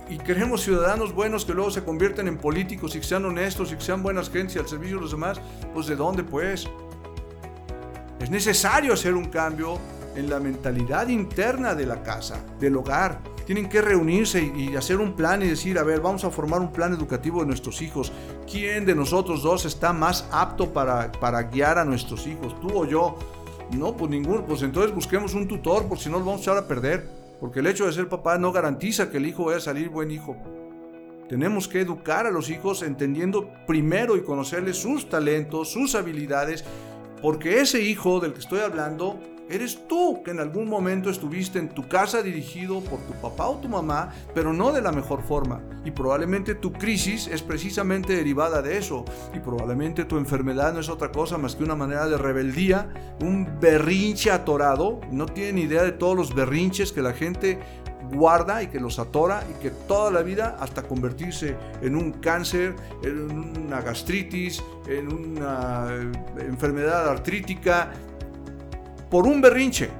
Y 0.09 0.17
queremos 0.17 0.62
ciudadanos 0.62 1.12
buenos 1.12 1.45
que 1.45 1.53
luego 1.53 1.71
se 1.71 1.85
convierten 1.85 2.27
en 2.27 2.39
políticos 2.39 2.97
y 2.97 3.01
que 3.01 3.07
sean 3.07 3.27
honestos 3.27 3.71
y 3.71 3.77
que 3.77 3.83
sean 3.83 4.03
buenas 4.03 4.31
gentes 4.31 4.57
al 4.57 4.67
servicio 4.67 4.97
de 4.97 5.03
los 5.03 5.11
demás. 5.11 5.43
Pues 5.75 5.87
de 5.87 5.95
dónde 5.95 6.25
pues? 6.25 6.67
Es 8.19 8.31
necesario 8.31 8.95
hacer 8.95 9.12
un 9.12 9.27
cambio 9.27 9.79
en 10.17 10.31
la 10.31 10.41
mentalidad 10.41 11.09
interna 11.09 11.75
de 11.75 11.85
la 11.85 12.03
casa, 12.03 12.43
del 12.59 12.79
hogar 12.79 13.34
tienen 13.47 13.68
que 13.68 13.80
reunirse 13.80 14.53
y, 14.57 14.76
hacer 14.76 14.99
un 14.99 15.14
plan 15.14 15.42
y 15.42 15.49
decir, 15.49 15.78
a 15.78 15.82
ver, 15.82 16.01
vamos 16.01 16.24
a 16.24 16.30
formar 16.30 16.61
un 16.61 16.72
plan 16.72 16.92
educativo 16.92 17.40
de 17.40 17.47
nuestros 17.47 17.82
hijos. 17.82 18.12
¿Quién 18.51 18.86
de 18.86 18.95
nosotros 18.95 19.42
dos 19.42 19.64
está 19.64 19.92
más 19.92 20.28
apto 20.32 20.72
para, 20.72 21.12
para 21.12 21.42
guiar 21.45 21.78
a 21.78 21.84
nuestros 21.84 22.26
hijos? 22.26 22.59
¿Tú 22.61 22.68
o 22.72 22.86
yo? 22.86 23.16
No, 23.72 23.97
pues 23.97 24.11
ninguno. 24.11 24.45
Pues 24.47 24.62
entonces 24.62 24.95
busquemos 24.95 25.34
un 25.34 25.49
tutor, 25.49 25.86
porque 25.86 26.05
si 26.05 26.11
no 26.11 26.18
lo 26.18 26.24
vamos 26.24 26.40
a 26.40 26.42
echar 26.45 26.57
a 26.57 26.66
perder. 26.66 27.07
Porque 27.40 27.61
el 27.61 27.66
hecho 27.66 27.86
de 27.86 27.92
ser 27.92 28.09
papá 28.09 28.38
no 28.38 28.53
garantiza 28.53 29.11
que 29.11 29.18
el 29.18 29.26
hijo 29.26 29.45
vaya 29.45 29.59
a 29.59 29.61
salir 29.61 29.88
buen 29.88 30.11
hijo. 30.11 30.36
Tenemos 31.28 31.68
que 31.68 31.80
educar 31.80 32.26
a 32.26 32.30
los 32.30 32.51
hijos 32.51 32.82
entendiendo 32.82 33.51
primero 33.66 34.16
y 34.16 34.22
conocerles 34.22 34.76
sus 34.76 35.09
talentos, 35.09 35.70
sus 35.70 35.95
habilidades, 35.95 36.64
porque 37.22 37.61
ese 37.61 37.80
hijo 37.82 38.20
del 38.20 38.34
que 38.34 38.40
estoy 38.40 38.61
hablando 38.61 39.18
Eres 39.51 39.86
tú 39.86 40.22
que 40.24 40.30
en 40.30 40.40
algún 40.40 40.68
momento 40.68 41.11
estuviste 41.11 41.59
en 41.59 41.68
tu 41.68 41.86
casa 41.86 42.22
dirigido 42.22 42.80
por 42.80 42.99
tu 43.01 43.12
papá 43.20 43.47
o 43.49 43.59
tu 43.59 43.68
mamá, 43.68 44.11
pero 44.34 44.55
no 44.55 44.72
de 44.72 44.80
la 44.80 44.90
mejor 44.90 45.22
forma. 45.22 45.61
Y 45.84 45.90
probablemente 45.90 46.55
tu 46.55 46.72
crisis 46.72 47.26
es 47.26 47.42
precisamente 47.42 48.16
derivada 48.16 48.62
de 48.62 48.78
eso. 48.78 49.05
Y 49.34 49.40
probablemente 49.40 50.07
tu 50.07 50.16
enfermedad 50.16 50.72
no 50.72 50.80
es 50.80 50.88
otra 50.88 51.12
cosa 51.12 51.36
más 51.36 51.57
que 51.57 51.64
una 51.64 51.76
manera 51.76 52.09
de 52.09 52.16
rebeldía, 52.16 53.16
un 53.20 53.61
berrinche 53.61 54.30
atorado. 54.30 55.01
No 55.11 55.26
tienen 55.26 55.59
idea 55.59 55.82
de 55.82 55.92
todos 55.92 56.16
los 56.16 56.34
berrinches 56.34 56.90
que 56.90 57.03
la 57.03 57.12
gente 57.12 57.59
guarda 58.12 58.62
y 58.62 58.68
que 58.68 58.80
los 58.80 58.99
atora 58.99 59.45
y 59.51 59.62
que 59.62 59.70
toda 59.70 60.11
la 60.11 60.22
vida 60.22 60.57
hasta 60.61 60.82
convertirse 60.82 61.57
en 61.82 61.97
un 61.97 62.12
cáncer, 62.12 62.76
en 63.03 63.30
una 63.30 63.80
gastritis, 63.80 64.62
en 64.88 65.12
una 65.12 65.88
enfermedad 66.38 67.09
artrítica, 67.09 67.92
por 69.15 69.29
un 69.29 69.41
berrinche. 69.41 69.91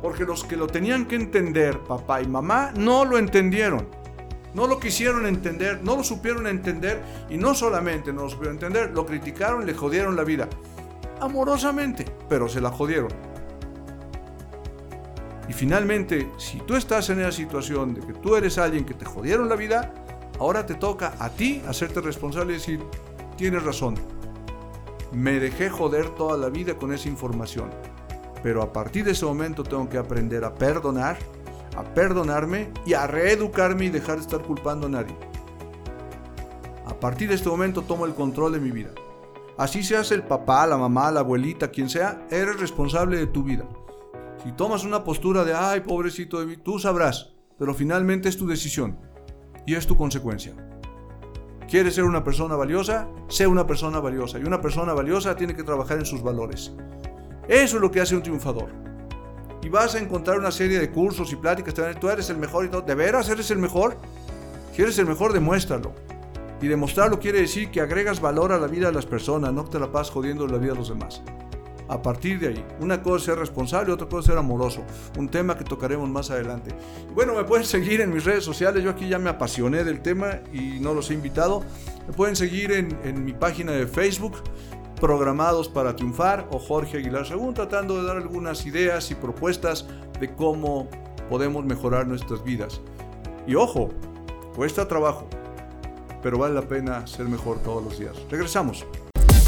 Porque 0.00 0.24
los 0.24 0.44
que 0.44 0.56
lo 0.56 0.66
tenían 0.66 1.04
que 1.04 1.16
entender, 1.16 1.80
papá 1.80 2.22
y 2.22 2.26
mamá, 2.26 2.72
no 2.74 3.04
lo 3.04 3.18
entendieron. 3.18 3.88
No 4.54 4.66
lo 4.66 4.80
quisieron 4.80 5.26
entender, 5.26 5.80
no 5.82 5.96
lo 5.96 6.02
supieron 6.02 6.46
entender 6.46 7.02
y 7.28 7.36
no 7.36 7.54
solamente 7.54 8.10
no 8.10 8.22
lo 8.22 8.30
supieron 8.30 8.54
entender, 8.54 8.92
lo 8.92 9.04
criticaron, 9.04 9.66
le 9.66 9.74
jodieron 9.74 10.16
la 10.16 10.24
vida. 10.24 10.48
Amorosamente, 11.20 12.06
pero 12.26 12.48
se 12.48 12.62
la 12.62 12.70
jodieron. 12.70 13.10
Y 15.46 15.52
finalmente, 15.52 16.30
si 16.38 16.60
tú 16.60 16.76
estás 16.76 17.10
en 17.10 17.20
esa 17.20 17.32
situación 17.32 17.92
de 17.92 18.00
que 18.00 18.14
tú 18.14 18.34
eres 18.34 18.56
alguien 18.56 18.86
que 18.86 18.94
te 18.94 19.04
jodieron 19.04 19.46
la 19.46 19.56
vida, 19.56 19.92
ahora 20.38 20.64
te 20.64 20.74
toca 20.74 21.12
a 21.18 21.28
ti 21.28 21.62
hacerte 21.68 22.00
responsable 22.00 22.54
y 22.54 22.56
decir, 22.56 22.82
tienes 23.36 23.62
razón, 23.62 23.96
me 25.12 25.40
dejé 25.40 25.70
joder 25.70 26.10
toda 26.10 26.36
la 26.36 26.48
vida 26.48 26.76
con 26.76 26.92
esa 26.92 27.08
información. 27.08 27.70
Pero 28.42 28.62
a 28.62 28.72
partir 28.72 29.04
de 29.04 29.12
ese 29.12 29.26
momento 29.26 29.62
tengo 29.62 29.88
que 29.88 29.98
aprender 29.98 30.44
a 30.44 30.54
perdonar, 30.54 31.18
a 31.76 31.84
perdonarme 31.84 32.70
y 32.86 32.94
a 32.94 33.06
reeducarme 33.06 33.86
y 33.86 33.90
dejar 33.90 34.16
de 34.16 34.22
estar 34.22 34.42
culpando 34.42 34.86
a 34.86 34.90
nadie. 34.90 35.16
A 36.86 36.98
partir 36.98 37.28
de 37.28 37.34
este 37.34 37.48
momento 37.48 37.82
tomo 37.82 38.06
el 38.06 38.14
control 38.14 38.52
de 38.52 38.60
mi 38.60 38.70
vida. 38.70 38.90
Así 39.58 39.82
seas 39.82 40.10
el 40.10 40.22
papá, 40.22 40.66
la 40.66 40.78
mamá, 40.78 41.10
la 41.10 41.20
abuelita, 41.20 41.70
quien 41.70 41.90
sea, 41.90 42.26
eres 42.30 42.58
responsable 42.58 43.18
de 43.18 43.26
tu 43.26 43.42
vida. 43.44 43.68
Si 44.42 44.52
tomas 44.52 44.84
una 44.84 45.04
postura 45.04 45.44
de, 45.44 45.52
ay, 45.52 45.80
pobrecito 45.80 46.40
de 46.40 46.46
mí, 46.46 46.56
tú 46.56 46.78
sabrás, 46.78 47.34
pero 47.58 47.74
finalmente 47.74 48.30
es 48.30 48.38
tu 48.38 48.46
decisión 48.46 48.98
y 49.66 49.74
es 49.74 49.86
tu 49.86 49.96
consecuencia. 49.96 50.54
¿Quieres 51.70 51.94
ser 51.94 52.02
una 52.02 52.24
persona 52.24 52.56
valiosa? 52.56 53.06
Sé 53.28 53.46
una 53.46 53.64
persona 53.64 54.00
valiosa. 54.00 54.40
Y 54.40 54.42
una 54.42 54.60
persona 54.60 54.92
valiosa 54.92 55.36
tiene 55.36 55.54
que 55.54 55.62
trabajar 55.62 55.98
en 55.98 56.04
sus 56.04 56.20
valores. 56.20 56.72
Eso 57.46 57.76
es 57.76 57.80
lo 57.80 57.92
que 57.92 58.00
hace 58.00 58.16
un 58.16 58.24
triunfador. 58.24 58.70
Y 59.62 59.68
vas 59.68 59.94
a 59.94 60.00
encontrar 60.00 60.40
una 60.40 60.50
serie 60.50 60.80
de 60.80 60.90
cursos 60.90 61.32
y 61.32 61.36
pláticas. 61.36 61.72
Tú 62.00 62.08
eres 62.08 62.28
el 62.28 62.38
mejor 62.38 62.64
y 62.64 62.70
todo. 62.70 62.82
¿De 62.82 62.96
veras 62.96 63.28
eres 63.28 63.52
el 63.52 63.58
mejor? 63.58 63.96
Si 64.74 64.82
eres 64.82 64.98
el 64.98 65.06
mejor, 65.06 65.32
demuéstralo. 65.32 65.92
Y 66.60 66.66
demostrarlo 66.66 67.20
quiere 67.20 67.40
decir 67.40 67.70
que 67.70 67.80
agregas 67.80 68.20
valor 68.20 68.50
a 68.50 68.58
la 68.58 68.66
vida 68.66 68.88
de 68.88 68.92
las 68.92 69.06
personas, 69.06 69.52
no 69.52 69.64
te 69.64 69.78
la 69.78 69.92
pasas 69.92 70.12
jodiendo 70.12 70.48
la 70.48 70.58
vida 70.58 70.72
de 70.72 70.78
los 70.78 70.88
demás 70.88 71.22
a 71.90 72.00
partir 72.00 72.38
de 72.38 72.48
ahí. 72.48 72.64
Una 72.78 73.02
cosa 73.02 73.16
es 73.16 73.22
ser 73.24 73.38
responsable, 73.38 73.92
otra 73.92 74.08
cosa 74.08 74.20
es 74.20 74.26
ser 74.26 74.38
amoroso. 74.38 74.82
Un 75.18 75.28
tema 75.28 75.58
que 75.58 75.64
tocaremos 75.64 76.08
más 76.08 76.30
adelante. 76.30 76.72
Bueno, 77.14 77.34
me 77.34 77.42
pueden 77.42 77.66
seguir 77.66 78.00
en 78.00 78.14
mis 78.14 78.24
redes 78.24 78.44
sociales. 78.44 78.84
Yo 78.84 78.90
aquí 78.90 79.08
ya 79.08 79.18
me 79.18 79.28
apasioné 79.28 79.82
del 79.82 80.00
tema 80.00 80.38
y 80.52 80.78
no 80.80 80.94
los 80.94 81.10
he 81.10 81.14
invitado. 81.14 81.64
Me 82.06 82.12
pueden 82.12 82.36
seguir 82.36 82.70
en, 82.70 83.24
mi 83.24 83.32
página 83.32 83.72
de 83.72 83.88
Facebook, 83.88 84.36
Programados 85.00 85.68
para 85.68 85.96
Triunfar, 85.96 86.46
o 86.52 86.58
Jorge 86.58 86.98
Aguilar 86.98 87.26
Según, 87.26 87.54
tratando 87.54 88.00
de 88.00 88.06
dar 88.06 88.18
algunas 88.18 88.64
ideas 88.66 89.10
y 89.10 89.16
propuestas 89.16 89.86
de 90.20 90.32
cómo 90.32 90.88
podemos 91.28 91.64
mejorar 91.64 92.06
nuestras 92.06 92.44
vidas. 92.44 92.80
Y 93.48 93.56
ojo, 93.56 93.88
cuesta 94.54 94.86
trabajo, 94.86 95.28
pero 96.22 96.38
vale 96.38 96.54
la 96.54 96.62
pena 96.62 97.06
ser 97.06 97.26
mejor 97.26 97.58
todos 97.60 97.82
los 97.82 97.98
días. 97.98 98.16
Regresamos. 98.30 98.86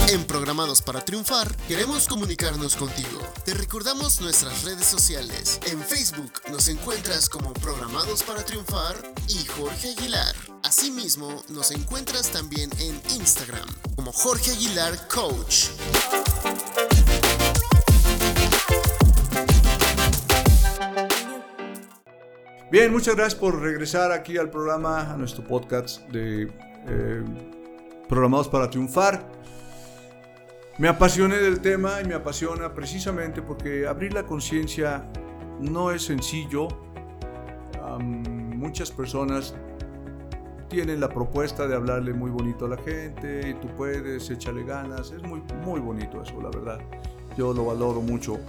En 0.09 0.25
Programados 0.25 0.83
para 0.83 1.01
Triunfar 1.01 1.55
queremos 1.69 2.07
comunicarnos 2.07 2.77
contigo. 2.77 3.21
Te 3.45 3.55
recordamos 3.55 4.21
nuestras 4.21 4.65
redes 4.65 4.87
sociales. 4.87 5.61
En 5.71 5.81
Facebook 5.81 6.33
nos 6.51 6.69
encuentras 6.69 7.29
como 7.29 7.53
Programados 7.55 8.23
para 8.23 8.45
Triunfar 8.45 8.97
y 9.29 9.45
Jorge 9.47 9.93
Aguilar. 9.97 10.35
Asimismo, 10.63 11.43
nos 11.49 11.71
encuentras 11.71 12.31
también 12.31 12.71
en 12.79 13.01
Instagram 13.19 13.69
como 13.97 14.13
Jorge 14.13 14.51
Aguilar 14.51 15.09
Coach. 15.09 15.69
Bien, 22.71 22.91
muchas 22.91 23.15
gracias 23.15 23.39
por 23.39 23.61
regresar 23.61 24.13
aquí 24.13 24.39
al 24.39 24.51
programa, 24.51 25.13
a 25.13 25.17
nuestro 25.17 25.45
podcast 25.45 26.01
de 26.09 26.51
eh, 26.89 27.23
Programados 28.09 28.49
para 28.49 28.69
Triunfar. 28.69 29.42
Me 30.83 30.89
apasioné 30.89 31.37
del 31.37 31.61
tema 31.61 32.01
y 32.03 32.09
me 32.09 32.15
apasiona 32.15 32.75
precisamente 32.75 33.41
porque 33.41 33.87
abrir 33.87 34.13
la 34.13 34.25
conciencia 34.25 35.09
no 35.61 35.93
es 35.93 36.03
sencillo. 36.07 36.67
muchas 38.01 38.91
personas 38.91 39.55
tienen 40.69 40.99
la 40.99 41.09
propuesta 41.09 41.69
de 41.69 41.77
hablarle 41.77 42.13
muy 42.13 42.33
bonito 42.33 42.65
a 42.65 42.71
la 42.71 42.79
gente 42.79 43.51
y 43.51 43.55
tú 43.55 43.69
puedes, 43.77 44.29
échale 44.29 44.65
ganas. 44.65 45.13
Es 45.13 45.23
muy, 45.23 45.41
muy 45.65 45.79
bonito 45.79 46.21
eso, 46.21 46.43
la 46.43 46.51
verdad. 46.51 46.81
Yo 47.37 47.55
lo 47.55 47.67
valoro 47.67 48.01
mucho, 48.01 48.41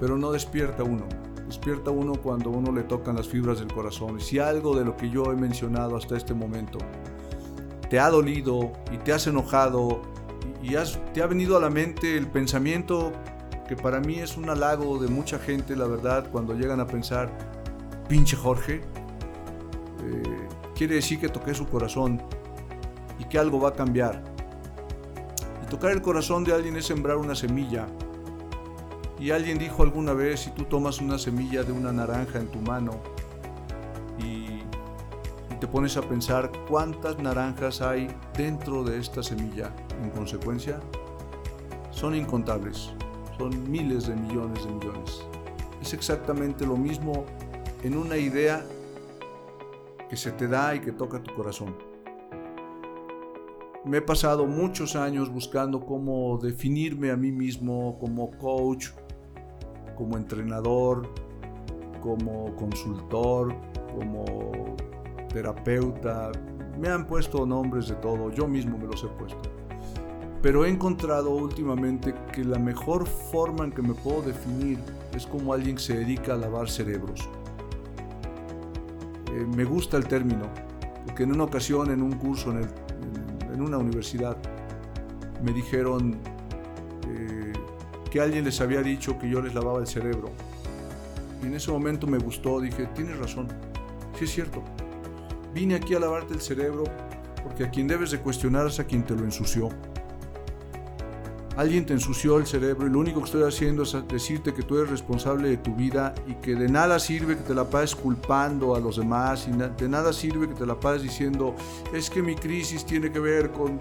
pero 0.00 0.18
no 0.18 0.32
despierta 0.32 0.82
uno 0.82 1.04
despierta 1.46 1.92
uno 1.92 2.14
cuando 2.20 2.50
uno 2.50 2.72
le 2.72 2.82
tocan 2.82 3.14
las 3.14 3.28
fibras 3.28 3.60
del 3.60 3.72
corazón. 3.72 4.20
Si 4.20 4.40
algo 4.40 4.76
de 4.76 4.84
lo 4.84 4.96
que 4.96 5.10
yo 5.10 5.32
he 5.32 5.36
mencionado 5.36 5.96
hasta 5.96 6.16
este 6.16 6.34
momento 6.34 6.80
te 7.88 8.00
ha 8.00 8.10
dolido 8.10 8.72
y 8.92 8.98
te 8.98 9.12
has 9.12 9.28
enojado 9.28 10.17
y 10.62 10.74
te 11.12 11.22
ha 11.22 11.26
venido 11.26 11.56
a 11.56 11.60
la 11.60 11.70
mente 11.70 12.16
el 12.16 12.26
pensamiento 12.26 13.12
que 13.68 13.76
para 13.76 14.00
mí 14.00 14.18
es 14.18 14.36
un 14.36 14.48
halago 14.50 14.98
de 14.98 15.08
mucha 15.08 15.38
gente, 15.38 15.76
la 15.76 15.86
verdad, 15.86 16.30
cuando 16.30 16.54
llegan 16.54 16.80
a 16.80 16.86
pensar, 16.86 17.30
pinche 18.08 18.36
Jorge, 18.36 18.80
eh, 20.04 20.48
quiere 20.74 20.96
decir 20.96 21.20
que 21.20 21.28
toqué 21.28 21.54
su 21.54 21.66
corazón 21.66 22.22
y 23.18 23.24
que 23.24 23.38
algo 23.38 23.60
va 23.60 23.70
a 23.70 23.74
cambiar. 23.74 24.24
Y 25.62 25.66
tocar 25.68 25.92
el 25.92 26.02
corazón 26.02 26.44
de 26.44 26.54
alguien 26.54 26.76
es 26.76 26.86
sembrar 26.86 27.18
una 27.18 27.34
semilla 27.34 27.86
y 29.20 29.32
alguien 29.32 29.58
dijo 29.58 29.82
alguna 29.82 30.12
vez, 30.12 30.40
si 30.40 30.50
tú 30.50 30.64
tomas 30.64 31.00
una 31.00 31.18
semilla 31.18 31.64
de 31.64 31.72
una 31.72 31.92
naranja 31.92 32.38
en 32.38 32.48
tu 32.48 32.60
mano 32.60 33.00
y, 34.18 34.46
te 35.58 35.66
pones 35.66 35.96
a 35.96 36.02
pensar 36.02 36.52
cuántas 36.68 37.18
naranjas 37.18 37.80
hay 37.80 38.06
dentro 38.36 38.84
de 38.84 39.00
esta 39.00 39.24
semilla, 39.24 39.72
en 40.02 40.10
consecuencia, 40.10 40.80
son 41.90 42.14
incontables, 42.14 42.90
son 43.36 43.70
miles 43.70 44.06
de 44.06 44.14
millones 44.14 44.64
de 44.64 44.72
millones. 44.72 45.26
Es 45.80 45.92
exactamente 45.94 46.66
lo 46.66 46.76
mismo 46.76 47.24
en 47.82 47.96
una 47.96 48.16
idea 48.16 48.64
que 50.08 50.16
se 50.16 50.32
te 50.32 50.48
da 50.48 50.74
y 50.74 50.80
que 50.80 50.92
toca 50.92 51.22
tu 51.22 51.34
corazón. 51.34 51.74
Me 53.84 53.98
he 53.98 54.02
pasado 54.02 54.46
muchos 54.46 54.96
años 54.96 55.32
buscando 55.32 55.80
cómo 55.80 56.38
definirme 56.38 57.10
a 57.10 57.16
mí 57.16 57.30
mismo 57.30 57.98
como 57.98 58.30
coach, 58.32 58.88
como 59.96 60.16
entrenador, 60.16 61.08
como 62.00 62.54
consultor, 62.56 63.54
como 63.94 64.76
terapeuta. 65.32 66.32
Me 66.78 66.88
han 66.88 67.06
puesto 67.06 67.46
nombres 67.46 67.88
de 67.88 67.94
todo, 67.96 68.30
yo 68.30 68.46
mismo 68.46 68.76
me 68.78 68.86
los 68.86 69.02
he 69.04 69.08
puesto. 69.08 69.57
Pero 70.42 70.64
he 70.64 70.68
encontrado 70.68 71.30
últimamente 71.30 72.14
que 72.32 72.44
la 72.44 72.58
mejor 72.58 73.06
forma 73.06 73.64
en 73.64 73.72
que 73.72 73.82
me 73.82 73.94
puedo 73.94 74.22
definir 74.22 74.78
es 75.14 75.26
como 75.26 75.52
alguien 75.52 75.76
que 75.76 75.82
se 75.82 75.96
dedica 75.98 76.34
a 76.34 76.36
lavar 76.36 76.70
cerebros. 76.70 77.28
Eh, 79.32 79.46
me 79.56 79.64
gusta 79.64 79.96
el 79.96 80.06
término, 80.06 80.46
porque 81.04 81.24
en 81.24 81.32
una 81.32 81.44
ocasión 81.44 81.90
en 81.90 82.02
un 82.02 82.12
curso 82.12 82.52
en, 82.52 82.68
una 83.60 83.78
universidad 83.78 84.36
me 85.42 85.52
dijeron, 85.52 86.16
que 88.08 88.20
alguien 88.20 88.44
les 88.44 88.60
había 88.60 88.82
dicho 88.82 89.18
que 89.18 89.28
yo 89.28 89.40
les 89.40 89.54
lavaba 89.54 89.80
el 89.80 89.86
cerebro. 89.86 90.30
Y 91.42 91.46
en 91.46 91.54
ese 91.54 91.70
momento 91.70 92.06
me 92.06 92.18
gustó, 92.18 92.60
dije, 92.60 92.86
tienes 92.94 93.18
razón, 93.18 93.48
sí 94.18 94.24
es 94.24 94.30
cierto. 94.30 94.62
Vine 95.54 95.76
aquí 95.76 95.94
a 95.94 96.00
lavarte 96.00 96.34
el 96.34 96.40
cerebro 96.40 96.84
porque 97.42 97.64
a 97.64 97.70
quien 97.70 97.86
debes 97.86 98.10
de 98.10 98.18
cuestionar 98.18 98.66
es 98.66 98.80
a 98.80 98.84
quien 98.84 99.04
te 99.04 99.14
lo 99.14 99.24
ensució. 99.24 99.68
Alguien 101.58 101.84
te 101.84 101.92
ensució 101.92 102.38
el 102.38 102.46
cerebro 102.46 102.86
y 102.86 102.90
lo 102.90 103.00
único 103.00 103.18
que 103.18 103.24
estoy 103.26 103.42
haciendo 103.42 103.82
es 103.82 103.96
decirte 104.06 104.54
que 104.54 104.62
tú 104.62 104.78
eres 104.78 104.90
responsable 104.90 105.48
de 105.48 105.56
tu 105.56 105.74
vida 105.74 106.14
y 106.28 106.34
que 106.34 106.54
de 106.54 106.68
nada 106.68 107.00
sirve 107.00 107.36
que 107.36 107.42
te 107.42 107.52
la 107.52 107.68
pases 107.68 107.96
culpando 107.96 108.76
a 108.76 108.78
los 108.78 108.98
demás 108.98 109.48
y 109.48 109.50
de 109.50 109.88
nada 109.88 110.12
sirve 110.12 110.46
que 110.46 110.54
te 110.54 110.64
la 110.64 110.78
pases 110.78 111.02
diciendo 111.02 111.56
es 111.92 112.10
que 112.10 112.22
mi 112.22 112.36
crisis 112.36 112.86
tiene 112.86 113.10
que 113.10 113.18
ver 113.18 113.50
con 113.50 113.80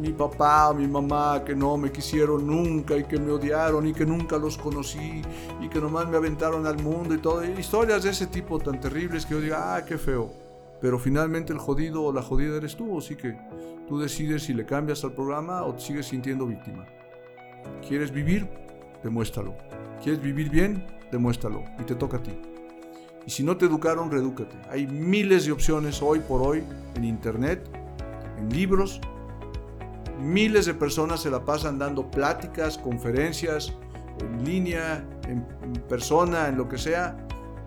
mi 0.00 0.12
papá 0.12 0.70
o 0.70 0.74
mi 0.74 0.88
mamá 0.88 1.44
que 1.44 1.54
no 1.54 1.76
me 1.76 1.92
quisieron 1.92 2.46
nunca 2.46 2.96
y 2.96 3.04
que 3.04 3.18
me 3.18 3.32
odiaron 3.32 3.86
y 3.86 3.92
que 3.92 4.06
nunca 4.06 4.38
los 4.38 4.56
conocí 4.56 5.20
y 5.60 5.68
que 5.68 5.78
nomás 5.78 6.08
me 6.08 6.16
aventaron 6.16 6.66
al 6.66 6.82
mundo 6.82 7.14
y 7.14 7.18
todo. 7.18 7.44
Historias 7.44 8.02
de 8.02 8.12
ese 8.12 8.28
tipo 8.28 8.58
tan 8.58 8.80
terribles 8.80 9.26
que 9.26 9.34
yo 9.34 9.42
diga, 9.42 9.76
ah, 9.76 9.84
qué 9.84 9.98
feo. 9.98 10.32
Pero 10.80 10.98
finalmente 10.98 11.52
el 11.52 11.58
jodido 11.58 12.02
o 12.02 12.14
la 12.14 12.22
jodida 12.22 12.56
eres 12.56 12.76
tú, 12.76 12.96
así 12.96 13.14
que 13.14 13.36
tú 13.86 13.98
decides 13.98 14.44
si 14.44 14.54
le 14.54 14.64
cambias 14.64 15.04
al 15.04 15.12
programa 15.12 15.64
o 15.64 15.74
te 15.74 15.82
sigues 15.82 16.06
sintiendo 16.06 16.46
víctima. 16.46 16.86
¿Quieres 17.86 18.12
vivir? 18.12 18.48
Demuéstralo. 19.02 19.54
¿Quieres 20.02 20.22
vivir 20.22 20.50
bien? 20.50 20.86
Demuéstralo. 21.10 21.64
Y 21.78 21.84
te 21.84 21.94
toca 21.94 22.18
a 22.18 22.22
ti. 22.22 22.32
Y 23.26 23.30
si 23.30 23.42
no 23.42 23.56
te 23.56 23.66
educaron, 23.66 24.10
redúcate. 24.10 24.56
Hay 24.70 24.86
miles 24.86 25.44
de 25.44 25.52
opciones 25.52 26.02
hoy 26.02 26.20
por 26.20 26.42
hoy 26.42 26.62
en 26.94 27.04
internet, 27.04 27.68
en 28.38 28.48
libros. 28.50 29.00
Miles 30.18 30.66
de 30.66 30.74
personas 30.74 31.20
se 31.20 31.30
la 31.30 31.44
pasan 31.44 31.78
dando 31.78 32.10
pláticas, 32.10 32.78
conferencias, 32.78 33.72
en 34.20 34.44
línea, 34.44 35.04
en, 35.28 35.44
persona, 35.88 36.48
en 36.48 36.56
lo 36.56 36.68
que 36.68 36.78
sea, 36.78 37.16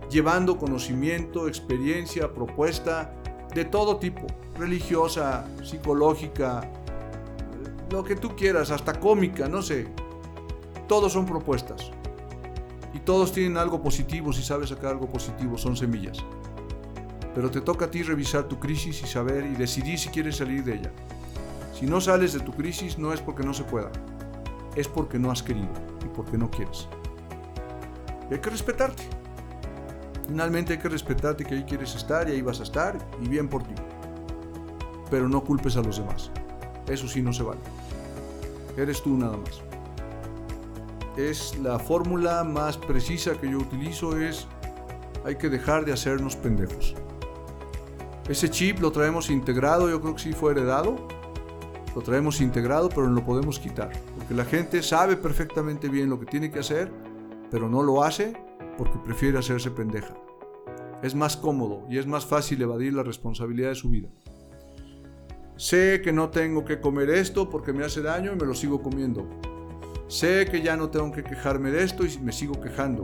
llevando 0.09 0.57
conocimiento, 0.57 1.47
experiencia, 1.47 2.33
propuesta 2.33 3.13
de 3.53 3.65
todo 3.65 3.97
tipo, 3.97 4.27
religiosa, 4.57 5.45
psicológica, 5.63 6.61
lo 7.93 8.03
que 8.03 8.15
tú 8.15 8.35
quieras, 8.35 8.71
hasta 8.71 8.99
cómica, 8.99 9.47
no 9.47 9.61
sé. 9.61 9.85
Todos 10.87 11.13
son 11.13 11.27
propuestas. 11.27 11.91
Y 12.91 12.99
todos 12.99 13.31
tienen 13.31 13.55
algo 13.55 13.83
positivo, 13.83 14.33
si 14.33 14.41
sabes 14.41 14.69
sacar 14.69 14.93
algo 14.93 15.11
positivo, 15.11 15.59
son 15.59 15.77
semillas. 15.77 16.17
Pero 17.35 17.51
te 17.51 17.61
toca 17.61 17.85
a 17.85 17.91
ti 17.91 18.01
revisar 18.01 18.45
tu 18.45 18.59
crisis 18.59 19.03
y 19.03 19.05
saber 19.05 19.45
y 19.45 19.53
decidir 19.53 19.99
si 19.99 20.09
quieres 20.09 20.37
salir 20.37 20.63
de 20.63 20.73
ella. 20.73 20.91
Si 21.79 21.85
no 21.85 22.01
sales 22.01 22.33
de 22.33 22.39
tu 22.39 22.51
crisis 22.51 22.97
no 22.97 23.13
es 23.13 23.21
porque 23.21 23.43
no 23.43 23.53
se 23.53 23.63
pueda, 23.63 23.91
es 24.75 24.87
porque 24.87 25.19
no 25.19 25.29
has 25.29 25.43
querido 25.43 25.69
y 26.03 26.07
porque 26.15 26.35
no 26.35 26.49
quieres. 26.49 26.87
Y 28.31 28.33
hay 28.33 28.39
que 28.39 28.49
respetarte. 28.49 29.03
Finalmente 30.27 30.73
hay 30.73 30.79
que 30.79 30.89
respetarte 30.89 31.45
que 31.45 31.53
ahí 31.53 31.63
quieres 31.63 31.93
estar 31.93 32.27
y 32.27 32.31
ahí 32.31 32.41
vas 32.41 32.59
a 32.59 32.63
estar 32.63 32.97
y 33.21 33.27
bien 33.27 33.47
por 33.47 33.61
ti. 33.61 33.75
Pero 35.11 35.29
no 35.29 35.43
culpes 35.43 35.77
a 35.77 35.83
los 35.83 35.97
demás. 35.97 36.31
Eso 36.87 37.07
sí 37.07 37.21
no 37.21 37.31
se 37.31 37.43
vale. 37.43 37.61
Eres 38.77 39.01
tú 39.01 39.17
nada 39.17 39.37
más. 39.37 39.61
Es 41.17 41.57
la 41.59 41.77
fórmula 41.77 42.43
más 42.43 42.77
precisa 42.77 43.33
que 43.39 43.51
yo 43.51 43.59
utilizo 43.59 44.17
es 44.17 44.47
hay 45.25 45.35
que 45.35 45.49
dejar 45.49 45.85
de 45.85 45.93
hacernos 45.93 46.35
pendejos. 46.35 46.95
Ese 48.27 48.49
chip 48.49 48.79
lo 48.79 48.91
traemos 48.91 49.29
integrado, 49.29 49.89
yo 49.89 50.01
creo 50.01 50.15
que 50.15 50.21
sí 50.21 50.33
fue 50.33 50.51
heredado. 50.51 50.95
Lo 51.95 52.01
traemos 52.01 52.41
integrado, 52.41 52.89
pero 52.89 53.07
no 53.07 53.13
lo 53.13 53.23
podemos 53.25 53.59
quitar. 53.59 53.91
Porque 54.17 54.33
la 54.33 54.45
gente 54.45 54.81
sabe 54.81 55.15
perfectamente 55.15 55.89
bien 55.89 56.09
lo 56.09 56.19
que 56.19 56.25
tiene 56.25 56.49
que 56.49 56.59
hacer, 56.59 56.91
pero 57.51 57.69
no 57.69 57.83
lo 57.83 58.03
hace 58.03 58.33
porque 58.77 58.97
prefiere 58.97 59.37
hacerse 59.37 59.69
pendeja. 59.69 60.15
Es 61.03 61.13
más 61.13 61.37
cómodo 61.37 61.85
y 61.89 61.97
es 61.97 62.07
más 62.07 62.25
fácil 62.25 62.61
evadir 62.61 62.93
la 62.93 63.03
responsabilidad 63.03 63.69
de 63.69 63.75
su 63.75 63.89
vida. 63.89 64.09
Sé 65.55 66.01
que 66.03 66.11
no 66.11 66.29
tengo 66.29 66.65
que 66.65 66.81
comer 66.81 67.09
esto 67.11 67.49
porque 67.49 67.73
me 67.73 67.85
hace 67.85 68.01
daño 68.01 68.33
y 68.33 68.35
me 68.35 68.45
lo 68.45 68.55
sigo 68.55 68.81
comiendo. 68.81 69.27
Sé 70.07 70.47
que 70.49 70.61
ya 70.61 70.75
no 70.75 70.89
tengo 70.89 71.11
que 71.11 71.23
quejarme 71.23 71.69
de 71.71 71.83
esto 71.83 72.05
y 72.05 72.17
me 72.19 72.31
sigo 72.31 72.59
quejando. 72.59 73.03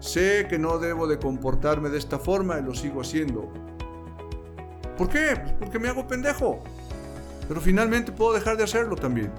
Sé 0.00 0.46
que 0.48 0.58
no 0.58 0.78
debo 0.78 1.06
de 1.06 1.18
comportarme 1.18 1.88
de 1.88 1.98
esta 1.98 2.18
forma 2.18 2.58
y 2.58 2.62
lo 2.62 2.74
sigo 2.74 3.00
haciendo. 3.00 3.52
¿Por 4.98 5.08
qué? 5.08 5.36
Pues 5.40 5.52
porque 5.58 5.78
me 5.78 5.88
hago 5.88 6.06
pendejo. 6.06 6.62
Pero 7.46 7.60
finalmente 7.60 8.10
puedo 8.10 8.32
dejar 8.32 8.56
de 8.56 8.64
hacerlo 8.64 8.96
también. 8.96 9.30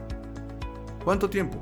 ¿Cuánto 1.04 1.30
tiempo? 1.30 1.58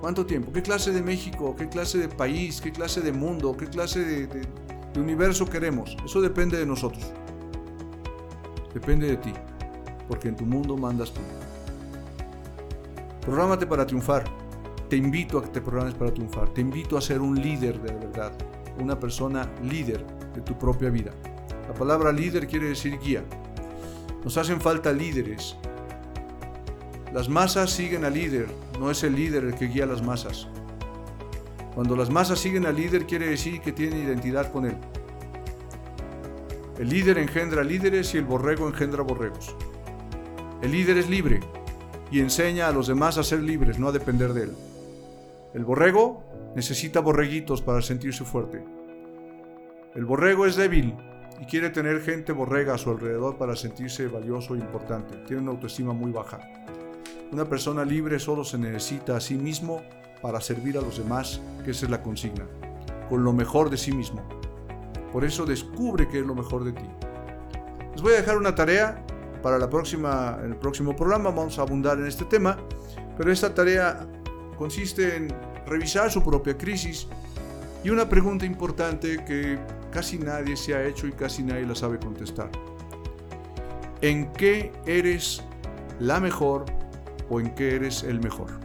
¿Cuánto 0.00 0.26
tiempo? 0.26 0.52
¿Qué 0.52 0.60
clase 0.60 0.92
de 0.92 1.00
México? 1.00 1.56
¿Qué 1.56 1.68
clase 1.68 1.96
de 1.96 2.08
país? 2.08 2.60
¿Qué 2.60 2.70
clase 2.70 3.00
de 3.00 3.12
mundo? 3.12 3.56
¿Qué 3.56 3.66
clase 3.66 4.00
de, 4.00 4.26
de 4.26 5.00
universo 5.00 5.46
queremos? 5.46 5.96
Eso 6.04 6.20
depende 6.20 6.58
de 6.58 6.66
nosotros. 6.66 7.12
Depende 8.74 9.06
de 9.06 9.16
ti, 9.16 9.32
porque 10.08 10.28
en 10.28 10.36
tu 10.36 10.44
mundo 10.44 10.76
mandas 10.76 11.12
tú. 11.12 11.20
Prográmate 13.20 13.66
para 13.66 13.86
triunfar. 13.86 14.24
Te 14.88 14.96
invito 14.96 15.38
a 15.38 15.42
que 15.42 15.48
te 15.48 15.60
programes 15.60 15.94
para 15.94 16.12
triunfar. 16.12 16.48
Te 16.50 16.60
invito 16.60 16.98
a 16.98 17.00
ser 17.00 17.20
un 17.20 17.40
líder 17.40 17.80
de 17.80 17.94
verdad, 17.94 18.32
una 18.78 18.98
persona 18.98 19.48
líder 19.62 20.04
de 20.34 20.40
tu 20.40 20.58
propia 20.58 20.90
vida. 20.90 21.12
La 21.68 21.74
palabra 21.74 22.12
líder 22.12 22.46
quiere 22.46 22.68
decir 22.68 22.98
guía. 22.98 23.22
Nos 24.24 24.36
hacen 24.36 24.60
falta 24.60 24.92
líderes. 24.92 25.56
Las 27.12 27.28
masas 27.28 27.70
siguen 27.70 28.04
al 28.04 28.14
líder, 28.14 28.48
no 28.80 28.90
es 28.90 29.02
el 29.04 29.14
líder 29.14 29.44
el 29.44 29.54
que 29.54 29.66
guía 29.66 29.84
a 29.84 29.86
las 29.86 30.02
masas. 30.02 30.48
Cuando 31.74 31.96
las 31.96 32.10
masas 32.10 32.38
siguen 32.38 32.66
al 32.66 32.76
líder 32.76 33.06
quiere 33.06 33.28
decir 33.28 33.60
que 33.60 33.72
tienen 33.72 34.02
identidad 34.02 34.50
con 34.50 34.66
él. 34.66 34.76
El 36.78 36.88
líder 36.88 37.18
engendra 37.18 37.62
líderes 37.62 38.14
y 38.14 38.18
el 38.18 38.24
borrego 38.24 38.66
engendra 38.66 39.02
borregos. 39.02 39.54
El 40.62 40.72
líder 40.72 40.96
es 40.96 41.10
libre 41.10 41.40
y 42.10 42.20
enseña 42.20 42.68
a 42.68 42.72
los 42.72 42.86
demás 42.86 43.18
a 43.18 43.22
ser 43.22 43.40
libres, 43.40 43.78
no 43.78 43.88
a 43.88 43.92
depender 43.92 44.32
de 44.32 44.44
él. 44.44 44.52
El 45.54 45.64
borrego 45.64 46.24
necesita 46.56 47.00
borreguitos 47.00 47.60
para 47.60 47.82
sentirse 47.82 48.24
fuerte. 48.24 48.64
El 49.94 50.06
borrego 50.06 50.46
es 50.46 50.56
débil 50.56 50.94
y 51.40 51.44
quiere 51.44 51.68
tener 51.68 52.00
gente 52.00 52.32
borrega 52.32 52.74
a 52.74 52.78
su 52.78 52.90
alrededor 52.90 53.36
para 53.36 53.54
sentirse 53.54 54.06
valioso 54.06 54.54
e 54.54 54.58
importante. 54.58 55.16
Tiene 55.26 55.42
una 55.42 55.50
autoestima 55.50 55.92
muy 55.92 56.10
baja. 56.10 56.40
Una 57.30 57.44
persona 57.44 57.84
libre 57.84 58.18
solo 58.18 58.44
se 58.44 58.56
necesita 58.56 59.16
a 59.16 59.20
sí 59.20 59.34
mismo 59.34 59.82
para 60.22 60.40
servir 60.40 60.78
a 60.78 60.80
los 60.80 60.98
demás, 60.98 61.40
que 61.64 61.72
esa 61.72 61.86
es 61.86 61.90
la 61.90 62.02
consigna, 62.02 62.46
con 63.08 63.24
lo 63.24 63.32
mejor 63.32 63.68
de 63.68 63.76
sí 63.76 63.92
mismo. 63.92 64.41
Por 65.12 65.24
eso 65.24 65.44
descubre 65.44 66.08
qué 66.08 66.20
es 66.20 66.26
lo 66.26 66.34
mejor 66.34 66.64
de 66.64 66.72
ti. 66.72 66.88
Les 67.92 68.02
voy 68.02 68.14
a 68.14 68.16
dejar 68.16 68.38
una 68.38 68.54
tarea 68.54 69.04
para 69.42 69.58
la 69.58 69.68
próxima, 69.68 70.38
el 70.42 70.56
próximo 70.56 70.96
programa, 70.96 71.30
vamos 71.30 71.58
a 71.58 71.62
abundar 71.62 71.98
en 71.98 72.06
este 72.06 72.24
tema, 72.24 72.56
pero 73.18 73.30
esta 73.30 73.52
tarea 73.54 74.06
consiste 74.56 75.16
en 75.16 75.28
revisar 75.66 76.10
su 76.10 76.22
propia 76.22 76.56
crisis 76.56 77.08
y 77.84 77.90
una 77.90 78.08
pregunta 78.08 78.46
importante 78.46 79.24
que 79.24 79.58
casi 79.90 80.18
nadie 80.18 80.56
se 80.56 80.74
ha 80.74 80.84
hecho 80.84 81.06
y 81.06 81.12
casi 81.12 81.42
nadie 81.42 81.66
la 81.66 81.74
sabe 81.74 81.98
contestar. 81.98 82.50
¿En 84.00 84.32
qué 84.32 84.72
eres 84.86 85.42
la 86.02 86.18
mejor 86.18 86.64
o 87.28 87.40
en 87.40 87.54
qué 87.54 87.76
eres 87.76 88.02
el 88.02 88.20
mejor. 88.20 88.61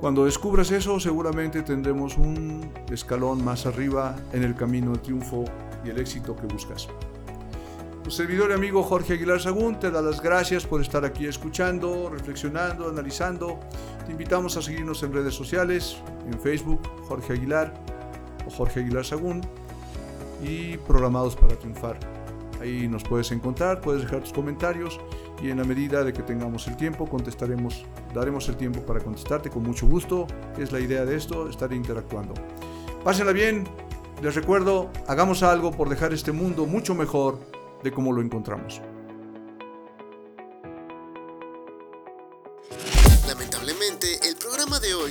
Cuando 0.00 0.24
descubras 0.24 0.70
eso, 0.70 0.98
seguramente 0.98 1.62
tendremos 1.62 2.16
un 2.16 2.72
escalón 2.90 3.44
más 3.44 3.66
arriba 3.66 4.16
en 4.32 4.42
el 4.44 4.54
camino 4.54 4.92
del 4.92 5.00
triunfo 5.00 5.44
y 5.84 5.90
el 5.90 5.98
éxito 5.98 6.34
que 6.34 6.46
buscas. 6.46 6.88
Tu 8.02 8.10
servidor 8.10 8.50
y 8.50 8.54
amigo 8.54 8.82
Jorge 8.82 9.12
Aguilar 9.12 9.42
Sagún 9.42 9.78
te 9.78 9.90
da 9.90 10.00
las 10.00 10.22
gracias 10.22 10.66
por 10.66 10.80
estar 10.80 11.04
aquí 11.04 11.26
escuchando, 11.26 12.08
reflexionando, 12.08 12.88
analizando. 12.88 13.60
Te 14.06 14.12
invitamos 14.12 14.56
a 14.56 14.62
seguirnos 14.62 15.02
en 15.02 15.12
redes 15.12 15.34
sociales, 15.34 15.98
en 16.26 16.40
Facebook, 16.40 16.80
Jorge 17.06 17.34
Aguilar 17.34 17.74
o 18.46 18.50
Jorge 18.50 18.80
Aguilar 18.80 19.04
Sagún 19.04 19.42
y 20.42 20.78
programados 20.78 21.36
para 21.36 21.56
triunfar. 21.56 22.00
Ahí 22.58 22.88
nos 22.88 23.04
puedes 23.04 23.32
encontrar, 23.32 23.82
puedes 23.82 24.00
dejar 24.00 24.20
tus 24.20 24.32
comentarios 24.32 24.98
y 25.42 25.50
en 25.50 25.58
la 25.58 25.64
medida 25.64 26.04
de 26.04 26.12
que 26.12 26.22
tengamos 26.22 26.66
el 26.68 26.76
tiempo 26.76 27.06
contestaremos, 27.06 27.84
daremos 28.14 28.48
el 28.48 28.56
tiempo 28.56 28.80
para 28.80 29.00
contestarte 29.00 29.50
con 29.50 29.62
mucho 29.62 29.86
gusto. 29.86 30.26
Es 30.58 30.72
la 30.72 30.80
idea 30.80 31.04
de 31.04 31.16
esto, 31.16 31.48
estar 31.48 31.72
interactuando. 31.72 32.34
Pásenla 33.04 33.32
bien, 33.32 33.64
les 34.22 34.34
recuerdo, 34.34 34.90
hagamos 35.08 35.42
algo 35.42 35.70
por 35.70 35.88
dejar 35.88 36.12
este 36.12 36.32
mundo 36.32 36.66
mucho 36.66 36.94
mejor 36.94 37.38
de 37.82 37.90
como 37.90 38.12
lo 38.12 38.20
encontramos. 38.20 38.82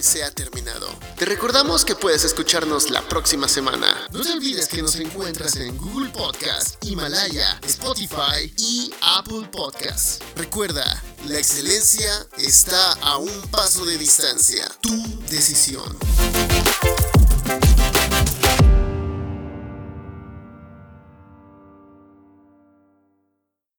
Se 0.04 0.24
ha 0.24 0.32
terminado. 0.32 0.88
Te 1.18 1.26
recordamos 1.26 1.86
que 1.86 1.96
puedes 1.96 2.24
escucharnos 2.24 2.90
la 2.90 3.02
próxima 3.08 3.48
semana. 3.48 4.08
No 4.12 4.22
te 4.22 4.32
olvides 4.32 4.68
que 4.68 4.82
nos 4.82 4.96
encuentras 4.96 5.56
en 5.58 5.78
Google 5.78 6.10
Podcast, 6.10 6.84
Himalaya, 6.84 7.60
Spotify 7.66 8.54
y 8.58 8.92
Apple 9.02 9.48
Podcast. 9.52 10.22
Recuerda, 10.36 11.04
la 11.28 11.38
excelencia 11.38 12.12
está 12.38 12.94
a 13.02 13.18
un 13.18 13.42
paso 13.52 13.86
de 13.86 13.98
distancia. 13.98 14.66
Tu 14.82 15.20
decisión. 15.30 15.98